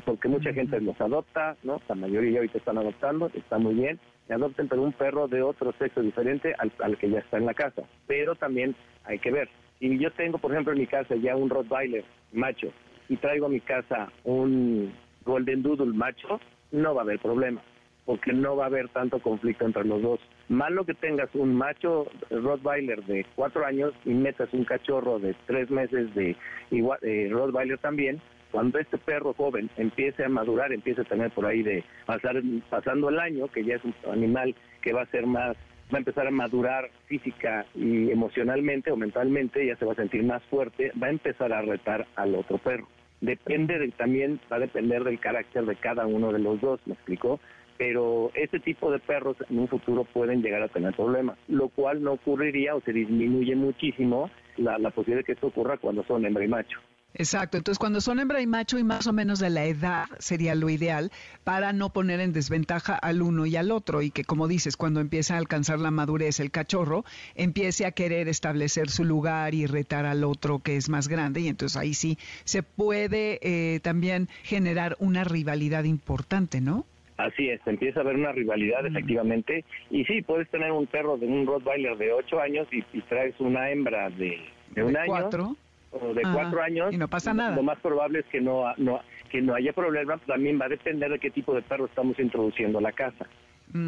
porque 0.04 0.28
mucha 0.28 0.52
gente 0.52 0.80
los 0.80 0.98
adopta, 1.00 1.56
¿no? 1.64 1.80
La 1.88 1.96
mayoría 1.96 2.38
ahorita 2.38 2.58
están 2.58 2.78
adoptando, 2.78 3.32
está 3.34 3.58
muy 3.58 3.74
bien, 3.74 3.98
adopten 4.30 4.68
pero 4.68 4.82
un 4.82 4.92
perro 4.92 5.26
de 5.26 5.42
otro 5.42 5.72
sexo 5.72 6.00
diferente 6.00 6.54
al, 6.58 6.70
al, 6.78 6.96
que 6.96 7.10
ya 7.10 7.18
está 7.18 7.38
en 7.38 7.46
la 7.46 7.54
casa. 7.54 7.82
Pero 8.06 8.36
también 8.36 8.76
hay 9.02 9.18
que 9.18 9.32
ver, 9.32 9.48
si 9.80 9.98
yo 9.98 10.12
tengo, 10.12 10.38
por 10.38 10.52
ejemplo, 10.52 10.72
en 10.72 10.78
mi 10.78 10.86
casa 10.86 11.16
ya 11.16 11.34
un 11.34 11.50
Rottweiler 11.50 12.04
macho 12.32 12.68
y 13.08 13.16
traigo 13.16 13.46
a 13.46 13.48
mi 13.48 13.60
casa 13.60 14.12
un 14.22 14.94
Golden 15.24 15.64
Doodle 15.64 15.94
macho, 15.94 16.38
no 16.70 16.94
va 16.94 17.00
a 17.00 17.04
haber 17.04 17.18
problema 17.18 17.60
porque 18.04 18.32
no 18.32 18.56
va 18.56 18.64
a 18.64 18.66
haber 18.66 18.88
tanto 18.90 19.18
conflicto 19.20 19.64
entre 19.64 19.84
los 19.84 20.02
dos. 20.02 20.20
Malo 20.48 20.84
que 20.84 20.94
tengas 20.94 21.34
un 21.34 21.54
macho 21.54 22.06
Rottweiler 22.30 23.02
de 23.04 23.24
cuatro 23.34 23.64
años 23.64 23.94
y 24.04 24.10
metas 24.10 24.52
un 24.52 24.64
cachorro 24.64 25.18
de 25.18 25.34
tres 25.46 25.70
meses 25.70 26.14
de 26.14 26.36
igual, 26.70 26.98
eh, 27.02 27.28
Rottweiler 27.30 27.78
también, 27.78 28.20
cuando 28.50 28.78
este 28.78 28.98
perro 28.98 29.32
joven 29.34 29.68
empiece 29.76 30.24
a 30.24 30.28
madurar, 30.28 30.72
empiece 30.72 31.00
a 31.00 31.04
tener 31.04 31.30
por 31.30 31.46
ahí 31.46 31.62
de 31.62 31.82
pasar 32.06 32.40
pasando 32.70 33.08
el 33.08 33.18
año, 33.18 33.48
que 33.48 33.64
ya 33.64 33.76
es 33.76 33.84
un 33.84 33.94
animal 34.12 34.54
que 34.80 34.92
va 34.92 35.02
a 35.02 35.06
ser 35.06 35.26
más 35.26 35.56
va 35.92 35.98
a 35.98 36.00
empezar 36.00 36.26
a 36.26 36.30
madurar 36.30 36.90
física 37.06 37.66
y 37.74 38.10
emocionalmente 38.10 38.90
o 38.90 38.96
mentalmente, 38.96 39.66
ya 39.66 39.76
se 39.76 39.84
va 39.84 39.92
a 39.92 39.96
sentir 39.96 40.22
más 40.24 40.42
fuerte, 40.44 40.92
va 41.00 41.08
a 41.08 41.10
empezar 41.10 41.52
a 41.52 41.62
retar 41.62 42.06
al 42.16 42.34
otro 42.34 42.58
perro. 42.58 42.88
Depende 43.20 43.78
de, 43.78 43.88
también, 43.90 44.40
va 44.52 44.56
a 44.56 44.60
depender 44.60 45.04
del 45.04 45.20
carácter 45.20 45.64
de 45.64 45.76
cada 45.76 46.06
uno 46.06 46.32
de 46.32 46.38
los 46.38 46.60
dos, 46.60 46.80
¿me 46.86 46.94
explicó? 46.94 47.40
Pero 47.76 48.30
este 48.34 48.60
tipo 48.60 48.90
de 48.90 48.98
perros 48.98 49.36
en 49.48 49.58
un 49.58 49.68
futuro 49.68 50.04
pueden 50.04 50.42
llegar 50.42 50.62
a 50.62 50.68
tener 50.68 50.94
problemas, 50.94 51.38
lo 51.48 51.68
cual 51.68 52.02
no 52.02 52.12
ocurriría 52.12 52.74
o 52.74 52.80
se 52.82 52.92
disminuye 52.92 53.56
muchísimo 53.56 54.30
la, 54.56 54.78
posibilidad 54.90 55.20
de 55.20 55.24
que 55.24 55.32
esto 55.32 55.48
ocurra 55.48 55.78
cuando 55.78 56.04
son 56.04 56.24
hembra 56.24 56.44
y 56.44 56.48
macho. 56.48 56.78
Exacto, 57.16 57.56
entonces 57.56 57.78
cuando 57.78 58.00
son 58.00 58.18
hembra 58.18 58.40
y 58.40 58.46
macho 58.48 58.76
y 58.76 58.82
más 58.82 59.06
o 59.06 59.12
menos 59.12 59.38
de 59.38 59.48
la 59.48 59.66
edad 59.66 60.06
sería 60.18 60.56
lo 60.56 60.68
ideal 60.68 61.12
para 61.44 61.72
no 61.72 61.90
poner 61.90 62.18
en 62.18 62.32
desventaja 62.32 62.96
al 62.96 63.22
uno 63.22 63.46
y 63.46 63.54
al 63.54 63.70
otro 63.70 64.02
y 64.02 64.10
que 64.10 64.24
como 64.24 64.48
dices, 64.48 64.76
cuando 64.76 64.98
empieza 64.98 65.34
a 65.34 65.38
alcanzar 65.38 65.78
la 65.78 65.92
madurez 65.92 66.40
el 66.40 66.50
cachorro, 66.50 67.04
empiece 67.36 67.86
a 67.86 67.92
querer 67.92 68.26
establecer 68.26 68.90
su 68.90 69.04
lugar 69.04 69.54
y 69.54 69.66
retar 69.66 70.06
al 70.06 70.24
otro 70.24 70.58
que 70.58 70.76
es 70.76 70.88
más 70.88 71.06
grande 71.06 71.42
y 71.42 71.48
entonces 71.48 71.76
ahí 71.76 71.94
sí 71.94 72.18
se 72.42 72.64
puede 72.64 73.38
eh, 73.42 73.78
también 73.78 74.28
generar 74.42 74.96
una 74.98 75.22
rivalidad 75.22 75.84
importante, 75.84 76.60
¿no? 76.60 76.84
Así 77.16 77.48
es, 77.48 77.60
empieza 77.66 78.00
a 78.00 78.02
haber 78.02 78.16
una 78.16 78.32
rivalidad 78.32 78.84
efectivamente. 78.86 79.64
Y 79.90 80.04
sí, 80.04 80.22
puedes 80.22 80.48
tener 80.50 80.72
un 80.72 80.86
perro 80.86 81.16
de 81.16 81.26
un 81.26 81.46
Rottweiler 81.46 81.96
de 81.96 82.12
8 82.12 82.40
años 82.40 82.66
y, 82.72 82.82
traes 83.02 83.38
una 83.38 83.70
hembra 83.70 84.10
de, 84.10 84.40
un 84.76 84.96
año. 84.96 85.06
Cuatro. 85.06 85.56
O 85.92 86.12
de 86.12 86.22
4 86.22 86.62
años. 86.62 86.92
Y 86.92 86.96
no 86.96 87.06
pasa 87.06 87.32
nada. 87.32 87.54
Lo 87.54 87.62
más 87.62 87.78
probable 87.78 88.20
es 88.20 88.26
que 88.26 88.40
no, 88.40 88.64
no, 88.78 89.00
que 89.30 89.40
no 89.40 89.54
haya 89.54 89.72
problema. 89.72 90.18
También 90.26 90.60
va 90.60 90.66
a 90.66 90.70
depender 90.70 91.10
de 91.10 91.20
qué 91.20 91.30
tipo 91.30 91.54
de 91.54 91.62
perro 91.62 91.86
estamos 91.86 92.18
introduciendo 92.18 92.78
a 92.78 92.82
la 92.82 92.92
casa. 92.92 93.26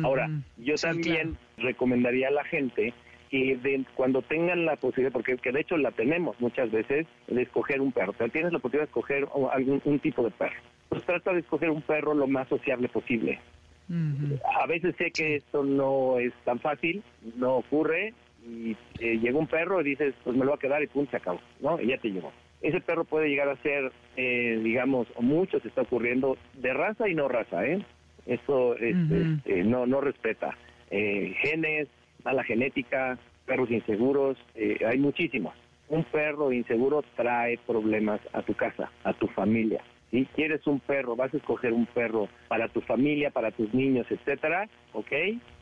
Ahora, 0.03 0.29
yo 0.57 0.75
también 0.75 1.37
recomendaría 1.59 2.29
a 2.29 2.33
la 2.33 2.45
gente 2.45 2.93
que 3.31 3.85
cuando 3.95 4.23
tengan 4.23 4.65
la 4.65 4.77
posibilidad, 4.77 5.13
porque 5.13 5.37
que 5.37 5.53
de 5.53 5.61
hecho 5.61 5.77
la 5.77 5.93
tenemos 5.93 6.41
muchas 6.41 6.71
veces, 6.71 7.07
de 7.29 7.43
escoger 7.43 7.81
un 7.81 7.93
perro. 7.93 8.13
O 8.13 8.17
sea, 8.17 8.29
tienes 8.29 8.53
la 8.53 8.59
posibilidad 8.59 8.85
de 8.85 8.91
escoger 8.91 9.29
algún 9.53 9.81
un 9.85 9.99
tipo 9.99 10.25
de 10.25 10.31
perro 10.31 10.57
pues 10.97 11.05
trata 11.05 11.33
de 11.35 11.41
escoger 11.41 11.71
un 11.71 11.83
perro 11.83 12.15
lo 12.15 12.27
más 12.27 12.49
sociable 12.49 12.89
posible. 12.89 13.39
A 14.61 14.67
veces 14.67 14.95
sé 14.97 15.11
que 15.11 15.37
esto 15.37 15.63
no 15.63 16.19
es 16.19 16.33
tan 16.45 16.59
fácil, 16.59 17.03
no 17.37 17.57
ocurre, 17.57 18.15
y 18.45 18.77
eh, 18.99 19.19
llega 19.19 19.39
un 19.39 19.47
perro 19.47 19.81
y 19.83 19.85
dices, 19.85 20.15
pues 20.25 20.35
me 20.35 20.45
lo 20.45 20.53
va 20.53 20.57
a 20.57 20.61
quedar 20.61 20.83
y 20.83 20.87
pum, 20.87 21.07
se 21.11 21.19
acabó, 21.19 21.41
¿no? 21.61 21.79
Y 21.81 21.89
ya 21.89 21.99
te 21.99 22.11
llegó. 22.11 22.33
Ese 22.63 22.81
perro 22.81 23.05
puede 23.05 23.29
llegar 23.29 23.49
a 23.49 23.57
ser, 23.57 23.93
eh, 24.17 24.59
digamos, 24.65 25.07
mucho 25.21 25.61
se 25.61 25.69
está 25.69 25.83
ocurriendo, 25.83 26.39
de 26.55 26.73
raza 26.73 27.09
y 27.09 27.15
no 27.15 27.29
raza, 27.29 27.67
¿eh? 27.67 27.85
Eso 28.25 28.75
este, 28.77 29.63
no, 29.65 29.87
no 29.87 30.01
respeta. 30.01 30.57
Eh, 30.91 31.35
genes, 31.43 31.89
mala 32.25 32.43
genética, 32.43 33.19
perros 33.45 33.71
inseguros, 33.71 34.39
hay 34.85 34.99
muchísimos. 34.99 35.55
Un 35.89 36.05
perro 36.05 36.53
inseguro 36.53 37.05
trae 37.15 37.59
problemas 37.67 38.21
a 38.33 38.41
tu 38.43 38.55
casa, 38.55 38.91
a 39.05 39.13
tu 39.13 39.29
familia. 39.29 39.83
Si 40.11 40.25
quieres 40.37 40.67
un 40.67 40.81
perro, 40.81 41.17
vas 41.17 41.35
a 41.35 41.37
escoger 41.37 41.73
un 41.73 41.87
perro 41.87 42.29
para 42.49 42.69
tu 42.69 42.81
familia, 42.81 43.31
para 43.31 43.51
tus 43.51 43.73
niños, 43.75 44.07
etcétera, 44.09 44.69
¿ok? 44.93 45.13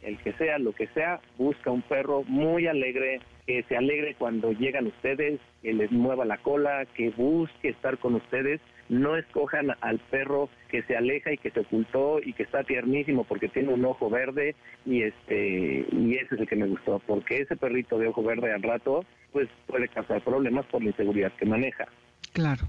El 0.02 0.18
que 0.18 0.32
sea, 0.34 0.58
lo 0.58 0.72
que 0.72 0.86
sea, 0.88 1.20
busca 1.38 1.70
un 1.70 1.82
perro 1.82 2.24
muy 2.24 2.66
alegre, 2.66 3.20
que 3.46 3.62
se 3.64 3.76
alegre 3.76 4.14
cuando 4.18 4.52
llegan 4.52 4.86
ustedes, 4.86 5.40
que 5.62 5.72
les 5.72 5.90
mueva 5.90 6.26
la 6.26 6.36
cola, 6.38 6.84
que 6.94 7.10
busque 7.10 7.70
estar 7.70 7.98
con 7.98 8.16
ustedes. 8.16 8.60
No 8.90 9.16
escojan 9.16 9.68
al 9.80 9.98
perro 9.98 10.50
que 10.68 10.82
se 10.82 10.94
aleja 10.94 11.32
y 11.32 11.38
que 11.38 11.50
se 11.50 11.60
ocultó 11.60 12.20
y 12.22 12.34
que 12.34 12.42
está 12.42 12.64
tiernísimo 12.64 13.24
porque 13.24 13.48
tiene 13.48 13.72
un 13.72 13.84
ojo 13.86 14.10
verde 14.10 14.54
y 14.84 15.04
este 15.04 15.86
y 15.90 16.16
ese 16.16 16.34
es 16.34 16.40
el 16.42 16.46
que 16.46 16.56
me 16.56 16.66
gustó 16.66 17.00
porque 17.06 17.38
ese 17.38 17.56
perrito 17.56 17.98
de 17.98 18.08
ojo 18.08 18.22
verde 18.22 18.52
al 18.52 18.62
rato 18.62 19.06
pues 19.32 19.48
puede 19.66 19.88
causar 19.88 20.20
problemas 20.22 20.66
por 20.66 20.82
la 20.82 20.90
inseguridad 20.90 21.32
que 21.32 21.46
maneja. 21.46 21.86
Claro. 22.34 22.64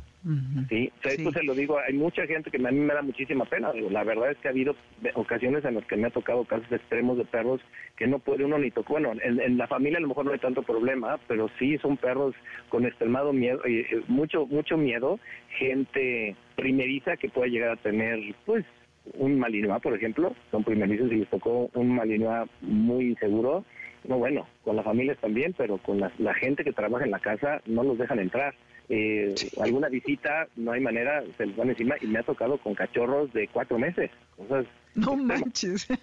Sí, 0.70 0.92
esto 1.04 1.32
se 1.32 1.44
lo 1.44 1.54
digo, 1.54 1.78
hay 1.78 1.94
mucha 1.94 2.26
gente 2.26 2.50
que 2.50 2.58
a 2.58 2.72
mí 2.72 2.80
me 2.80 2.96
da 2.96 3.04
muchísima 3.04 3.46
pena. 3.46 3.72
la 3.74 4.04
verdad 4.04 4.32
es 4.32 4.38
que 4.40 4.48
ha 4.48 4.52
habido 4.52 4.76
ocasiones 5.14 5.64
en 5.66 5.76
las 5.76 5.86
que 5.86 5.98
me 5.98 6.08
ha 6.08 6.10
tocado 6.10 6.44
casos 6.46 6.72
extremos 6.72 7.20
de 7.20 7.26
perros 7.26 7.62
que 7.96 8.08
no 8.08 8.18
puede 8.18 8.44
uno 8.44 8.58
ni 8.58 8.72
tocar. 8.72 9.04
Bueno, 9.04 9.14
en, 9.24 9.58
la 9.58 9.68
familia 9.68 10.00
a 10.00 10.02
lo 10.02 10.08
mejor 10.08 10.26
no 10.26 10.32
hay 10.32 10.40
tanto 10.40 10.64
problema, 10.64 11.20
pero 11.28 11.48
sí 11.60 11.78
son 11.78 11.98
perros 11.98 12.34
con 12.70 12.86
extremado 12.86 13.34
miedo, 13.34 13.62
y 13.68 13.86
mucho, 14.08 14.48
mucho 14.48 14.78
miedo, 14.78 15.20
gente 15.60 16.36
primeriza 16.56 17.18
que 17.18 17.30
puede 17.30 17.52
llegar 17.52 17.70
a 17.70 17.76
tener, 17.76 18.20
pues, 18.46 18.66
un 19.14 19.38
malinois, 19.38 19.82
por 19.84 19.94
ejemplo, 19.94 20.36
son 20.50 20.64
primerizos 20.64 21.12
y 21.12 21.18
les 21.18 21.30
tocó 21.30 21.70
un 21.76 21.96
malinois 21.96 22.50
muy 22.62 23.10
inseguro. 23.10 23.64
No, 24.08 24.18
bueno, 24.18 24.48
con 24.64 24.76
las 24.76 24.86
familias 24.86 25.18
también, 25.20 25.54
pero 25.56 25.78
con 25.78 26.00
la 26.00 26.34
gente 26.36 26.64
que 26.64 26.74
trabaja 26.74 27.06
en 27.06 27.12
la 27.12 27.20
casa 27.20 27.62
no 27.68 27.84
los 27.84 27.98
dejan 27.98 28.20
entrar 28.20 28.56
eh, 28.90 29.34
alguna 29.62 29.90
visita, 29.90 30.48
no 30.56 30.72
hay 30.72 30.82
manera, 30.82 31.24
se 31.38 31.46
les 31.46 31.56
van 31.56 31.70
encima 31.70 31.96
y 32.02 32.08
me 32.08 32.20
ha 32.20 32.24
tocado 32.24 32.58
con 32.58 32.76
cachorros 32.76 33.32
de 33.34 33.48
cuatro 33.48 33.78
meses. 33.80 34.12
Cosas 34.38 34.66
no 34.96 35.16
manches. 35.16 35.88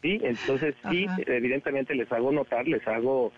Sí, 0.00 0.16
entonces 0.22 0.76
sí, 0.88 1.06
evidentemente 1.26 1.92
les 1.92 2.12
hago 2.12 2.30
notar, 2.30 2.68
les 2.68 2.86
hago 2.86 3.32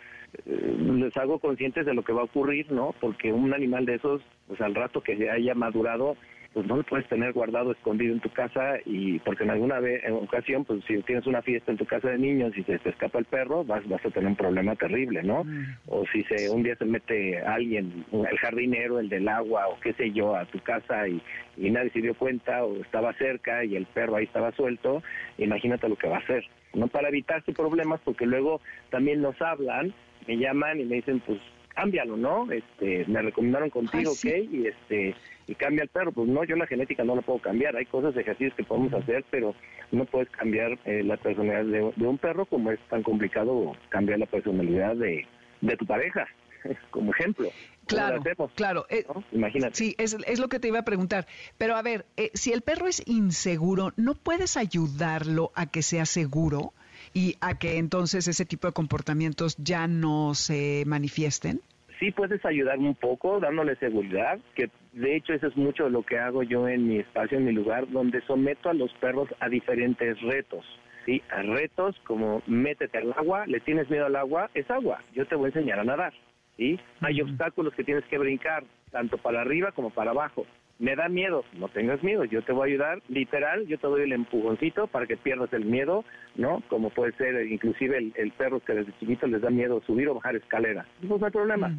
eh, 0.44 0.76
les 0.78 1.16
hago 1.16 1.38
conscientes 1.38 1.86
de 1.86 1.94
lo 1.94 2.02
que 2.02 2.12
va 2.12 2.20
a 2.20 2.24
ocurrir, 2.24 2.70
¿no? 2.70 2.94
Porque 3.00 3.32
un 3.32 3.54
animal 3.54 3.86
de 3.86 3.94
esos, 3.94 4.20
pues 4.46 4.60
al 4.60 4.74
rato 4.74 5.00
que 5.00 5.30
haya 5.30 5.54
madurado, 5.54 6.18
pues 6.52 6.66
no 6.66 6.76
lo 6.76 6.82
puedes 6.82 7.06
tener 7.08 7.32
guardado 7.32 7.70
escondido 7.70 8.12
en 8.12 8.20
tu 8.20 8.30
casa 8.30 8.74
y 8.84 9.20
porque 9.20 9.44
en 9.44 9.50
alguna 9.50 9.78
vez, 9.78 10.02
en 10.04 10.14
ocasión, 10.14 10.64
pues 10.64 10.82
si 10.84 11.00
tienes 11.02 11.26
una 11.26 11.42
fiesta 11.42 11.70
en 11.70 11.78
tu 11.78 11.86
casa 11.86 12.08
de 12.08 12.18
niños 12.18 12.56
y 12.56 12.64
se 12.64 12.78
te 12.78 12.90
escapa 12.90 13.20
el 13.20 13.24
perro, 13.24 13.64
vas, 13.64 13.88
vas 13.88 14.04
a 14.04 14.10
tener 14.10 14.28
un 14.28 14.36
problema 14.36 14.74
terrible, 14.74 15.22
¿no? 15.22 15.44
Mm. 15.44 15.66
O 15.86 16.04
si 16.06 16.24
se 16.24 16.50
un 16.50 16.64
día 16.64 16.74
se 16.76 16.84
mete 16.84 17.40
alguien, 17.40 18.04
el 18.12 18.38
jardinero, 18.38 18.98
el 18.98 19.08
del 19.08 19.28
agua 19.28 19.68
o 19.68 19.78
qué 19.80 19.92
sé 19.92 20.10
yo, 20.10 20.34
a 20.34 20.44
tu 20.46 20.58
casa 20.60 21.06
y, 21.06 21.22
y 21.56 21.70
nadie 21.70 21.90
se 21.90 22.00
dio 22.00 22.14
cuenta 22.14 22.64
o 22.64 22.74
estaba 22.76 23.12
cerca 23.14 23.64
y 23.64 23.76
el 23.76 23.86
perro 23.86 24.16
ahí 24.16 24.24
estaba 24.24 24.50
suelto, 24.52 25.02
imagínate 25.38 25.88
lo 25.88 25.96
que 25.96 26.08
va 26.08 26.16
a 26.16 26.20
hacer. 26.20 26.44
No 26.74 26.88
para 26.88 27.08
evitarse 27.08 27.52
problemas 27.52 28.00
porque 28.04 28.26
luego 28.26 28.60
también 28.90 29.22
nos 29.22 29.40
hablan, 29.40 29.94
me 30.26 30.36
llaman 30.36 30.80
y 30.80 30.84
me 30.84 30.96
dicen, 30.96 31.20
pues 31.20 31.38
cámbialo, 31.80 32.16
¿no? 32.16 32.50
Este, 32.52 33.04
me 33.06 33.22
recomendaron 33.22 33.70
contigo, 33.70 34.12
¿ok? 34.12 34.24
Y 34.24 34.66
este 34.66 35.14
y 35.46 35.54
cambia 35.54 35.82
el 35.82 35.88
perro. 35.88 36.12
Pues 36.12 36.28
no, 36.28 36.44
yo 36.44 36.56
la 36.56 36.66
genética 36.66 37.04
no 37.04 37.16
la 37.16 37.22
puedo 37.22 37.40
cambiar. 37.40 37.76
Hay 37.76 37.86
cosas, 37.86 38.16
ejercicios 38.16 38.54
que 38.54 38.64
podemos 38.64 38.92
hacer, 38.92 39.24
pero 39.30 39.54
no 39.90 40.04
puedes 40.04 40.30
cambiar 40.30 40.78
eh, 40.84 41.02
la 41.02 41.16
personalidad 41.16 41.92
de, 41.96 42.06
un 42.06 42.18
perro 42.18 42.46
como 42.46 42.70
es 42.70 42.78
tan 42.88 43.02
complicado 43.02 43.72
cambiar 43.88 44.18
la 44.18 44.26
personalidad 44.26 44.94
de, 44.94 45.26
de 45.60 45.76
tu 45.76 45.86
pareja, 45.86 46.26
como 46.90 47.12
ejemplo. 47.12 47.48
Claro, 47.86 48.22
claro. 48.54 48.86
Eh, 48.88 49.04
Imagínate. 49.32 49.74
Sí, 49.74 49.96
es, 49.98 50.16
es, 50.24 50.38
lo 50.38 50.48
que 50.48 50.60
te 50.60 50.68
iba 50.68 50.78
a 50.78 50.84
preguntar. 50.84 51.26
Pero 51.58 51.74
a 51.74 51.82
ver, 51.82 52.06
eh, 52.16 52.30
si 52.34 52.52
el 52.52 52.60
perro 52.60 52.86
es 52.86 53.02
inseguro, 53.06 53.92
¿no 53.96 54.14
puedes 54.14 54.56
ayudarlo 54.56 55.50
a 55.56 55.66
que 55.66 55.82
sea 55.82 56.06
seguro 56.06 56.72
y 57.12 57.36
a 57.40 57.58
que 57.58 57.78
entonces 57.78 58.28
ese 58.28 58.44
tipo 58.44 58.68
de 58.68 58.72
comportamientos 58.72 59.56
ya 59.58 59.88
no 59.88 60.36
se 60.36 60.84
manifiesten? 60.86 61.60
Sí 62.00 62.10
puedes 62.10 62.44
ayudar 62.44 62.78
un 62.78 62.94
poco 62.94 63.38
dándole 63.38 63.76
seguridad, 63.76 64.40
que 64.56 64.70
de 64.92 65.16
hecho 65.16 65.34
eso 65.34 65.46
es 65.46 65.56
mucho 65.56 65.84
de 65.84 65.90
lo 65.90 66.02
que 66.02 66.18
hago 66.18 66.42
yo 66.42 66.66
en 66.66 66.88
mi 66.88 66.98
espacio, 66.98 67.38
en 67.38 67.44
mi 67.44 67.52
lugar, 67.52 67.88
donde 67.90 68.22
someto 68.22 68.70
a 68.70 68.74
los 68.74 68.92
perros 68.94 69.28
a 69.38 69.48
diferentes 69.48 70.20
retos. 70.22 70.64
¿sí? 71.06 71.22
A 71.30 71.42
retos 71.42 71.94
como 72.06 72.42
métete 72.46 72.98
al 72.98 73.12
agua, 73.12 73.46
le 73.46 73.60
tienes 73.60 73.88
miedo 73.90 74.06
al 74.06 74.16
agua, 74.16 74.50
es 74.54 74.68
agua, 74.70 75.02
yo 75.14 75.26
te 75.26 75.36
voy 75.36 75.46
a 75.46 75.48
enseñar 75.48 75.78
a 75.78 75.84
nadar. 75.84 76.12
¿sí? 76.56 76.80
Hay 77.02 77.20
obstáculos 77.20 77.74
que 77.74 77.84
tienes 77.84 78.04
que 78.06 78.18
brincar, 78.18 78.64
tanto 78.90 79.18
para 79.18 79.42
arriba 79.42 79.70
como 79.72 79.90
para 79.90 80.10
abajo 80.10 80.46
me 80.80 80.96
da 80.96 81.08
miedo, 81.08 81.44
no 81.58 81.68
tengas 81.68 82.02
miedo, 82.02 82.24
yo 82.24 82.42
te 82.42 82.52
voy 82.52 82.62
a 82.62 82.72
ayudar, 82.72 83.02
literal, 83.08 83.66
yo 83.66 83.78
te 83.78 83.86
doy 83.86 84.02
el 84.02 84.12
empujoncito 84.12 84.86
para 84.86 85.06
que 85.06 85.18
pierdas 85.18 85.52
el 85.52 85.66
miedo, 85.66 86.04
¿no? 86.36 86.62
Como 86.68 86.88
puede 86.88 87.12
ser 87.12 87.46
inclusive 87.46 88.12
el, 88.14 88.32
perro 88.32 88.60
que 88.60 88.72
desde 88.72 88.98
chiquito 88.98 89.26
les 89.26 89.42
da 89.42 89.50
miedo 89.50 89.82
subir 89.86 90.08
o 90.08 90.14
bajar 90.14 90.36
escaleras, 90.36 90.86
no 91.02 91.18
hay 91.22 91.30
problema, 91.30 91.70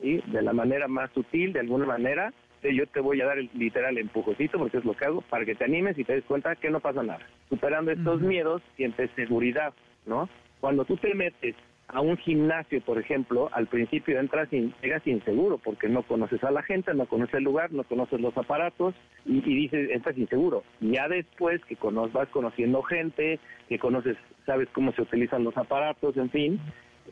y 0.00 0.20
de 0.30 0.42
la 0.42 0.52
manera 0.52 0.88
más 0.88 1.10
sutil, 1.12 1.52
de 1.52 1.60
alguna 1.60 1.86
manera, 1.86 2.32
yo 2.62 2.86
te 2.88 3.00
voy 3.00 3.20
a 3.20 3.26
dar 3.26 3.38
el 3.38 3.48
literal 3.54 3.96
empujoncito, 3.96 4.58
porque 4.58 4.78
es 4.78 4.84
lo 4.84 4.94
que 4.94 5.04
hago, 5.04 5.22
para 5.22 5.44
que 5.44 5.54
te 5.54 5.64
animes 5.64 5.96
y 5.96 6.04
te 6.04 6.14
des 6.14 6.24
cuenta 6.24 6.56
que 6.56 6.70
no 6.70 6.80
pasa 6.80 7.04
nada. 7.04 7.24
Superando 7.48 7.92
estos 7.92 8.20
miedos, 8.20 8.60
sientes 8.76 9.10
seguridad, 9.14 9.72
¿no? 10.04 10.28
Cuando 10.60 10.84
tú 10.84 10.96
te 10.96 11.14
metes 11.14 11.54
a 11.88 12.02
un 12.02 12.18
gimnasio, 12.18 12.82
por 12.82 12.98
ejemplo, 12.98 13.48
al 13.52 13.66
principio 13.66 14.20
entras 14.20 14.50
sin, 14.50 14.74
llegas 14.82 15.06
inseguro 15.06 15.56
porque 15.56 15.88
no 15.88 16.02
conoces 16.02 16.44
a 16.44 16.50
la 16.50 16.62
gente, 16.62 16.92
no 16.92 17.06
conoces 17.06 17.36
el 17.36 17.44
lugar, 17.44 17.72
no 17.72 17.82
conoces 17.84 18.20
los 18.20 18.36
aparatos 18.36 18.94
y, 19.24 19.40
dices, 19.40 19.90
entras 19.90 20.18
inseguro. 20.18 20.64
Ya 20.80 21.08
después 21.08 21.64
que 21.64 21.78
vas 22.12 22.28
conociendo 22.28 22.82
gente, 22.82 23.40
que 23.68 23.78
conoces, 23.78 24.18
sabes 24.44 24.68
cómo 24.72 24.92
se 24.92 25.02
utilizan 25.02 25.44
los 25.44 25.56
aparatos, 25.56 26.16
en 26.18 26.30
fin, 26.30 26.60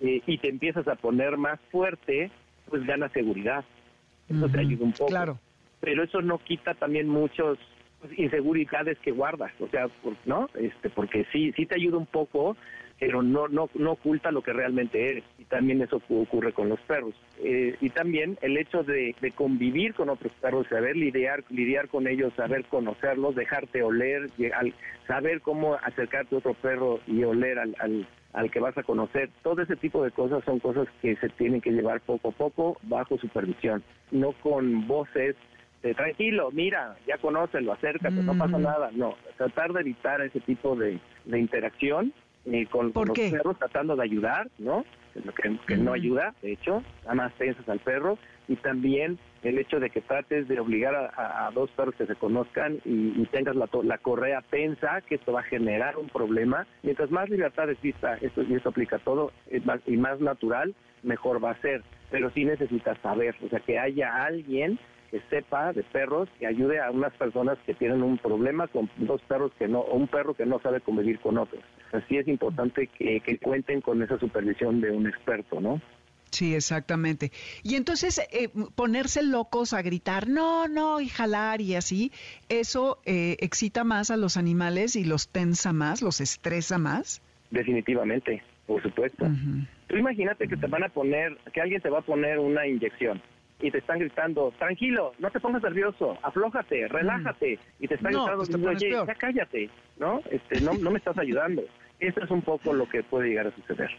eh, 0.03 0.21
y 0.27 0.39
te 0.39 0.51
empiezas 0.51 0.87
a 0.89 0.97
poner 0.97 1.39
más 1.39 1.59
fuerte, 1.71 2.31
pues 2.69 2.85
ganas 2.85 3.13
seguridad. 3.13 3.65
Eso 4.29 4.49
te 4.49 4.61
ayuda 4.61 4.85
un 4.85 4.93
poco. 4.93 5.07
Claro. 5.07 5.39
Pero 5.81 6.03
eso 6.03 6.21
no 6.21 6.37
quita 6.39 6.75
también 6.75 7.09
muchos 7.09 7.59
pues, 8.01 8.19
inseguridades 8.19 8.99
que 8.99 9.11
guardas, 9.11 9.53
o 9.59 9.69
sea, 9.69 9.89
¿no? 10.27 10.51
Este, 10.55 10.91
porque 10.91 11.27
sí, 11.33 11.53
sí 11.57 11.65
te 11.65 11.77
ayuda 11.77 11.97
un 11.97 12.07
poco 12.07 12.57
pero 12.99 13.23
no, 13.23 13.49
no, 13.49 13.69
no 13.75 13.93
oculta 13.93 14.31
lo 14.31 14.43
que 14.43 14.53
realmente 14.53 15.11
eres. 15.11 15.25
Y 15.39 15.45
también 15.45 15.83
eso 15.83 16.01
ocurre 16.09 16.53
con 16.53 16.69
los 16.69 16.81
perros. 16.81 17.15
Eh, 17.43 17.77
y 17.81 17.91
también 17.91 18.39
el 18.41 18.57
hecho 18.57 18.83
de, 18.83 19.15
convivir 19.35 19.95
con 19.95 20.09
otros 20.09 20.33
perros, 20.41 20.67
saber 20.69 20.97
lidiar, 20.97 21.45
lidiar 21.51 21.89
con 21.89 22.07
ellos, 22.07 22.33
saber 22.35 22.65
conocerlos, 22.65 23.35
dejarte 23.35 23.83
oler, 23.83 24.31
saber 25.07 25.41
cómo 25.43 25.75
acercarte 25.75 26.35
a 26.35 26.39
otro 26.39 26.55
perro 26.55 27.01
y 27.07 27.23
oler 27.25 27.59
al, 27.59 27.77
al, 27.79 28.09
al 28.33 28.51
que 28.51 28.61
vas 28.61 28.77
a 28.79 28.83
conocer. 28.83 29.31
Todo 29.43 29.63
ese 29.63 29.77
tipo 29.77 30.03
de 30.03 30.11
cosas 30.11 30.43
son 30.45 30.59
cosas 30.59 30.89
que 31.03 31.17
se 31.17 31.29
tienen 31.31 31.61
que 31.61 31.73
llevar 31.73 32.01
poco 32.01 32.29
a 32.29 32.33
poco 32.33 32.79
bajo 32.83 33.19
supervisión, 33.19 33.83
no 34.11 34.33
con 34.33 34.87
voces 34.87 35.37
de 35.83 35.95
tranquilo, 35.95 36.51
mira, 36.53 36.97
ya 37.07 37.19
conócelo, 37.19 37.73
acércate, 37.73 38.15
no 38.15 38.37
pasa 38.37 38.59
nada. 38.59 38.91
No, 38.93 39.15
tratar 39.37 39.73
de 39.73 39.83
evitar 39.83 40.21
ese 40.23 40.41
tipo 40.41 40.75
de, 40.75 40.99
de 41.27 41.39
interacción 41.39 42.13
con, 42.71 42.93
los 42.95 43.19
perros 43.19 43.59
tratando 43.59 43.97
de 43.97 44.03
ayudar, 44.03 44.49
¿no? 44.59 44.85
Que, 45.15 45.59
que 45.67 45.77
no 45.77 45.95
ayuda, 45.95 46.35
de 46.43 46.53
hecho, 46.53 46.83
nada 47.03 47.15
más 47.15 47.33
piensas 47.33 47.67
al 47.69 47.79
perro 47.79 48.19
y 48.49 48.57
también 48.57 49.19
el 49.43 49.59
hecho 49.59 49.81
de 49.81 49.91
que 49.91 50.01
trates 50.01 50.49
de 50.49 50.61
obligar 50.61 50.95
a, 50.95 51.51
dos 51.55 51.71
perros 51.71 51.95
que 51.97 52.07
se 52.07 52.17
conozcan 52.17 52.81
y, 52.85 53.25
tengas 53.27 53.57
la, 53.57 53.69
la, 53.83 53.99
correa 53.99 54.43
tensa, 54.51 55.01
que 55.03 55.17
esto 55.17 55.33
va 55.33 55.41
a 55.41 55.45
generar 55.45 55.97
un 55.97 56.09
problema. 56.09 56.67
Mientras 56.83 57.11
más 57.11 57.29
libertad 57.29 57.71
exista, 57.71 58.15
esto, 58.21 58.43
y 58.43 58.55
esto 58.55 58.71
aplica 58.71 58.97
a 58.97 59.01
todo, 59.01 59.33
y 59.87 59.97
más 59.97 60.21
natural, 60.21 60.75
mejor 61.03 61.43
va 61.43 61.53
a 61.53 61.61
ser. 61.61 61.83
Pero 62.11 62.31
sí 62.31 62.45
necesitas 62.45 62.99
saber, 62.99 63.35
o 63.45 63.49
sea, 63.49 63.61
que 63.61 63.79
haya 63.79 64.25
alguien 64.25 64.79
que 65.17 65.23
sepa 65.31 65.73
de 65.73 65.83
perros 65.83 66.29
y 66.41 66.45
ayude 66.45 66.79
a 66.79 66.91
unas 66.91 67.13
personas 67.15 67.57
que 67.65 67.75
tienen 67.75 68.03
un 68.03 68.19
problema 68.19 68.67
con 68.69 68.91
dos 68.99 69.23
perros 69.23 69.51
que 69.59 69.67
no, 69.67 69.81
o 69.81 69.97
un 69.97 70.09
perro 70.09 70.35
que 70.35 70.45
no 70.45 70.61
sabe 70.61 70.81
convivir 70.81 71.19
con 71.21 71.39
otros. 71.39 71.63
Así 71.93 72.19
es 72.19 72.29
importante 72.29 72.89
que, 72.89 73.39
cuenten 73.43 73.81
con 73.81 74.03
esa 74.03 74.19
supervisión 74.19 74.81
de 74.81 74.91
un 74.91 75.07
experto, 75.07 75.61
¿no? 75.61 75.81
Sí, 76.31 76.55
exactamente. 76.55 77.31
Y 77.63 77.77
entonces 77.77 78.21
eh, 78.31 78.51
ponerse 78.75 79.23
locos 79.23 79.73
a 79.73 79.81
gritar, 79.81 80.29
no, 80.29 80.69
no, 80.69 81.01
y 81.01 81.09
jalar 81.09 81.63
y 81.63 81.77
así, 81.77 82.13
eso 82.51 82.99
eh, 83.07 83.37
excita 83.41 83.85
más 83.85 84.11
a 84.11 84.19
los 84.19 84.37
animales 84.37 84.97
y 84.97 85.05
los 85.05 85.29
tensa 85.29 85.73
más, 85.73 86.03
los 86.03 86.21
estresa 86.21 86.77
más. 86.77 87.23
Definitivamente, 87.51 88.43
por 88.67 88.83
supuesto. 88.83 89.27
Tú 89.87 89.97
imagínate 89.97 90.47
que 90.47 90.57
te 90.57 90.67
van 90.67 90.83
a 90.83 90.89
poner, 90.91 91.39
que 91.55 91.61
alguien 91.63 91.81
te 91.81 91.89
va 91.89 92.01
a 92.01 92.03
poner 92.03 92.39
una 92.39 92.67
inyección 92.67 93.23
y 93.61 93.71
te 93.71 93.79
están 93.79 93.99
gritando, 93.99 94.53
tranquilo, 94.59 95.13
no 95.19 95.31
te 95.31 95.41
pongas 95.41 95.63
nervioso, 95.63 96.19
aflójate, 96.23 96.89
relájate, 96.89 97.59
y 97.81 97.89
te 97.89 97.95
están 97.95 98.13
gritando, 98.13 98.45
pues 98.45 98.83
oye, 98.83 98.91
ya 98.91 99.15
cállate, 99.15 99.71
¿no? 99.99 100.21
Este, 100.31 100.61
no, 100.61 100.75
no 100.75 100.91
me 100.91 100.99
estás 100.99 101.17
ayudando. 101.19 101.63
Eso 101.99 102.23
es 102.23 102.31
un 102.31 102.43
poco 102.43 102.75
lo 102.75 102.87
que 102.89 103.03
puede 103.03 103.29
llegar 103.29 103.47
a 103.47 103.53
suceder. 103.53 103.91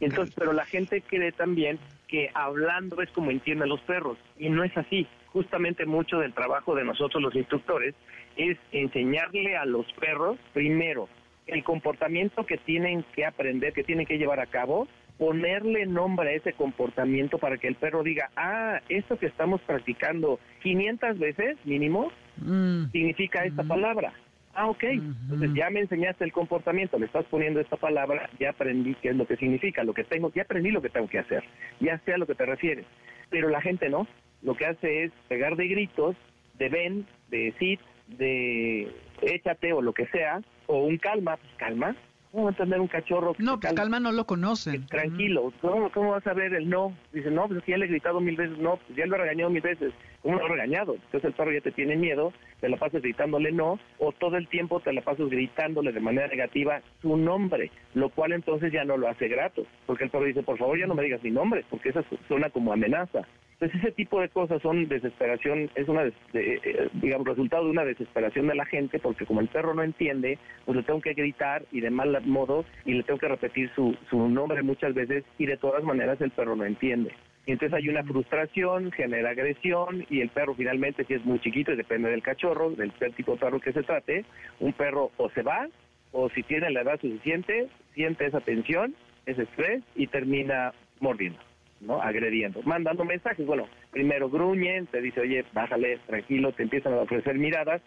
Entonces, 0.00 0.34
pero 0.36 0.52
la 0.52 0.64
gente 0.64 1.02
cree 1.02 1.32
también 1.32 1.78
que 2.06 2.30
hablando 2.34 3.02
es 3.02 3.10
como 3.10 3.30
entienden 3.30 3.68
los 3.68 3.80
perros, 3.80 4.18
y 4.38 4.48
no 4.48 4.62
es 4.62 4.76
así. 4.76 5.06
Justamente 5.32 5.84
mucho 5.84 6.18
del 6.18 6.32
trabajo 6.32 6.74
de 6.74 6.84
nosotros 6.84 7.22
los 7.22 7.34
instructores 7.34 7.94
es 8.36 8.56
enseñarle 8.70 9.56
a 9.56 9.64
los 9.64 9.90
perros, 9.94 10.38
primero, 10.52 11.08
el 11.46 11.62
comportamiento 11.64 12.46
que 12.46 12.56
tienen 12.58 13.04
que 13.14 13.24
aprender, 13.24 13.72
que 13.72 13.84
tienen 13.84 14.06
que 14.06 14.18
llevar 14.18 14.40
a 14.40 14.46
cabo, 14.46 14.86
ponerle 15.18 15.86
nombre 15.86 16.30
a 16.30 16.32
ese 16.32 16.52
comportamiento 16.52 17.38
para 17.38 17.56
que 17.56 17.68
el 17.68 17.74
perro 17.76 18.02
diga, 18.02 18.30
ah, 18.36 18.80
esto 18.88 19.18
que 19.18 19.26
estamos 19.26 19.60
practicando 19.62 20.38
500 20.62 21.18
veces 21.18 21.56
mínimo, 21.64 22.12
mm. 22.38 22.90
significa 22.90 23.44
esta 23.44 23.64
palabra. 23.64 24.12
Ah, 24.54 24.68
ok. 24.68 24.84
Entonces 24.84 25.50
ya 25.54 25.68
me 25.68 25.80
enseñaste 25.80 26.24
el 26.24 26.32
comportamiento, 26.32 26.98
le 26.98 27.06
estás 27.06 27.26
poniendo 27.26 27.60
esta 27.60 27.76
palabra, 27.76 28.30
ya 28.40 28.50
aprendí 28.50 28.94
qué 29.02 29.10
es 29.10 29.16
lo 29.16 29.26
que 29.26 29.36
significa, 29.36 29.84
lo 29.84 29.92
que 29.92 30.04
tengo, 30.04 30.32
ya 30.34 30.42
aprendí 30.42 30.70
lo 30.70 30.80
que 30.80 30.88
tengo 30.88 31.08
que 31.08 31.18
hacer, 31.18 31.44
ya 31.78 31.98
sé 32.04 32.14
a 32.14 32.18
lo 32.18 32.26
que 32.26 32.34
te 32.34 32.46
refieres. 32.46 32.86
Pero 33.28 33.50
la 33.50 33.60
gente 33.60 33.90
no, 33.90 34.06
lo 34.42 34.54
que 34.54 34.64
hace 34.64 35.04
es 35.04 35.12
pegar 35.28 35.56
de 35.56 35.68
gritos, 35.68 36.16
de 36.58 36.68
ven, 36.70 37.06
de 37.28 37.52
sit, 37.58 37.80
de 38.16 38.88
échate 39.20 39.74
o 39.74 39.82
lo 39.82 39.92
que 39.92 40.06
sea, 40.06 40.40
o 40.66 40.84
un 40.84 40.96
calma, 40.96 41.36
pues 41.36 41.52
calma, 41.58 41.94
¿Cómo 42.32 42.48
entender 42.48 42.80
un 42.80 42.88
cachorro? 42.88 43.34
No, 43.38 43.58
pues 43.58 43.74
calma, 43.74 44.00
no 44.00 44.12
lo 44.12 44.26
conoce. 44.26 44.78
Tranquilo. 44.88 45.52
¿Cómo, 45.60 46.10
vas 46.10 46.26
a 46.26 46.34
ver 46.34 46.54
el 46.54 46.68
no? 46.68 46.96
Dice, 47.12 47.30
no, 47.30 47.48
pues 47.48 47.64
ya 47.66 47.76
le 47.76 47.86
he 47.86 47.88
gritado 47.88 48.20
mil 48.20 48.36
veces, 48.36 48.58
no, 48.58 48.76
pues 48.76 48.96
ya 48.96 49.06
lo 49.06 49.16
he 49.16 49.18
regañado 49.18 49.50
mil 49.50 49.62
veces. 49.62 49.92
¿Cómo 50.22 50.38
lo 50.38 50.46
he 50.46 50.48
regañado? 50.48 50.94
Entonces 50.94 51.24
el 51.24 51.32
perro 51.32 51.52
ya 51.52 51.60
te 51.60 51.72
tiene 51.72 51.96
miedo, 51.96 52.32
te 52.60 52.68
la 52.68 52.76
pasas 52.76 53.00
gritándole 53.00 53.52
no, 53.52 53.78
o 53.98 54.12
todo 54.12 54.36
el 54.36 54.48
tiempo 54.48 54.80
te 54.80 54.92
la 54.92 55.02
pasas 55.02 55.28
gritándole 55.28 55.92
de 55.92 56.00
manera 56.00 56.26
negativa 56.26 56.82
su 57.00 57.16
nombre, 57.16 57.70
lo 57.94 58.10
cual 58.10 58.32
entonces 58.32 58.72
ya 58.72 58.84
no 58.84 58.96
lo 58.96 59.08
hace 59.08 59.28
grato. 59.28 59.64
Porque 59.86 60.04
el 60.04 60.10
perro 60.10 60.24
dice, 60.24 60.42
por 60.42 60.58
favor 60.58 60.78
ya 60.78 60.86
no 60.86 60.94
me 60.94 61.04
digas 61.04 61.22
mi 61.22 61.30
nombre, 61.30 61.64
porque 61.70 61.90
esa 61.90 62.04
suena 62.28 62.50
como 62.50 62.72
amenaza. 62.72 63.22
Entonces 63.58 63.84
ese 63.84 63.92
tipo 63.92 64.20
de 64.20 64.28
cosas 64.28 64.60
son 64.60 64.86
desesperación, 64.86 65.70
es 65.74 65.88
una, 65.88 66.04
eh, 66.34 66.88
digamos, 66.92 67.26
resultado 67.26 67.64
de 67.64 67.70
una 67.70 67.86
desesperación 67.86 68.48
de 68.48 68.54
la 68.54 68.66
gente, 68.66 68.98
porque 68.98 69.24
como 69.24 69.40
el 69.40 69.48
perro 69.48 69.72
no 69.72 69.82
entiende, 69.82 70.38
pues 70.66 70.76
le 70.76 70.82
tengo 70.82 71.00
que 71.00 71.14
gritar 71.14 71.64
y 71.72 71.80
de 71.80 71.90
mal 71.90 72.20
modo 72.26 72.66
y 72.84 72.92
le 72.92 73.02
tengo 73.02 73.18
que 73.18 73.28
repetir 73.28 73.70
su, 73.74 73.96
su 74.10 74.28
nombre 74.28 74.62
muchas 74.62 74.92
veces 74.92 75.24
y 75.38 75.46
de 75.46 75.56
todas 75.56 75.82
maneras 75.84 76.20
el 76.20 76.32
perro 76.32 76.54
no 76.54 76.66
entiende. 76.66 77.12
Y 77.46 77.52
entonces 77.52 77.74
hay 77.74 77.88
una 77.88 78.02
frustración, 78.02 78.92
genera 78.92 79.30
agresión 79.30 80.04
y 80.10 80.20
el 80.20 80.28
perro 80.28 80.54
finalmente, 80.54 81.04
si 81.04 81.14
es 81.14 81.24
muy 81.24 81.38
chiquito 81.38 81.72
y 81.72 81.76
depende 81.76 82.10
del 82.10 82.22
cachorro, 82.22 82.70
del 82.72 82.92
tipo 83.14 83.32
de 83.32 83.38
perro 83.38 83.60
que 83.60 83.72
se 83.72 83.84
trate, 83.84 84.24
un 84.60 84.72
perro 84.74 85.12
o 85.16 85.30
se 85.30 85.42
va 85.42 85.66
o 86.12 86.28
si 86.30 86.42
tiene 86.42 86.70
la 86.70 86.82
edad 86.82 87.00
suficiente, 87.00 87.68
siente 87.94 88.26
esa 88.26 88.40
tensión, 88.40 88.94
ese 89.26 89.42
estrés 89.42 89.82
y 89.94 90.08
termina 90.08 90.72
mordiendo. 91.00 91.38
¿No? 91.80 92.00
Agrediendo, 92.00 92.62
mandando 92.62 93.04
mensajes. 93.04 93.46
Bueno, 93.46 93.66
primero 93.90 94.28
gruñen, 94.28 94.86
te 94.86 95.00
dice, 95.00 95.20
oye, 95.20 95.44
bájale, 95.52 95.98
tranquilo, 96.06 96.52
te 96.52 96.62
empiezan 96.62 96.94
a 96.94 97.02
ofrecer 97.02 97.36
miradas, 97.38 97.82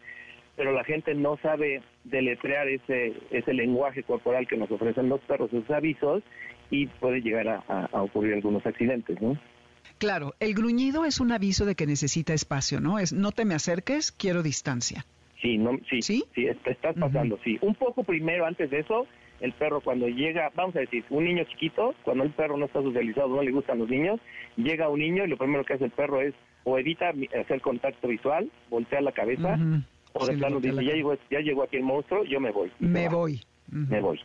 pero 0.56 0.74
la 0.74 0.84
gente 0.84 1.14
no 1.14 1.38
sabe 1.38 1.82
deletrear 2.04 2.68
ese, 2.68 3.14
ese 3.32 3.54
lenguaje 3.54 4.04
corporal 4.04 4.48
que 4.48 4.58
nos 4.58 4.70
ofrecen 4.72 5.10
los 5.10 5.22
perros, 5.22 5.54
esos 5.54 5.70
avisos, 5.72 6.24
y 6.70 6.88
puede 6.88 7.22
llegar 7.22 7.64
a, 7.68 8.02
ocurrir 8.02 8.34
algunos 8.36 8.66
accidentes, 8.66 9.20
¿no? 9.22 9.38
Claro, 9.98 10.34
el 10.40 10.54
gruñido 10.54 11.04
es 11.04 11.20
un 11.20 11.32
aviso 11.32 11.66
de 11.66 11.76
que 11.76 11.86
necesita 11.86 12.34
espacio, 12.34 12.80
¿no? 12.80 13.00
Es 13.00 13.12
no 13.12 13.32
te 13.32 13.44
me 13.44 13.56
acerques, 13.56 14.12
quiero 14.12 14.44
distancia. 14.44 15.06
Sí, 15.42 15.58
no, 15.58 15.78
sí, 15.90 16.02
sí, 16.02 16.26
estás 16.36 16.96
pasando, 16.98 17.40
sí. 17.44 17.58
Un 17.62 17.76
poco 17.76 18.04
primero 18.04 18.46
antes 18.46 18.70
de 18.70 18.80
eso, 18.80 19.08
el 19.40 19.54
perro 19.54 19.82
cuando 19.82 20.08
llega, 20.08 20.52
vamos 20.56 20.76
a 20.76 20.80
decir, 20.80 21.04
un 21.10 21.26
niño 21.26 21.44
chiquito, 21.46 21.96
cuando 22.04 22.24
el 22.24 22.32
perro 22.32 22.58
no 22.58 22.66
está 22.66 22.82
socializado, 22.82 23.30
no 23.30 23.42
le 23.42 23.52
gustan 23.52 23.80
los 23.80 23.90
niños, 23.90 24.20
llega 24.58 24.90
un 24.90 25.00
niño 25.00 25.26
y 25.26 25.30
lo 25.30 25.38
primero 25.38 25.64
que 25.64 25.74
hace 25.74 25.86
el 25.86 25.92
perro 25.92 26.22
es 26.22 26.34
o 26.64 26.78
evita 26.78 27.14
hacer 27.40 27.62
contacto 27.62 28.08
visual, 28.08 28.50
voltea 28.70 29.02
la 29.02 29.12
cabeza, 29.12 29.58
o 30.14 30.26
de 30.26 30.38
plano 30.38 30.60
dice, 30.60 30.84
ya 30.84 30.94
llegó, 30.94 31.16
ya 31.32 31.40
llegó 31.40 31.64
aquí 31.64 31.78
el 31.78 31.84
monstruo, 31.84 32.24
yo 32.26 32.40
me 32.40 32.52
voy. 32.52 32.72
Me 32.80 33.08
voy. 33.08 33.42
Me 33.72 34.02
voy. 34.02 34.20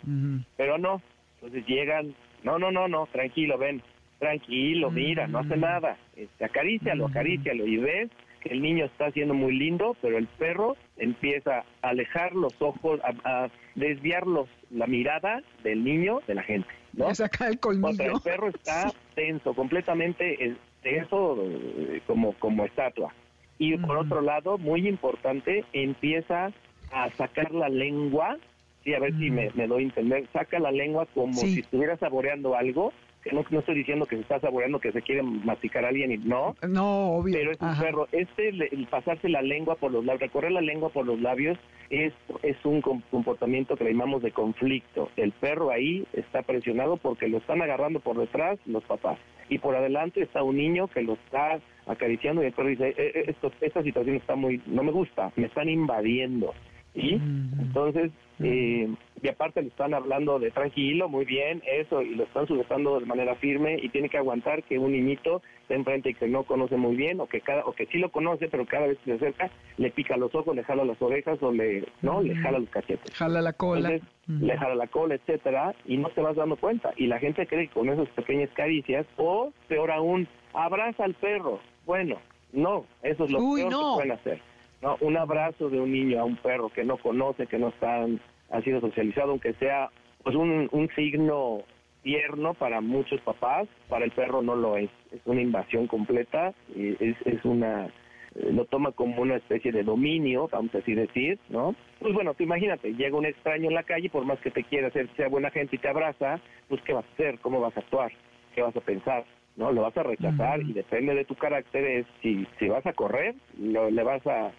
Pero 0.56 0.78
no, 0.78 1.00
entonces 1.36 1.64
llegan, 1.66 2.14
no, 2.42 2.58
no, 2.58 2.72
no, 2.72 2.88
no, 2.88 3.06
tranquilo, 3.12 3.56
ven, 3.58 3.82
tranquilo, 4.18 4.90
mira, 4.90 5.26
no 5.26 5.38
hace 5.38 5.56
nada, 5.56 5.96
este, 6.16 6.44
acarícialo, 6.44 7.06
acarícialo, 7.06 7.66
y 7.66 7.76
ves 7.76 8.10
el 8.45 8.62
niño 8.62 8.84
está 8.84 9.11
siendo 9.11 9.34
muy 9.34 9.57
lindo, 9.57 9.97
pero 10.01 10.18
el 10.18 10.26
perro 10.26 10.76
empieza 10.97 11.64
a 11.82 11.88
alejar 11.88 12.34
los 12.34 12.61
ojos, 12.61 13.01
a, 13.03 13.49
desviar 13.74 14.24
la 14.70 14.86
mirada 14.86 15.42
del 15.62 15.82
niño 15.82 16.20
de 16.26 16.34
la 16.34 16.42
gente. 16.42 16.68
¿no? 16.92 17.09
el 17.09 17.59
colmillo. 17.59 18.14
el 18.14 18.20
perro 18.20 18.49
está 18.49 18.92
tenso, 19.14 19.55
completamente 19.55 20.57
tenso 20.82 21.36
eh, 21.42 22.01
como, 22.07 22.34
como 22.34 22.64
estatua. 22.64 23.12
Y 23.59 23.76
por 23.78 23.99
otro 23.99 24.20
lado, 24.20 24.59
muy 24.59 24.86
importante, 24.88 25.64
empieza 25.72 26.53
a 26.92 27.11
sacar 27.12 27.53
la 27.53 27.68
lengua, 27.68 28.36
sí, 28.82 28.95
a 28.95 28.99
ver 28.99 29.16
si 29.16 29.30
me, 29.30 29.49
doy 29.51 29.82
a 29.82 29.86
entender, 29.86 30.26
saca 30.32 30.59
la 30.59 30.72
lengua 30.72 31.07
como 31.14 31.32
si 31.32 31.61
estuviera 31.61 31.97
saboreando 31.97 32.57
algo 32.57 32.92
no, 33.33 33.45
no 33.49 33.59
estoy 33.59 33.75
diciendo 33.75 34.07
que 34.07 34.16
se 34.16 34.22
está 34.22 34.41
saboreando, 34.41 34.81
que 34.81 34.93
se 34.93 35.03
quiere 35.03 35.22
masticar 35.22 35.85
a 35.85 35.89
alguien 35.89 36.12
y 36.12 36.18
no. 36.18 36.55
No, 36.68 37.12
obvio. 37.16 37.35
Pero 37.35 37.53
es 37.53 37.61
un 37.61 37.79
perro. 37.79 38.09
Este, 38.12 38.49
el 38.49 38.87
pasarse 38.89 39.29
la 39.29 39.43
lengua 39.43 39.77
por 39.77 39.93
los 39.93 40.05
labios, 40.05 40.22
recorrer 40.22 40.53
la 40.53 40.61
lengua 40.61 40.91
por 40.91 41.07
los 41.07 41.20
labios 41.20 41.59
es, 41.91 42.12
es 42.43 42.57
un 42.64 42.81
comportamiento 42.81 43.77
que 43.77 43.85
le 43.85 43.93
llamamos 43.93 44.22
de 44.22 44.33
conflicto. 44.33 45.11
El 45.16 45.33
perro 45.33 45.70
ahí 45.70 46.07
está 46.12 46.43
presionado 46.43 46.97
porque 46.97 47.29
lo 47.29 47.39
están 47.39 47.62
agarrando 47.62 48.01
por 48.01 48.18
detrás 48.18 48.59
los 48.66 48.85
papás. 48.85 49.18
Y 49.49 49.59
por 49.59 49.77
adelante 49.77 50.22
está 50.22 50.43
un 50.43 50.57
niño 50.57 50.89
que 50.89 51.03
lo 51.03 51.14
está 51.14 51.61
acariciando 51.87 52.43
y 52.43 52.47
el 52.47 52.53
perro 52.53 52.68
dice, 52.68 52.89
eh, 52.89 52.95
eh, 52.97 53.25
esto, 53.29 53.53
esta 53.61 53.83
situación 53.83 54.16
está 54.16 54.37
muy, 54.37 54.62
no 54.66 54.83
me 54.83 54.93
gusta, 54.93 55.33
me 55.37 55.47
están 55.47 55.68
invadiendo. 55.68 56.55
¿Sí? 56.95 57.20
Entonces, 57.61 58.12
eh, 58.40 58.88
y 59.22 59.28
aparte 59.28 59.62
le 59.62 59.68
están 59.68 59.95
hablando 59.95 60.38
de 60.38 60.51
tranquilo, 60.51 61.09
muy 61.09 61.24
bien, 61.24 61.62
eso, 61.66 62.03
y 62.03 62.14
lo 62.14 62.24
están 62.24 62.47
sujetando 62.47 63.01
de 63.01 63.07
manera 63.07 63.34
firme 63.36 63.78
y 63.80 63.88
tiene 63.88 64.09
que 64.09 64.18
aguantar 64.18 64.62
que 64.64 64.78
un 64.78 64.92
niñito 64.92 65.40
esté 65.62 65.74
enfrente 65.74 66.11
y 66.11 66.14
que 66.14 66.28
no 66.28 66.45
conoce 66.45 66.76
muy 66.76 66.95
bien 66.95 67.20
o 67.20 67.26
que 67.26 67.40
cada 67.40 67.64
o 67.64 67.72
que 67.72 67.86
sí 67.86 67.99
lo 67.99 68.11
conoce, 68.11 68.49
pero 68.49 68.66
cada 68.66 68.86
vez 68.86 68.99
que 68.99 69.12
se 69.12 69.16
acerca 69.16 69.51
le 69.78 69.90
pica 69.90 70.16
los 70.16 70.34
ojos, 70.34 70.55
le 70.55 70.62
jala 70.62 70.84
las 70.84 71.01
orejas 71.01 71.42
o 71.42 71.53
le 71.53 71.84
no, 72.03 72.22
le 72.22 72.36
jala 72.36 72.59
los 72.59 72.68
cachetes. 72.68 73.14
Jala 73.14 73.40
la 73.40 73.53
cola. 73.55 73.99
Le 74.26 74.59
jala 74.59 74.74
la 74.74 74.86
cola, 74.88 75.14
etcétera, 75.14 75.74
y 75.86 75.97
no 75.97 76.09
te 76.11 76.20
vas 76.20 76.36
dando 76.36 76.57
cuenta. 76.57 76.92
Y 76.97 77.07
la 77.07 77.18
gente 77.18 77.47
cree 77.47 77.68
que 77.68 77.74
con 77.74 77.88
esas 77.88 78.09
pequeñas 78.11 78.51
caricias 78.55 79.07
o 79.16 79.53
peor 79.68 79.90
aún, 79.90 80.28
abraza 80.53 81.05
al 81.05 81.14
perro. 81.14 81.61
Bueno, 81.86 82.18
no, 82.53 82.84
eso 83.03 83.24
es 83.24 83.30
lo 83.30 83.38
peor 83.38 83.68
que 83.70 83.95
pueden 83.97 84.12
hacer. 84.12 84.53
No, 84.85 84.99
un 85.01 85.16
abrazo 85.16 85.70
de 85.70 85.80
un 85.80 85.91
niño 85.91 86.20
a 86.20 86.24
un 86.24 86.37
perro 86.37 86.68
que 86.68 86.85
no 86.85 86.99
conoce, 86.99 87.47
que 87.47 87.59
no 87.59 87.68
está, 87.68 88.05
ha 88.51 88.61
sido 88.61 88.82
socializado, 88.82 89.30
aunque 89.30 89.55
sea 89.55 89.89
pues 90.22 90.37
un, 90.37 90.68
un 90.72 90.91
signo 90.95 91.62
tierno 92.03 92.53
para 92.53 92.82
muchos 92.82 93.18
papás, 93.22 93.66
para 93.89 94.05
el 94.05 94.11
perro 94.11 94.43
no 94.43 94.55
lo 94.55 94.76
es. 94.76 94.91
Es 95.11 95.22
una 95.24 95.41
invasión 95.41 95.87
completa, 95.87 96.53
y 96.76 97.03
es, 97.03 97.16
es 97.24 97.43
una 97.47 97.89
lo 98.35 98.66
toma 98.66 98.93
como 98.93 99.22
una 99.22 99.37
especie 99.37 99.72
de 99.72 99.85
dominio, 99.85 100.49
vamos 100.53 100.74
a 100.74 100.78
así 100.78 100.93
decir, 100.93 101.39
¿no? 101.49 101.74
Pues 102.01 102.12
bueno, 102.12 102.35
tú 102.35 102.43
imagínate, 102.43 102.93
llega 102.93 103.16
un 103.16 103.24
extraño 103.24 103.68
en 103.68 103.74
la 103.74 103.85
calle, 103.85 104.11
por 104.11 104.26
más 104.26 104.39
que 104.41 104.51
te 104.51 104.64
quiera 104.64 104.89
hacer, 104.89 105.09
sea 105.16 105.28
buena 105.28 105.51
gente 105.51 105.76
y 105.76 105.78
te 105.78 105.89
abraza, 105.89 106.41
pues 106.68 106.82
¿qué 106.82 106.93
vas 106.93 107.07
a 107.07 107.12
hacer? 107.14 107.39
¿Cómo 107.39 107.59
vas 107.59 107.74
a 107.76 107.80
actuar? 107.80 108.12
¿Qué 108.55 108.61
vas 108.61 108.76
a 108.76 108.80
pensar? 108.80 109.24
¿No? 109.57 109.72
Lo 109.72 109.82
vas 109.82 109.97
a 109.97 110.03
rechazar 110.03 110.61
y 110.61 110.72
depende 110.74 111.14
de 111.14 111.24
tu 111.24 111.37
carácter, 111.37 111.85
es 111.85 112.07
si, 112.20 112.45
si 112.59 112.68
vas 112.68 112.85
a 112.85 112.93
correr, 112.93 113.35
lo, 113.57 113.89
le 113.89 114.03
vas 114.03 114.26
a 114.26 114.51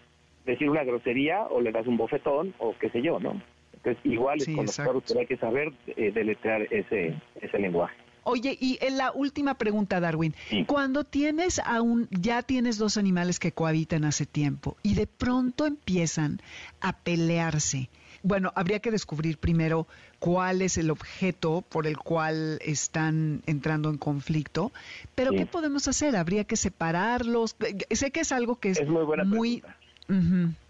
decir 0.46 0.70
una 0.70 0.84
grosería 0.84 1.42
o 1.42 1.60
le 1.60 1.72
das 1.72 1.86
un 1.86 1.96
bofetón 1.96 2.54
o 2.58 2.74
qué 2.80 2.88
sé 2.90 3.02
yo, 3.02 3.18
¿no? 3.20 3.40
Entonces, 3.74 3.98
igual 4.04 4.38
es 4.38 4.46
con 4.46 4.66
los 4.66 4.76
perros, 4.76 5.16
hay 5.16 5.26
que 5.26 5.36
saber 5.36 5.72
eh, 5.86 6.10
deletrear 6.12 6.62
ese, 6.72 7.14
ese 7.40 7.58
lenguaje. 7.58 7.96
Oye, 8.28 8.58
y 8.60 8.76
en 8.80 8.98
la 8.98 9.12
última 9.12 9.54
pregunta, 9.54 10.00
Darwin, 10.00 10.34
cuando 10.66 11.04
tienes 11.04 11.60
aún, 11.60 12.08
ya 12.10 12.42
tienes 12.42 12.76
dos 12.76 12.96
animales 12.96 13.38
que 13.38 13.52
cohabitan 13.52 14.04
hace 14.04 14.26
tiempo 14.26 14.76
y 14.82 14.94
de 14.94 15.06
pronto 15.06 15.64
empiezan 15.64 16.40
a 16.80 16.92
pelearse, 16.92 17.88
bueno, 18.24 18.50
habría 18.56 18.80
que 18.80 18.90
descubrir 18.90 19.38
primero 19.38 19.86
cuál 20.18 20.60
es 20.62 20.76
el 20.76 20.90
objeto 20.90 21.62
por 21.62 21.86
el 21.86 21.96
cual 21.98 22.58
están 22.62 23.42
entrando 23.46 23.90
en 23.90 23.98
conflicto, 23.98 24.72
pero 25.14 25.30
¿qué 25.30 25.46
podemos 25.46 25.86
hacer? 25.86 26.16
¿Habría 26.16 26.42
que 26.42 26.56
separarlos? 26.56 27.54
Sé 27.90 28.10
que 28.10 28.20
es 28.20 28.32
algo 28.32 28.56
que 28.56 28.70
es, 28.70 28.88
muy, 28.88 29.04
buena 29.04 29.22
muy 29.22 29.62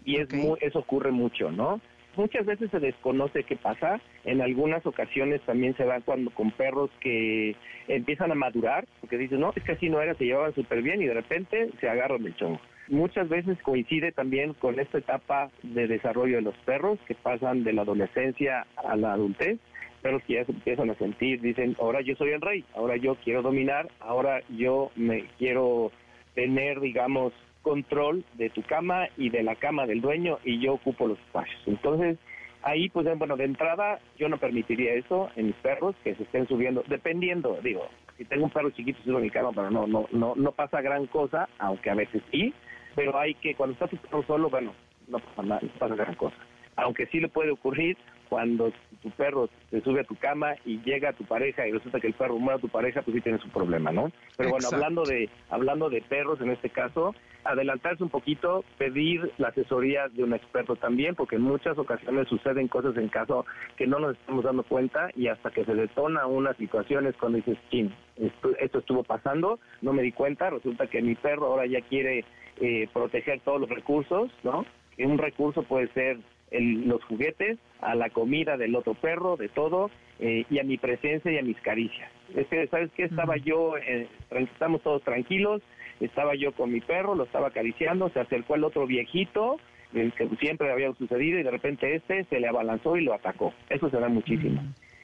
y 0.05 0.17
es 0.17 0.27
eso 0.61 0.79
ocurre 0.79 1.11
mucho, 1.11 1.51
¿no? 1.51 1.79
Muchas 2.15 2.47
veces 2.47 2.71
se 2.71 2.79
desconoce 2.79 3.43
qué 3.43 3.55
pasa. 3.55 4.01
En 4.25 4.41
algunas 4.41 4.83
ocasiones 4.87 5.39
también 5.41 5.77
se 5.77 5.85
da 5.85 6.01
cuando 6.01 6.31
con 6.31 6.49
perros 6.49 6.89
que 6.99 7.55
empiezan 7.87 8.31
a 8.31 8.35
madurar, 8.35 8.87
porque 8.99 9.19
dicen, 9.19 9.39
no, 9.39 9.53
es 9.55 9.63
que 9.63 9.73
así 9.73 9.87
no 9.87 10.01
era, 10.01 10.15
se 10.15 10.25
llevaban 10.25 10.55
súper 10.55 10.81
bien 10.81 10.99
y 11.01 11.05
de 11.05 11.13
repente 11.13 11.69
se 11.79 11.87
agarran 11.87 12.25
el 12.25 12.35
chongo. 12.35 12.59
Muchas 12.87 13.29
veces 13.29 13.61
coincide 13.61 14.11
también 14.11 14.53
con 14.53 14.79
esta 14.79 14.97
etapa 14.97 15.51
de 15.61 15.87
desarrollo 15.87 16.37
de 16.37 16.41
los 16.41 16.57
perros 16.59 16.97
que 17.07 17.13
pasan 17.13 17.63
de 17.63 17.73
la 17.73 17.83
adolescencia 17.83 18.65
a 18.77 18.95
la 18.95 19.13
adultez 19.13 19.59
perros 20.01 20.21
que 20.27 20.35
ya 20.35 20.45
se 20.45 20.51
empiezan 20.51 20.89
a 20.89 20.95
sentir, 20.95 21.41
dicen, 21.41 21.75
ahora 21.79 22.01
yo 22.01 22.15
soy 22.15 22.29
el 22.29 22.41
rey, 22.41 22.63
ahora 22.75 22.95
yo 22.97 23.15
quiero 23.23 23.41
dominar, 23.41 23.89
ahora 23.99 24.41
yo 24.49 24.91
me 24.95 25.25
quiero 25.37 25.91
tener, 26.35 26.79
digamos, 26.79 27.33
control 27.67 28.23
de 28.35 28.49
tu 28.49 28.63
cama 28.63 29.09
y 29.17 29.29
de 29.29 29.43
la 29.43 29.55
cama 29.55 29.85
del 29.85 29.99
dueño 29.99 30.39
y 30.45 30.59
yo 30.59 30.75
ocupo 30.75 31.05
los 31.05 31.19
espacios. 31.19 31.59
Entonces, 31.65 32.17
ahí, 32.63 32.87
pues, 32.87 33.05
bueno, 33.17 33.35
de 33.35 33.43
entrada, 33.43 33.99
yo 34.17 34.29
no 34.29 34.37
permitiría 34.37 34.93
eso 34.93 35.29
en 35.35 35.47
mis 35.47 35.55
perros, 35.55 35.93
que 36.01 36.15
se 36.15 36.23
estén 36.23 36.47
subiendo, 36.47 36.81
dependiendo, 36.87 37.59
digo, 37.61 37.89
si 38.17 38.23
tengo 38.23 38.45
un 38.45 38.51
perro 38.51 38.69
chiquito, 38.69 39.03
subo 39.03 39.19
mi 39.19 39.29
cama, 39.29 39.51
pero 39.53 39.69
no, 39.69 39.85
no, 39.85 40.07
no, 40.13 40.33
no 40.37 40.51
pasa 40.53 40.81
gran 40.81 41.07
cosa, 41.07 41.49
aunque 41.59 41.89
a 41.89 41.95
veces 41.95 42.23
sí, 42.31 42.53
pero 42.95 43.19
hay 43.19 43.33
que, 43.35 43.53
cuando 43.53 43.73
está 43.73 43.87
tu 43.87 43.97
perro 43.97 44.23
solo, 44.23 44.49
bueno, 44.49 44.73
no 45.09 45.19
pasa 45.19 45.43
nada, 45.43 45.59
no 45.61 45.69
pasa 45.77 45.95
gran 45.95 46.15
cosa. 46.15 46.37
Aunque 46.77 47.07
sí 47.07 47.19
le 47.19 47.27
puede 47.27 47.51
ocurrir 47.51 47.97
cuando 48.29 48.71
tu 48.97 49.09
perro 49.11 49.49
se 49.69 49.81
sube 49.81 50.01
a 50.01 50.03
tu 50.03 50.15
cama 50.15 50.53
y 50.65 50.79
llega 50.81 51.09
a 51.09 51.13
tu 51.13 51.23
pareja 51.25 51.67
y 51.67 51.71
resulta 51.71 51.99
que 51.99 52.07
el 52.07 52.13
perro 52.13 52.37
muere 52.37 52.57
a 52.57 52.61
tu 52.61 52.69
pareja, 52.69 53.01
pues 53.01 53.15
sí 53.15 53.21
tienes 53.21 53.43
un 53.43 53.51
problema, 53.51 53.91
¿no? 53.91 54.11
Pero 54.37 54.51
bueno, 54.51 54.67
hablando 54.71 55.03
de 55.03 55.29
hablando 55.49 55.89
de 55.89 56.01
perros 56.01 56.39
en 56.41 56.51
este 56.51 56.69
caso, 56.69 57.13
adelantarse 57.43 58.03
un 58.03 58.09
poquito, 58.09 58.63
pedir 58.77 59.31
la 59.37 59.49
asesoría 59.49 60.07
de 60.09 60.23
un 60.23 60.33
experto 60.33 60.75
también, 60.75 61.15
porque 61.15 61.37
en 61.37 61.43
muchas 61.43 61.77
ocasiones 61.77 62.27
suceden 62.27 62.67
cosas 62.67 62.97
en 62.97 63.07
caso 63.07 63.45
que 63.77 63.87
no 63.87 63.99
nos 63.99 64.17
estamos 64.17 64.43
dando 64.43 64.63
cuenta 64.63 65.09
y 65.15 65.27
hasta 65.27 65.51
que 65.51 65.65
se 65.65 65.73
detona 65.73 66.27
una 66.27 66.53
situación 66.55 67.07
es 67.07 67.15
cuando 67.15 67.37
dices, 67.37 67.57
chin, 67.69 67.93
esto, 68.17 68.51
esto 68.59 68.79
estuvo 68.79 69.03
pasando, 69.03 69.59
no 69.81 69.93
me 69.93 70.01
di 70.01 70.11
cuenta, 70.11 70.49
resulta 70.49 70.87
que 70.87 71.01
mi 71.01 71.15
perro 71.15 71.47
ahora 71.47 71.65
ya 71.65 71.81
quiere 71.81 72.25
eh, 72.59 72.87
proteger 72.91 73.39
todos 73.41 73.61
los 73.61 73.69
recursos, 73.69 74.31
¿no? 74.43 74.65
Un 74.97 75.17
recurso 75.17 75.61
puede 75.63 75.87
ser 75.93 76.17
los 76.51 77.03
juguetes, 77.03 77.57
a 77.81 77.95
la 77.95 78.09
comida 78.09 78.57
del 78.57 78.75
otro 78.75 78.93
perro, 78.93 79.37
de 79.37 79.49
todo, 79.49 79.91
eh, 80.19 80.45
y 80.49 80.59
a 80.59 80.63
mi 80.63 80.77
presencia 80.77 81.31
y 81.31 81.37
a 81.37 81.43
mis 81.43 81.59
caricias. 81.61 82.09
Es 82.35 82.47
que, 82.47 82.67
¿sabes 82.67 82.89
qué? 82.95 83.03
Estaba 83.03 83.37
yo, 83.37 83.77
eh, 83.77 84.07
estamos 84.31 84.81
todos 84.81 85.03
tranquilos, 85.03 85.61
estaba 85.99 86.35
yo 86.35 86.51
con 86.53 86.71
mi 86.71 86.81
perro, 86.81 87.15
lo 87.15 87.25
estaba 87.25 87.47
acariciando, 87.47 88.09
se 88.09 88.19
acercó 88.19 88.55
el 88.55 88.63
otro 88.63 88.87
viejito, 88.87 89.57
el 89.93 90.13
que 90.13 90.27
siempre 90.37 90.71
había 90.71 90.93
sucedido, 90.93 91.39
y 91.39 91.43
de 91.43 91.51
repente 91.51 91.95
este 91.95 92.23
se 92.25 92.39
le 92.39 92.47
abalanzó 92.47 92.97
y 92.97 93.03
lo 93.03 93.13
atacó. 93.13 93.53
Eso 93.69 93.89
se 93.89 93.99
da 93.99 94.09
muchísimo. 94.09 94.61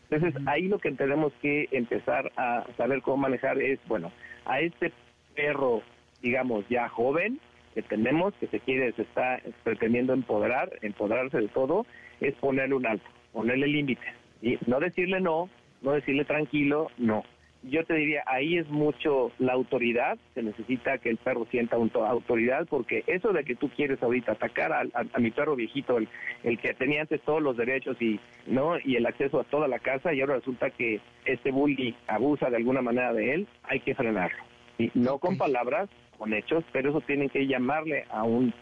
Entonces, 0.10 0.42
ahí 0.46 0.68
lo 0.68 0.78
que 0.78 0.92
tenemos 0.92 1.34
que 1.42 1.68
empezar 1.72 2.32
a 2.38 2.66
saber 2.78 3.02
cómo 3.02 3.18
manejar 3.18 3.60
es, 3.62 3.80
bueno, 3.88 4.12
a 4.46 4.60
este 4.60 4.92
perro, 5.36 5.82
digamos, 6.22 6.68
ya 6.70 6.88
joven, 6.90 7.40
que 7.74 7.82
tenemos, 7.82 8.34
que 8.36 8.48
se 8.48 8.60
quiere, 8.60 8.92
se 8.94 9.04
está 9.04 9.42
pretendiendo 9.64 10.14
empoderar, 10.14 10.72
empoderarse 10.82 11.40
de 11.40 11.48
todo, 11.48 11.86
es 12.22 12.34
ponerle 12.36 12.76
un 12.76 12.86
alto, 12.86 13.06
ponerle 13.32 13.68
límites. 13.68 14.14
Y 14.42 14.58
no 14.68 14.80
decirle 14.80 15.20
no, 15.20 15.50
no 15.82 15.92
decirle 15.92 16.26
tranquilo, 16.26 16.90
no. 16.98 17.24
Yo 17.64 17.86
te 17.86 17.94
diría, 17.94 18.24
ahí 18.26 18.58
es 18.58 18.68
mucho 18.70 19.32
la 19.40 19.54
autoridad, 19.54 20.18
se 20.34 20.44
necesita 20.44 20.98
que 20.98 21.10
el 21.10 21.16
perro 21.16 21.48
sienta 21.50 21.78
autoridad, 21.78 22.68
porque 22.70 23.06
eso 23.08 23.32
de 23.32 23.46
que 23.46 23.56
tú 23.56 23.70
quieres 23.70 24.04
ahorita 24.04 24.34
atacar 24.34 24.74
a, 24.74 25.20
mi 25.20 25.32
perro 25.32 25.56
viejito, 25.56 25.98
el, 25.98 26.10
el, 26.44 26.60
que 26.60 26.74
tenía 26.74 27.02
antes 27.02 27.22
todos 27.22 27.42
los 27.42 27.56
derechos 27.56 27.96
y 28.02 28.20
no 28.48 28.78
y 28.84 28.98
el 28.98 29.06
acceso 29.06 29.40
a 29.40 29.46
toda 29.46 29.70
la 29.70 29.80
casa, 29.80 30.14
y 30.14 30.20
ahora 30.20 30.36
resulta 30.36 30.72
que 30.72 31.00
este 31.24 31.52
bully 31.52 31.96
abusa 32.08 32.50
de 32.50 32.58
alguna 32.58 32.82
manera 32.82 33.14
de 33.14 33.34
él, 33.34 33.48
hay 33.64 33.80
que 33.80 33.96
frenarlo. 33.96 34.44
Y 34.78 34.92
no 34.94 35.20
con 35.20 35.38
palabras, 35.38 35.90
con 36.24 36.34
hechos, 36.34 36.64
pero 36.72 36.90
eso 36.90 37.02
tienen 37.02 37.28
que 37.28 37.46
llamarle 37.46 38.06
a 38.10 38.24
un, 38.24 38.54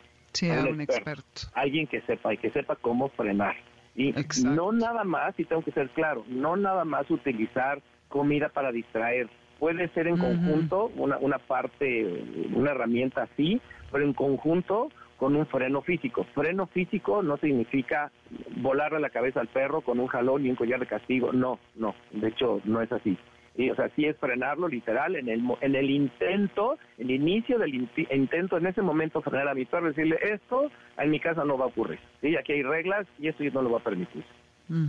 experto, 0.81 1.41
alguien 1.53 1.85
que 1.85 2.01
sepa 2.01 2.33
y 2.33 2.37
que 2.37 2.49
sepa 2.49 2.75
cómo 2.75 3.09
frenar. 3.09 3.55
Y 3.95 4.15
no 4.43 4.71
nada 4.71 5.03
más, 5.03 5.39
y 5.39 5.45
tengo 5.45 5.61
que 5.61 5.71
ser 5.71 5.89
claro, 5.89 6.25
no 6.27 6.55
nada 6.55 6.85
más 6.85 7.07
utilizar 7.11 7.79
comida 8.09 8.49
para 8.49 8.71
distraer. 8.71 9.29
Puede 9.59 9.89
ser 9.89 10.07
en 10.07 10.17
conjunto 10.17 10.91
una, 10.95 11.19
una 11.19 11.37
parte, 11.37 12.23
una 12.51 12.71
herramienta 12.71 13.23
así, 13.31 13.61
pero 13.91 14.05
en 14.05 14.13
conjunto 14.13 14.89
con 15.17 15.35
un 15.35 15.45
freno 15.45 15.83
físico. 15.83 16.25
Freno 16.33 16.65
físico 16.65 17.21
no 17.21 17.37
significa 17.37 18.11
volarle 18.57 18.99
la 18.99 19.11
cabeza 19.11 19.39
al 19.39 19.49
perro 19.49 19.81
con 19.81 19.99
un 19.99 20.07
jalón 20.07 20.43
y 20.43 20.49
un 20.49 20.55
collar 20.55 20.79
de 20.79 20.87
castigo. 20.87 21.31
No, 21.31 21.59
no, 21.75 21.93
de 22.09 22.29
hecho 22.29 22.59
no 22.63 22.81
es 22.81 22.91
así. 22.91 23.19
Y, 23.55 23.69
o 23.69 23.75
sea, 23.75 23.89
sí 23.95 24.05
es 24.05 24.17
frenarlo 24.17 24.67
literal 24.67 25.15
en 25.15 25.27
el, 25.27 25.43
en 25.59 25.75
el 25.75 25.89
intento, 25.89 26.77
el 26.97 27.11
inicio 27.11 27.59
del 27.59 27.87
intento, 28.09 28.57
en 28.57 28.65
ese 28.65 28.81
momento 28.81 29.21
frenar 29.21 29.49
a 29.49 29.53
mi 29.53 29.65
perro 29.65 29.87
decirle, 29.87 30.17
esto 30.21 30.71
en 30.97 31.09
mi 31.09 31.19
casa 31.19 31.43
no 31.43 31.57
va 31.57 31.65
a 31.65 31.67
ocurrir, 31.67 31.99
¿sí? 32.21 32.35
aquí 32.37 32.53
hay 32.53 32.63
reglas 32.63 33.05
y 33.19 33.27
esto 33.27 33.43
yo 33.43 33.51
no 33.51 33.61
lo 33.61 33.71
va 33.71 33.79
a 33.79 33.83
permitir. 33.83 34.23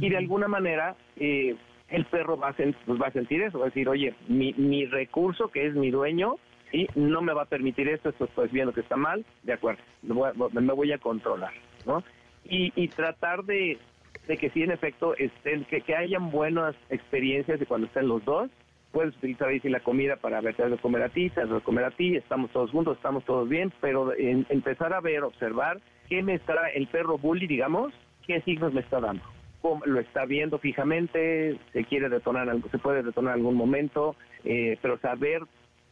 Y 0.01 0.11
de 0.11 0.17
alguna 0.17 0.47
manera, 0.47 0.95
eh, 1.17 1.57
el 1.89 2.05
perro 2.05 2.37
va 2.37 2.51
a, 2.51 2.53
pues 2.53 3.03
va 3.03 3.09
a 3.09 3.13
sentir 3.13 3.43
eso, 3.43 3.59
va 3.59 3.65
a 3.65 3.69
decir, 3.69 3.89
oye, 3.89 4.15
mi, 4.29 4.53
mi 4.53 4.87
recurso, 4.87 5.49
que 5.49 5.67
es 5.67 5.75
mi 5.75 5.91
dueño, 5.91 6.37
y 6.73 6.89
no 6.95 7.21
me 7.21 7.35
va 7.35 7.43
a 7.43 7.47
permitir 7.47 7.89
esto, 7.89 8.11
esto 8.11 8.25
estoy 8.25 8.49
viendo 8.49 8.73
que 8.73 8.81
está 8.81 8.97
mal, 8.97 9.25
de 9.43 9.53
acuerdo, 9.53 9.83
me 10.03 10.15
voy 10.15 10.31
a, 10.31 10.61
me 10.61 10.73
voy 10.73 10.93
a 10.93 10.99
controlar, 10.99 11.53
¿no? 11.85 12.03
Y, 12.45 12.73
y 12.77 12.89
tratar 12.89 13.45
de, 13.45 13.79
de 14.27 14.37
que 14.37 14.51
sí, 14.51 14.63
en 14.63 14.71
efecto, 14.71 15.17
estén, 15.17 15.65
que, 15.65 15.81
que 15.81 15.97
hayan 15.97 16.31
buenas 16.31 16.75
experiencias 16.91 17.59
de 17.59 17.67
cuando 17.67 17.87
estén 17.87 18.09
los 18.09 18.25
dos. 18.25 18.51
Puedes 18.93 19.17
utilizar 19.17 19.49
ahí 19.49 19.59
la 19.65 19.81
comida 19.81 20.17
para 20.17 20.41
verte 20.41 20.69
de 20.69 20.77
comer 20.77 21.03
a 21.03 21.09
ti, 21.09 21.31
te 21.31 21.47
de 21.47 21.61
comer 21.63 21.85
a 21.85 21.91
ti, 21.91 22.17
estamos 22.17 22.51
todos 22.51 22.71
juntos, 22.71 22.99
estamos 22.99 23.25
todos 23.25 23.49
bien, 23.49 23.73
pero 23.81 24.13
empezar 24.19 24.93
a 24.93 25.01
ver, 25.01 25.25
observar 25.25 25.81
qué 26.11 26.23
me 26.23 26.35
está 26.35 26.55
el 26.75 26.87
perro 26.89 27.17
bully, 27.17 27.47
digamos, 27.47 27.95
qué 28.27 28.43
signos 28.43 28.75
me 28.75 28.83
está 28.83 29.01
dando. 29.01 29.23
Cómo, 29.63 29.83
lo 29.87 29.99
está 29.99 30.27
viendo 30.27 30.59
fijamente, 30.59 31.57
se 31.73 31.85
quiere 31.85 32.11
detonar, 32.11 32.55
se 32.71 32.79
puede 32.79 33.03
detonar 33.03 33.35
en 33.35 33.41
algún 33.41 33.55
momento, 33.55 34.15
eh, 34.45 34.77
pero 34.83 34.99
saber 34.99 35.41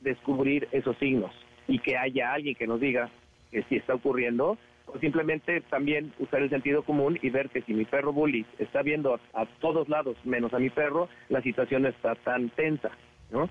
descubrir 0.03 0.69
esos 0.73 0.97
signos 0.99 1.33
y 1.69 1.79
que 1.79 1.97
haya 1.97 2.35
alguien 2.35 2.55
que 2.55 2.67
nos 2.67 2.81
diga 2.81 3.09
que 3.51 3.63
si 3.63 3.77
está 3.77 3.95
ocurriendo 3.95 4.59
o 4.93 4.99
simplemente 4.99 5.61
también 5.63 6.13
usar 6.19 6.43
el 6.43 6.51
sentido 6.51 6.83
común 6.83 7.19
y 7.23 7.31
ver 7.31 7.49
que 7.51 7.63
si 7.63 7.75
mi 7.75 7.85
perro 7.85 8.13
bully 8.13 8.45
está 8.59 8.83
viendo 8.83 9.19
a, 9.35 9.47
todos 9.61 9.89
lados 9.89 10.17
menos 10.25 10.53
a 10.55 10.59
mi 10.59 10.71
perro, 10.71 11.09
la 11.29 11.43
situación 11.43 11.87
está 11.87 12.15
tan 12.17 12.51
tensa, 12.51 12.91
¿no? 13.31 13.49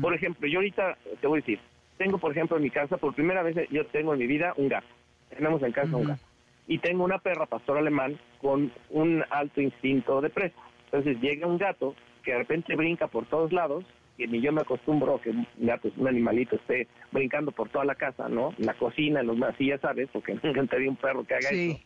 Por 0.00 0.14
ejemplo, 0.14 0.48
yo 0.48 0.58
ahorita 0.58 0.96
te 1.20 1.26
voy 1.26 1.38
a 1.38 1.40
decir, 1.40 1.60
tengo 1.98 2.18
por 2.18 2.32
ejemplo 2.32 2.56
en 2.56 2.62
mi 2.62 2.70
casa, 2.70 2.96
por 2.96 3.14
primera 3.14 3.42
vez 3.42 3.56
yo 3.70 3.86
tengo 3.86 4.12
en 4.12 4.18
mi 4.18 4.26
vida 4.26 4.52
un 4.56 4.68
gato, 4.68 4.86
tenemos 5.30 5.62
en 5.62 5.72
casa 5.72 5.96
un 5.96 6.08
gato, 6.08 6.22
y 6.66 6.78
tengo 6.78 7.04
una 7.04 7.18
perra 7.18 7.46
pastor 7.46 7.78
alemán 7.78 8.18
con 8.40 8.72
un 8.90 9.24
alto 9.30 9.60
instinto 9.60 10.20
de 10.20 10.30
presa. 10.30 10.56
Entonces 10.86 11.20
llega 11.20 11.46
un 11.46 11.58
gato 11.58 11.94
que 12.22 12.32
de 12.32 12.38
repente 12.38 12.74
brinca 12.74 13.06
por 13.08 13.26
todos 13.26 13.52
lados 13.52 13.84
que 14.16 14.26
ni 14.26 14.40
yo 14.40 14.52
me 14.52 14.62
acostumbro 14.62 15.20
que 15.20 15.30
un 15.30 15.46
gato, 15.58 15.90
un 15.96 16.08
animalito 16.08 16.56
esté 16.56 16.86
brincando 17.12 17.52
por 17.52 17.68
toda 17.68 17.84
la 17.84 17.94
casa, 17.94 18.28
¿no? 18.28 18.54
La 18.58 18.74
cocina, 18.74 19.22
los 19.22 19.36
más, 19.36 19.54
sí 19.56 19.66
ya 19.66 19.78
sabes, 19.78 20.08
porque 20.12 20.34
nunca 20.42 20.76
te 20.76 20.88
un 20.88 20.96
perro 20.96 21.24
que 21.24 21.34
haga 21.34 21.50
eso. 21.50 21.80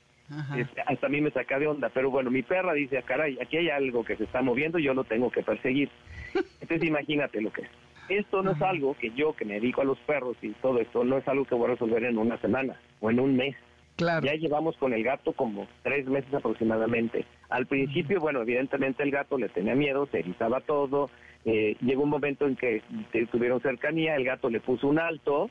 Este, 0.55 0.83
hasta 0.83 1.07
a 1.07 1.09
mí 1.09 1.23
me 1.23 1.31
saca 1.31 1.59
de 1.59 1.67
onda, 1.67 1.89
pero 1.89 2.11
bueno, 2.11 2.31
mi 2.31 2.43
perra 2.43 2.75
dice, 2.75 2.99
ah, 2.99 3.03
caray, 3.03 3.39
aquí 3.41 3.57
hay 3.57 3.71
algo 3.71 4.05
que 4.05 4.15
se 4.17 4.25
está 4.25 4.43
moviendo, 4.43 4.79
yo 4.79 4.93
lo 4.93 5.05
tengo 5.05 5.31
que 5.31 5.43
perseguir. 5.43 5.89
Entonces 6.61 6.87
imagínate 6.87 7.41
lo 7.41 7.51
que 7.51 7.63
es. 7.63 7.69
Esto 8.11 8.43
no 8.43 8.53
es 8.53 8.63
algo 8.63 8.95
que 8.95 9.11
yo, 9.11 9.35
que 9.35 9.45
me 9.45 9.55
dedico 9.55 9.83
a 9.83 9.85
los 9.85 9.99
perros 10.01 10.37
y 10.43 10.51
todo 10.63 10.81
esto, 10.81 11.05
no 11.05 11.19
es 11.19 11.29
algo 11.29 11.45
que 11.45 11.55
voy 11.55 11.67
a 11.67 11.73
resolver 11.73 12.05
en 12.05 12.19
una 12.19 12.39
semana 12.39 12.79
o 13.01 13.11
en 13.11 13.21
un 13.21 13.37
mes. 13.37 13.57
Claro. 13.97 14.25
Ya 14.25 14.35
llevamos 14.35 14.77
con 14.77 14.93
el 14.93 15.03
gato 15.03 15.33
como 15.33 15.67
tres 15.83 16.07
meses 16.07 16.33
aproximadamente. 16.33 17.25
Al 17.49 17.67
principio, 17.67 18.21
bueno, 18.21 18.43
evidentemente 18.43 19.03
el 19.03 19.11
gato 19.11 19.37
le 19.39 19.49
tenía 19.49 19.75
miedo, 19.75 20.07
se 20.11 20.21
erizaba 20.21 20.61
todo, 20.61 21.11
eh, 21.45 21.77
llegó 21.81 22.03
un 22.03 22.11
momento 22.11 22.47
en 22.47 22.57
que 22.57 22.83
tuvieron 23.31 23.61
cercanía, 23.61 24.17
el 24.17 24.25
gato 24.25 24.51
le 24.51 24.61
puso 24.61 24.89
un 24.89 24.99
alto 24.99 25.51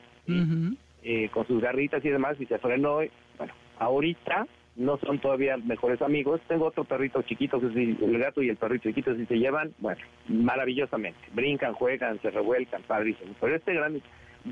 eh, 1.02 1.28
con 1.32 1.46
sus 1.46 1.60
garritas 1.60 2.04
y 2.04 2.08
demás 2.08 2.36
y 2.40 2.46
se 2.46 2.58
frenó. 2.58 3.00
Bueno, 3.38 3.52
ahorita 3.78 4.46
no 4.76 4.96
son 4.98 5.18
todavía 5.18 5.56
mejores 5.56 6.00
amigos. 6.02 6.40
Tengo 6.46 6.66
otro 6.66 6.84
perrito 6.84 7.22
chiquito, 7.22 7.60
que 7.60 7.66
el 7.66 8.18
gato 8.18 8.42
y 8.42 8.48
el 8.48 8.56
perrito 8.56 8.88
chiquito 8.88 9.14
si 9.16 9.26
se 9.26 9.38
llevan, 9.38 9.72
bueno, 9.78 10.00
maravillosamente. 10.28 11.18
Brincan, 11.32 11.74
juegan, 11.74 12.20
se 12.22 12.30
revuelcan, 12.30 12.82
padrísimo. 12.82 13.34
Pero 13.40 13.56
este 13.56 13.74
grande, 13.74 14.02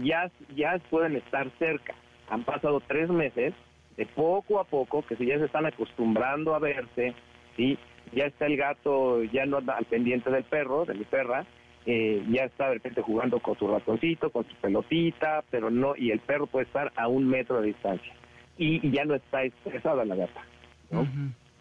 ya, 0.03 0.30
ya 0.55 0.80
pueden 0.91 1.16
estar 1.16 1.49
cerca. 1.59 1.95
Han 2.28 2.43
pasado 2.43 2.80
tres 2.80 3.09
meses 3.09 3.55
de 3.97 4.07
poco 4.07 4.59
a 4.59 4.64
poco, 4.64 5.03
que 5.03 5.16
si 5.16 5.26
ya 5.26 5.39
se 5.39 5.45
están 5.45 5.64
acostumbrando 5.64 6.55
a 6.55 6.59
verse, 6.59 7.14
¿sí? 7.57 7.78
Ya 8.13 8.27
está 8.27 8.47
el 8.47 8.57
gato, 8.57 9.23
ya 9.25 9.47
no 9.47 9.59
anda 9.59 9.77
al 9.77 9.85
pendiente 9.85 10.31
del 10.31 10.45
perro, 10.45 10.85
de 10.85 10.95
mi 10.95 11.05
perra, 11.05 11.45
eh, 11.87 12.25
ya 12.29 12.45
está 12.45 12.69
de 12.69 12.75
repente 12.75 13.03
jugando 13.03 13.39
con 13.41 13.57
su 13.59 13.69
ratoncito, 13.69 14.31
con 14.31 14.45
su 14.45 14.55
pelotita, 14.57 15.45
pero 15.51 15.71
no, 15.71 15.95
y 15.97 16.11
el 16.11 16.21
perro 16.21 16.47
puede 16.47 16.67
estar 16.67 16.93
a 16.97 17.09
un 17.09 17.29
metro 17.29 17.61
de 17.61 17.69
distancia. 17.69 18.13
Y, 18.59 18.91
ya 18.91 19.05
no 19.05 19.15
está 19.15 19.43
estresada 19.43 20.05
la 20.05 20.17
gata, 20.17 20.43
¿no? 20.91 21.07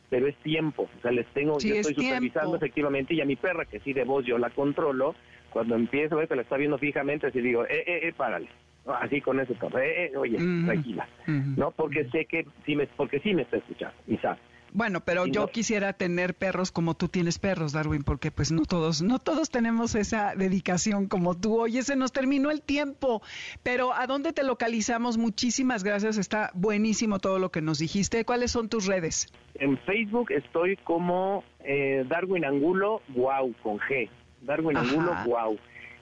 Pero 0.10 0.28
es 0.28 0.36
tiempo, 0.38 0.84
o 0.84 1.02
sea, 1.02 1.12
les 1.12 1.28
tengo, 1.28 1.58
yo 1.60 1.76
estoy 1.76 1.96
supervisando 1.96 2.56
efectivamente, 2.56 3.14
y 3.14 3.22
a 3.22 3.26
mi 3.26 3.36
perra, 3.36 3.66
que 3.66 3.80
sí 3.80 3.92
de 3.92 4.06
voz 4.06 4.26
yo 4.26 4.38
la 4.38 4.50
controlo, 4.50 5.16
cuando 5.50 5.76
empiezo 5.76 6.16
a 6.16 6.20
ver 6.20 6.28
que 6.28 6.36
la 6.36 6.42
está 6.44 6.58
viendo 6.58 6.78
fijamente, 6.78 7.28
así 7.28 7.42
digo, 7.42 7.66
eh, 7.66 7.84
eh, 7.86 8.00
eh, 8.04 8.14
párale. 8.16 8.48
Así 8.86 9.20
con 9.20 9.40
ese 9.40 9.56
tono, 9.56 9.80
eh, 9.80 10.06
eh, 10.06 10.18
oye, 10.18 10.38
tranquila, 10.66 11.08
¿no? 11.26 11.72
Porque 11.72 12.08
sé 12.12 12.26
que 12.26 12.46
sí 12.68 12.76
me, 12.76 12.86
porque 12.86 13.20
sí 13.20 13.34
me 13.34 13.42
está 13.42 13.58
escuchando, 13.58 13.96
y 14.08 14.18
sabe. 14.18 14.38
Bueno, 14.76 15.00
pero 15.00 15.26
yo 15.26 15.48
quisiera 15.48 15.94
tener 15.94 16.34
perros 16.34 16.70
como 16.70 16.96
tú 16.96 17.08
tienes 17.08 17.40
perros, 17.40 17.72
Darwin, 17.72 18.04
porque 18.04 18.30
pues 18.30 18.52
no 18.52 18.66
todos, 18.66 19.02
no 19.02 19.20
todos 19.20 19.50
tenemos 19.50 19.96
esa 19.96 20.36
dedicación 20.36 21.08
como 21.08 21.34
tú. 21.34 21.62
Oye, 21.62 21.82
se 21.82 21.96
nos 21.96 22.12
terminó 22.12 22.52
el 22.52 22.62
tiempo, 22.62 23.22
pero 23.64 23.94
¿a 23.94 24.06
dónde 24.06 24.34
te 24.34 24.44
localizamos? 24.44 25.18
Muchísimas 25.18 25.86
gracias, 25.86 26.18
está 26.18 26.52
buenísimo 26.54 27.20
todo 27.20 27.40
lo 27.40 27.52
que 27.52 27.62
nos 27.62 27.80
dijiste. 27.80 28.26
¿Cuáles 28.26 28.52
son 28.52 28.68
tus 28.68 28.86
redes? 28.86 29.32
En 29.54 29.78
Facebook 29.78 30.30
estoy 30.34 30.76
como 30.76 31.46
eh, 31.64 32.04
Darwin 32.10 32.44
Angulo 32.44 33.02
Guau 33.08 33.54
con 33.64 33.80
G. 33.80 34.10
Darwin 34.42 34.76
Angulo 34.76 35.14
Guau. 35.26 35.58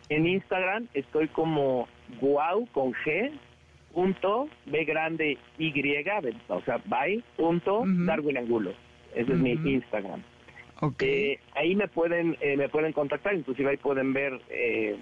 En 0.10 0.26
Instagram 0.26 0.88
estoy 0.96 1.28
como 1.28 1.88
Guau 2.20 2.66
con 2.74 2.94
G 3.06 3.32
punto 3.94 4.50
B 4.66 4.84
grande 4.86 5.38
Y, 5.58 5.74
o 6.48 6.62
sea, 6.62 6.82
by 6.86 7.24
punto 7.38 7.84
Darwin 7.86 8.38
Angulo. 8.38 8.72
Ese 9.16 9.32
es 9.32 9.40
mi 9.40 9.52
Instagram. 9.52 10.24
Okay. 10.80 11.32
Eh, 11.32 11.40
ahí 11.56 11.76
me 11.76 11.88
pueden 11.88 12.36
eh, 12.42 12.58
me 12.58 12.68
pueden 12.68 12.92
contactar, 12.92 13.36
inclusive 13.36 13.70
ahí 13.70 13.78
pueden 13.78 14.12
ver 14.12 14.42
eh, 14.50 14.98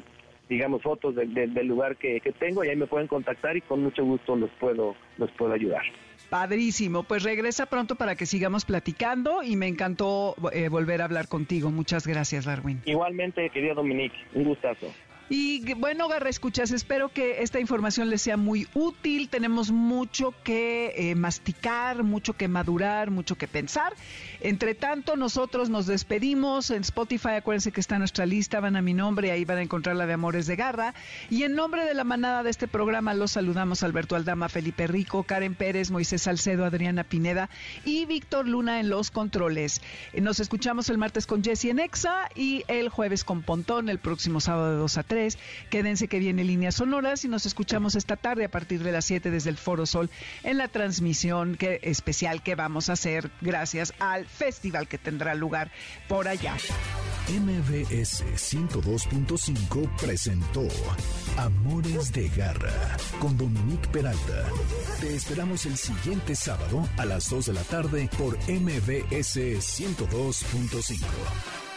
digamos 0.48 0.84
fotos 0.84 1.16
del 1.16 1.68
lugar 1.68 1.96
que, 1.96 2.20
que, 2.20 2.34
tengo 2.34 2.64
y 2.64 2.68
ahí 2.68 2.76
me 2.76 2.86
pueden 2.86 3.08
contactar 3.08 3.56
y 3.56 3.62
con 3.62 3.82
mucho 3.82 4.04
gusto 4.04 4.36
los 4.36 4.52
puedo 4.60 4.96
los 5.18 5.32
puedo 5.32 5.54
ayudar. 5.54 5.82
Padrísimo, 6.30 7.04
pues 7.04 7.24
regresa 7.24 7.66
pronto 7.66 7.96
para 7.96 8.16
que 8.16 8.26
sigamos 8.26 8.64
platicando 8.66 9.44
y 9.44 9.56
me 9.56 9.68
encantó 9.68 10.36
volver 10.70 11.02
a 11.02 11.06
hablar 11.06 11.28
contigo. 11.28 11.72
Muchas 11.72 12.06
gracias, 12.06 12.46
Darwin. 12.46 12.82
Igualmente, 12.86 13.50
querido 13.50 13.76
Dominique, 13.76 14.16
un 14.34 14.44
gustazo. 14.46 14.94
Y 15.34 15.76
bueno, 15.76 16.10
Garra 16.10 16.30
Escuchas, 16.30 16.72
espero 16.72 17.08
que 17.08 17.42
esta 17.42 17.58
información 17.58 18.10
les 18.10 18.22
sea 18.22 18.36
muy 18.36 18.68
útil. 18.74 19.30
Tenemos 19.30 19.72
mucho 19.72 20.34
que 20.44 20.94
eh, 20.98 21.16
masticar, 21.16 22.04
mucho 22.04 22.34
que 22.34 22.50
madurar, 22.50 23.12
mucho 23.12 23.38
que 23.38 23.48
pensar. 23.48 23.94
Entre 24.42 24.76
tanto, 24.76 25.16
nosotros 25.16 25.70
nos 25.70 25.86
despedimos 25.86 26.70
en 26.70 26.82
Spotify. 26.82 27.36
Acuérdense 27.38 27.72
que 27.72 27.80
está 27.80 27.98
nuestra 27.98 28.26
lista, 28.26 28.60
van 28.60 28.76
a 28.76 28.82
mi 28.82 28.94
nombre, 28.94 29.32
ahí 29.32 29.46
van 29.46 29.60
a 29.60 29.62
encontrar 29.62 29.96
la 29.96 30.06
de 30.06 30.12
Amores 30.12 30.48
de 30.48 30.58
Garra. 30.58 30.94
Y 31.30 31.44
en 31.44 31.56
nombre 31.56 31.86
de 31.86 31.94
la 31.94 32.04
manada 32.04 32.44
de 32.44 32.50
este 32.50 32.68
programa, 32.68 33.14
los 33.14 33.32
saludamos 33.32 33.84
Alberto 33.84 34.18
Aldama, 34.18 34.50
Felipe 34.50 34.86
Rico, 34.86 35.24
Karen 35.24 35.56
Pérez, 35.56 35.92
Moisés 35.92 36.24
Salcedo, 36.24 36.66
Adriana 36.66 37.06
Pineda 37.06 37.50
y 37.86 38.06
Víctor 38.06 38.50
Luna 38.50 38.82
en 38.82 38.90
los 38.90 39.12
controles. 39.12 39.82
Nos 40.14 40.42
escuchamos 40.42 40.90
el 40.90 40.98
martes 40.98 41.26
con 41.26 41.42
Jesse 41.42 41.66
en 41.66 41.80
Exa 41.80 42.28
y 42.36 42.66
el 42.68 42.90
jueves 42.90 43.24
con 43.24 43.44
Pontón, 43.44 43.88
el 43.88 44.00
próximo 44.00 44.42
sábado 44.42 44.72
de 44.72 44.76
2 44.76 44.98
a 44.98 45.04
3 45.22 45.38
Quédense 45.70 46.08
que 46.08 46.20
viene 46.20 46.44
Líneas 46.44 46.76
Sonoras 46.76 47.24
y 47.26 47.28
nos 47.28 47.46
escuchamos 47.46 47.96
esta 47.96 48.16
tarde 48.16 48.46
a 48.46 48.52
partir 48.52 48.82
de 48.84 48.92
las 48.92 49.06
7 49.06 49.30
desde 49.30 49.52
el 49.52 49.58
Foro 49.58 49.86
Sol 49.86 50.10
en 50.44 50.58
la 50.58 50.68
transmisión 50.68 51.58
especial 51.60 52.42
que 52.42 52.56
vamos 52.56 52.90
a 52.90 52.94
hacer 52.94 53.30
gracias 53.42 53.94
al 54.00 54.26
festival 54.26 54.88
que 54.88 54.98
tendrá 54.98 55.36
lugar 55.36 55.72
por 56.08 56.28
allá. 56.28 56.56
MBS 57.30 58.24
102.5 58.36 59.96
presentó 59.98 60.68
Amores 61.38 62.12
de 62.12 62.28
Garra 62.30 62.98
con 63.20 63.38
Dominique 63.38 63.88
Peralta. 63.90 64.48
Te 65.00 65.16
esperamos 65.16 65.68
el 65.68 65.78
siguiente 65.78 66.36
sábado 66.36 66.90
a 66.98 67.06
las 67.06 67.30
2 67.30 67.46
de 67.46 67.54
la 67.54 67.64
tarde 67.64 68.10
por 68.18 68.38
MBS 68.50 69.38
102.5. 69.38 71.71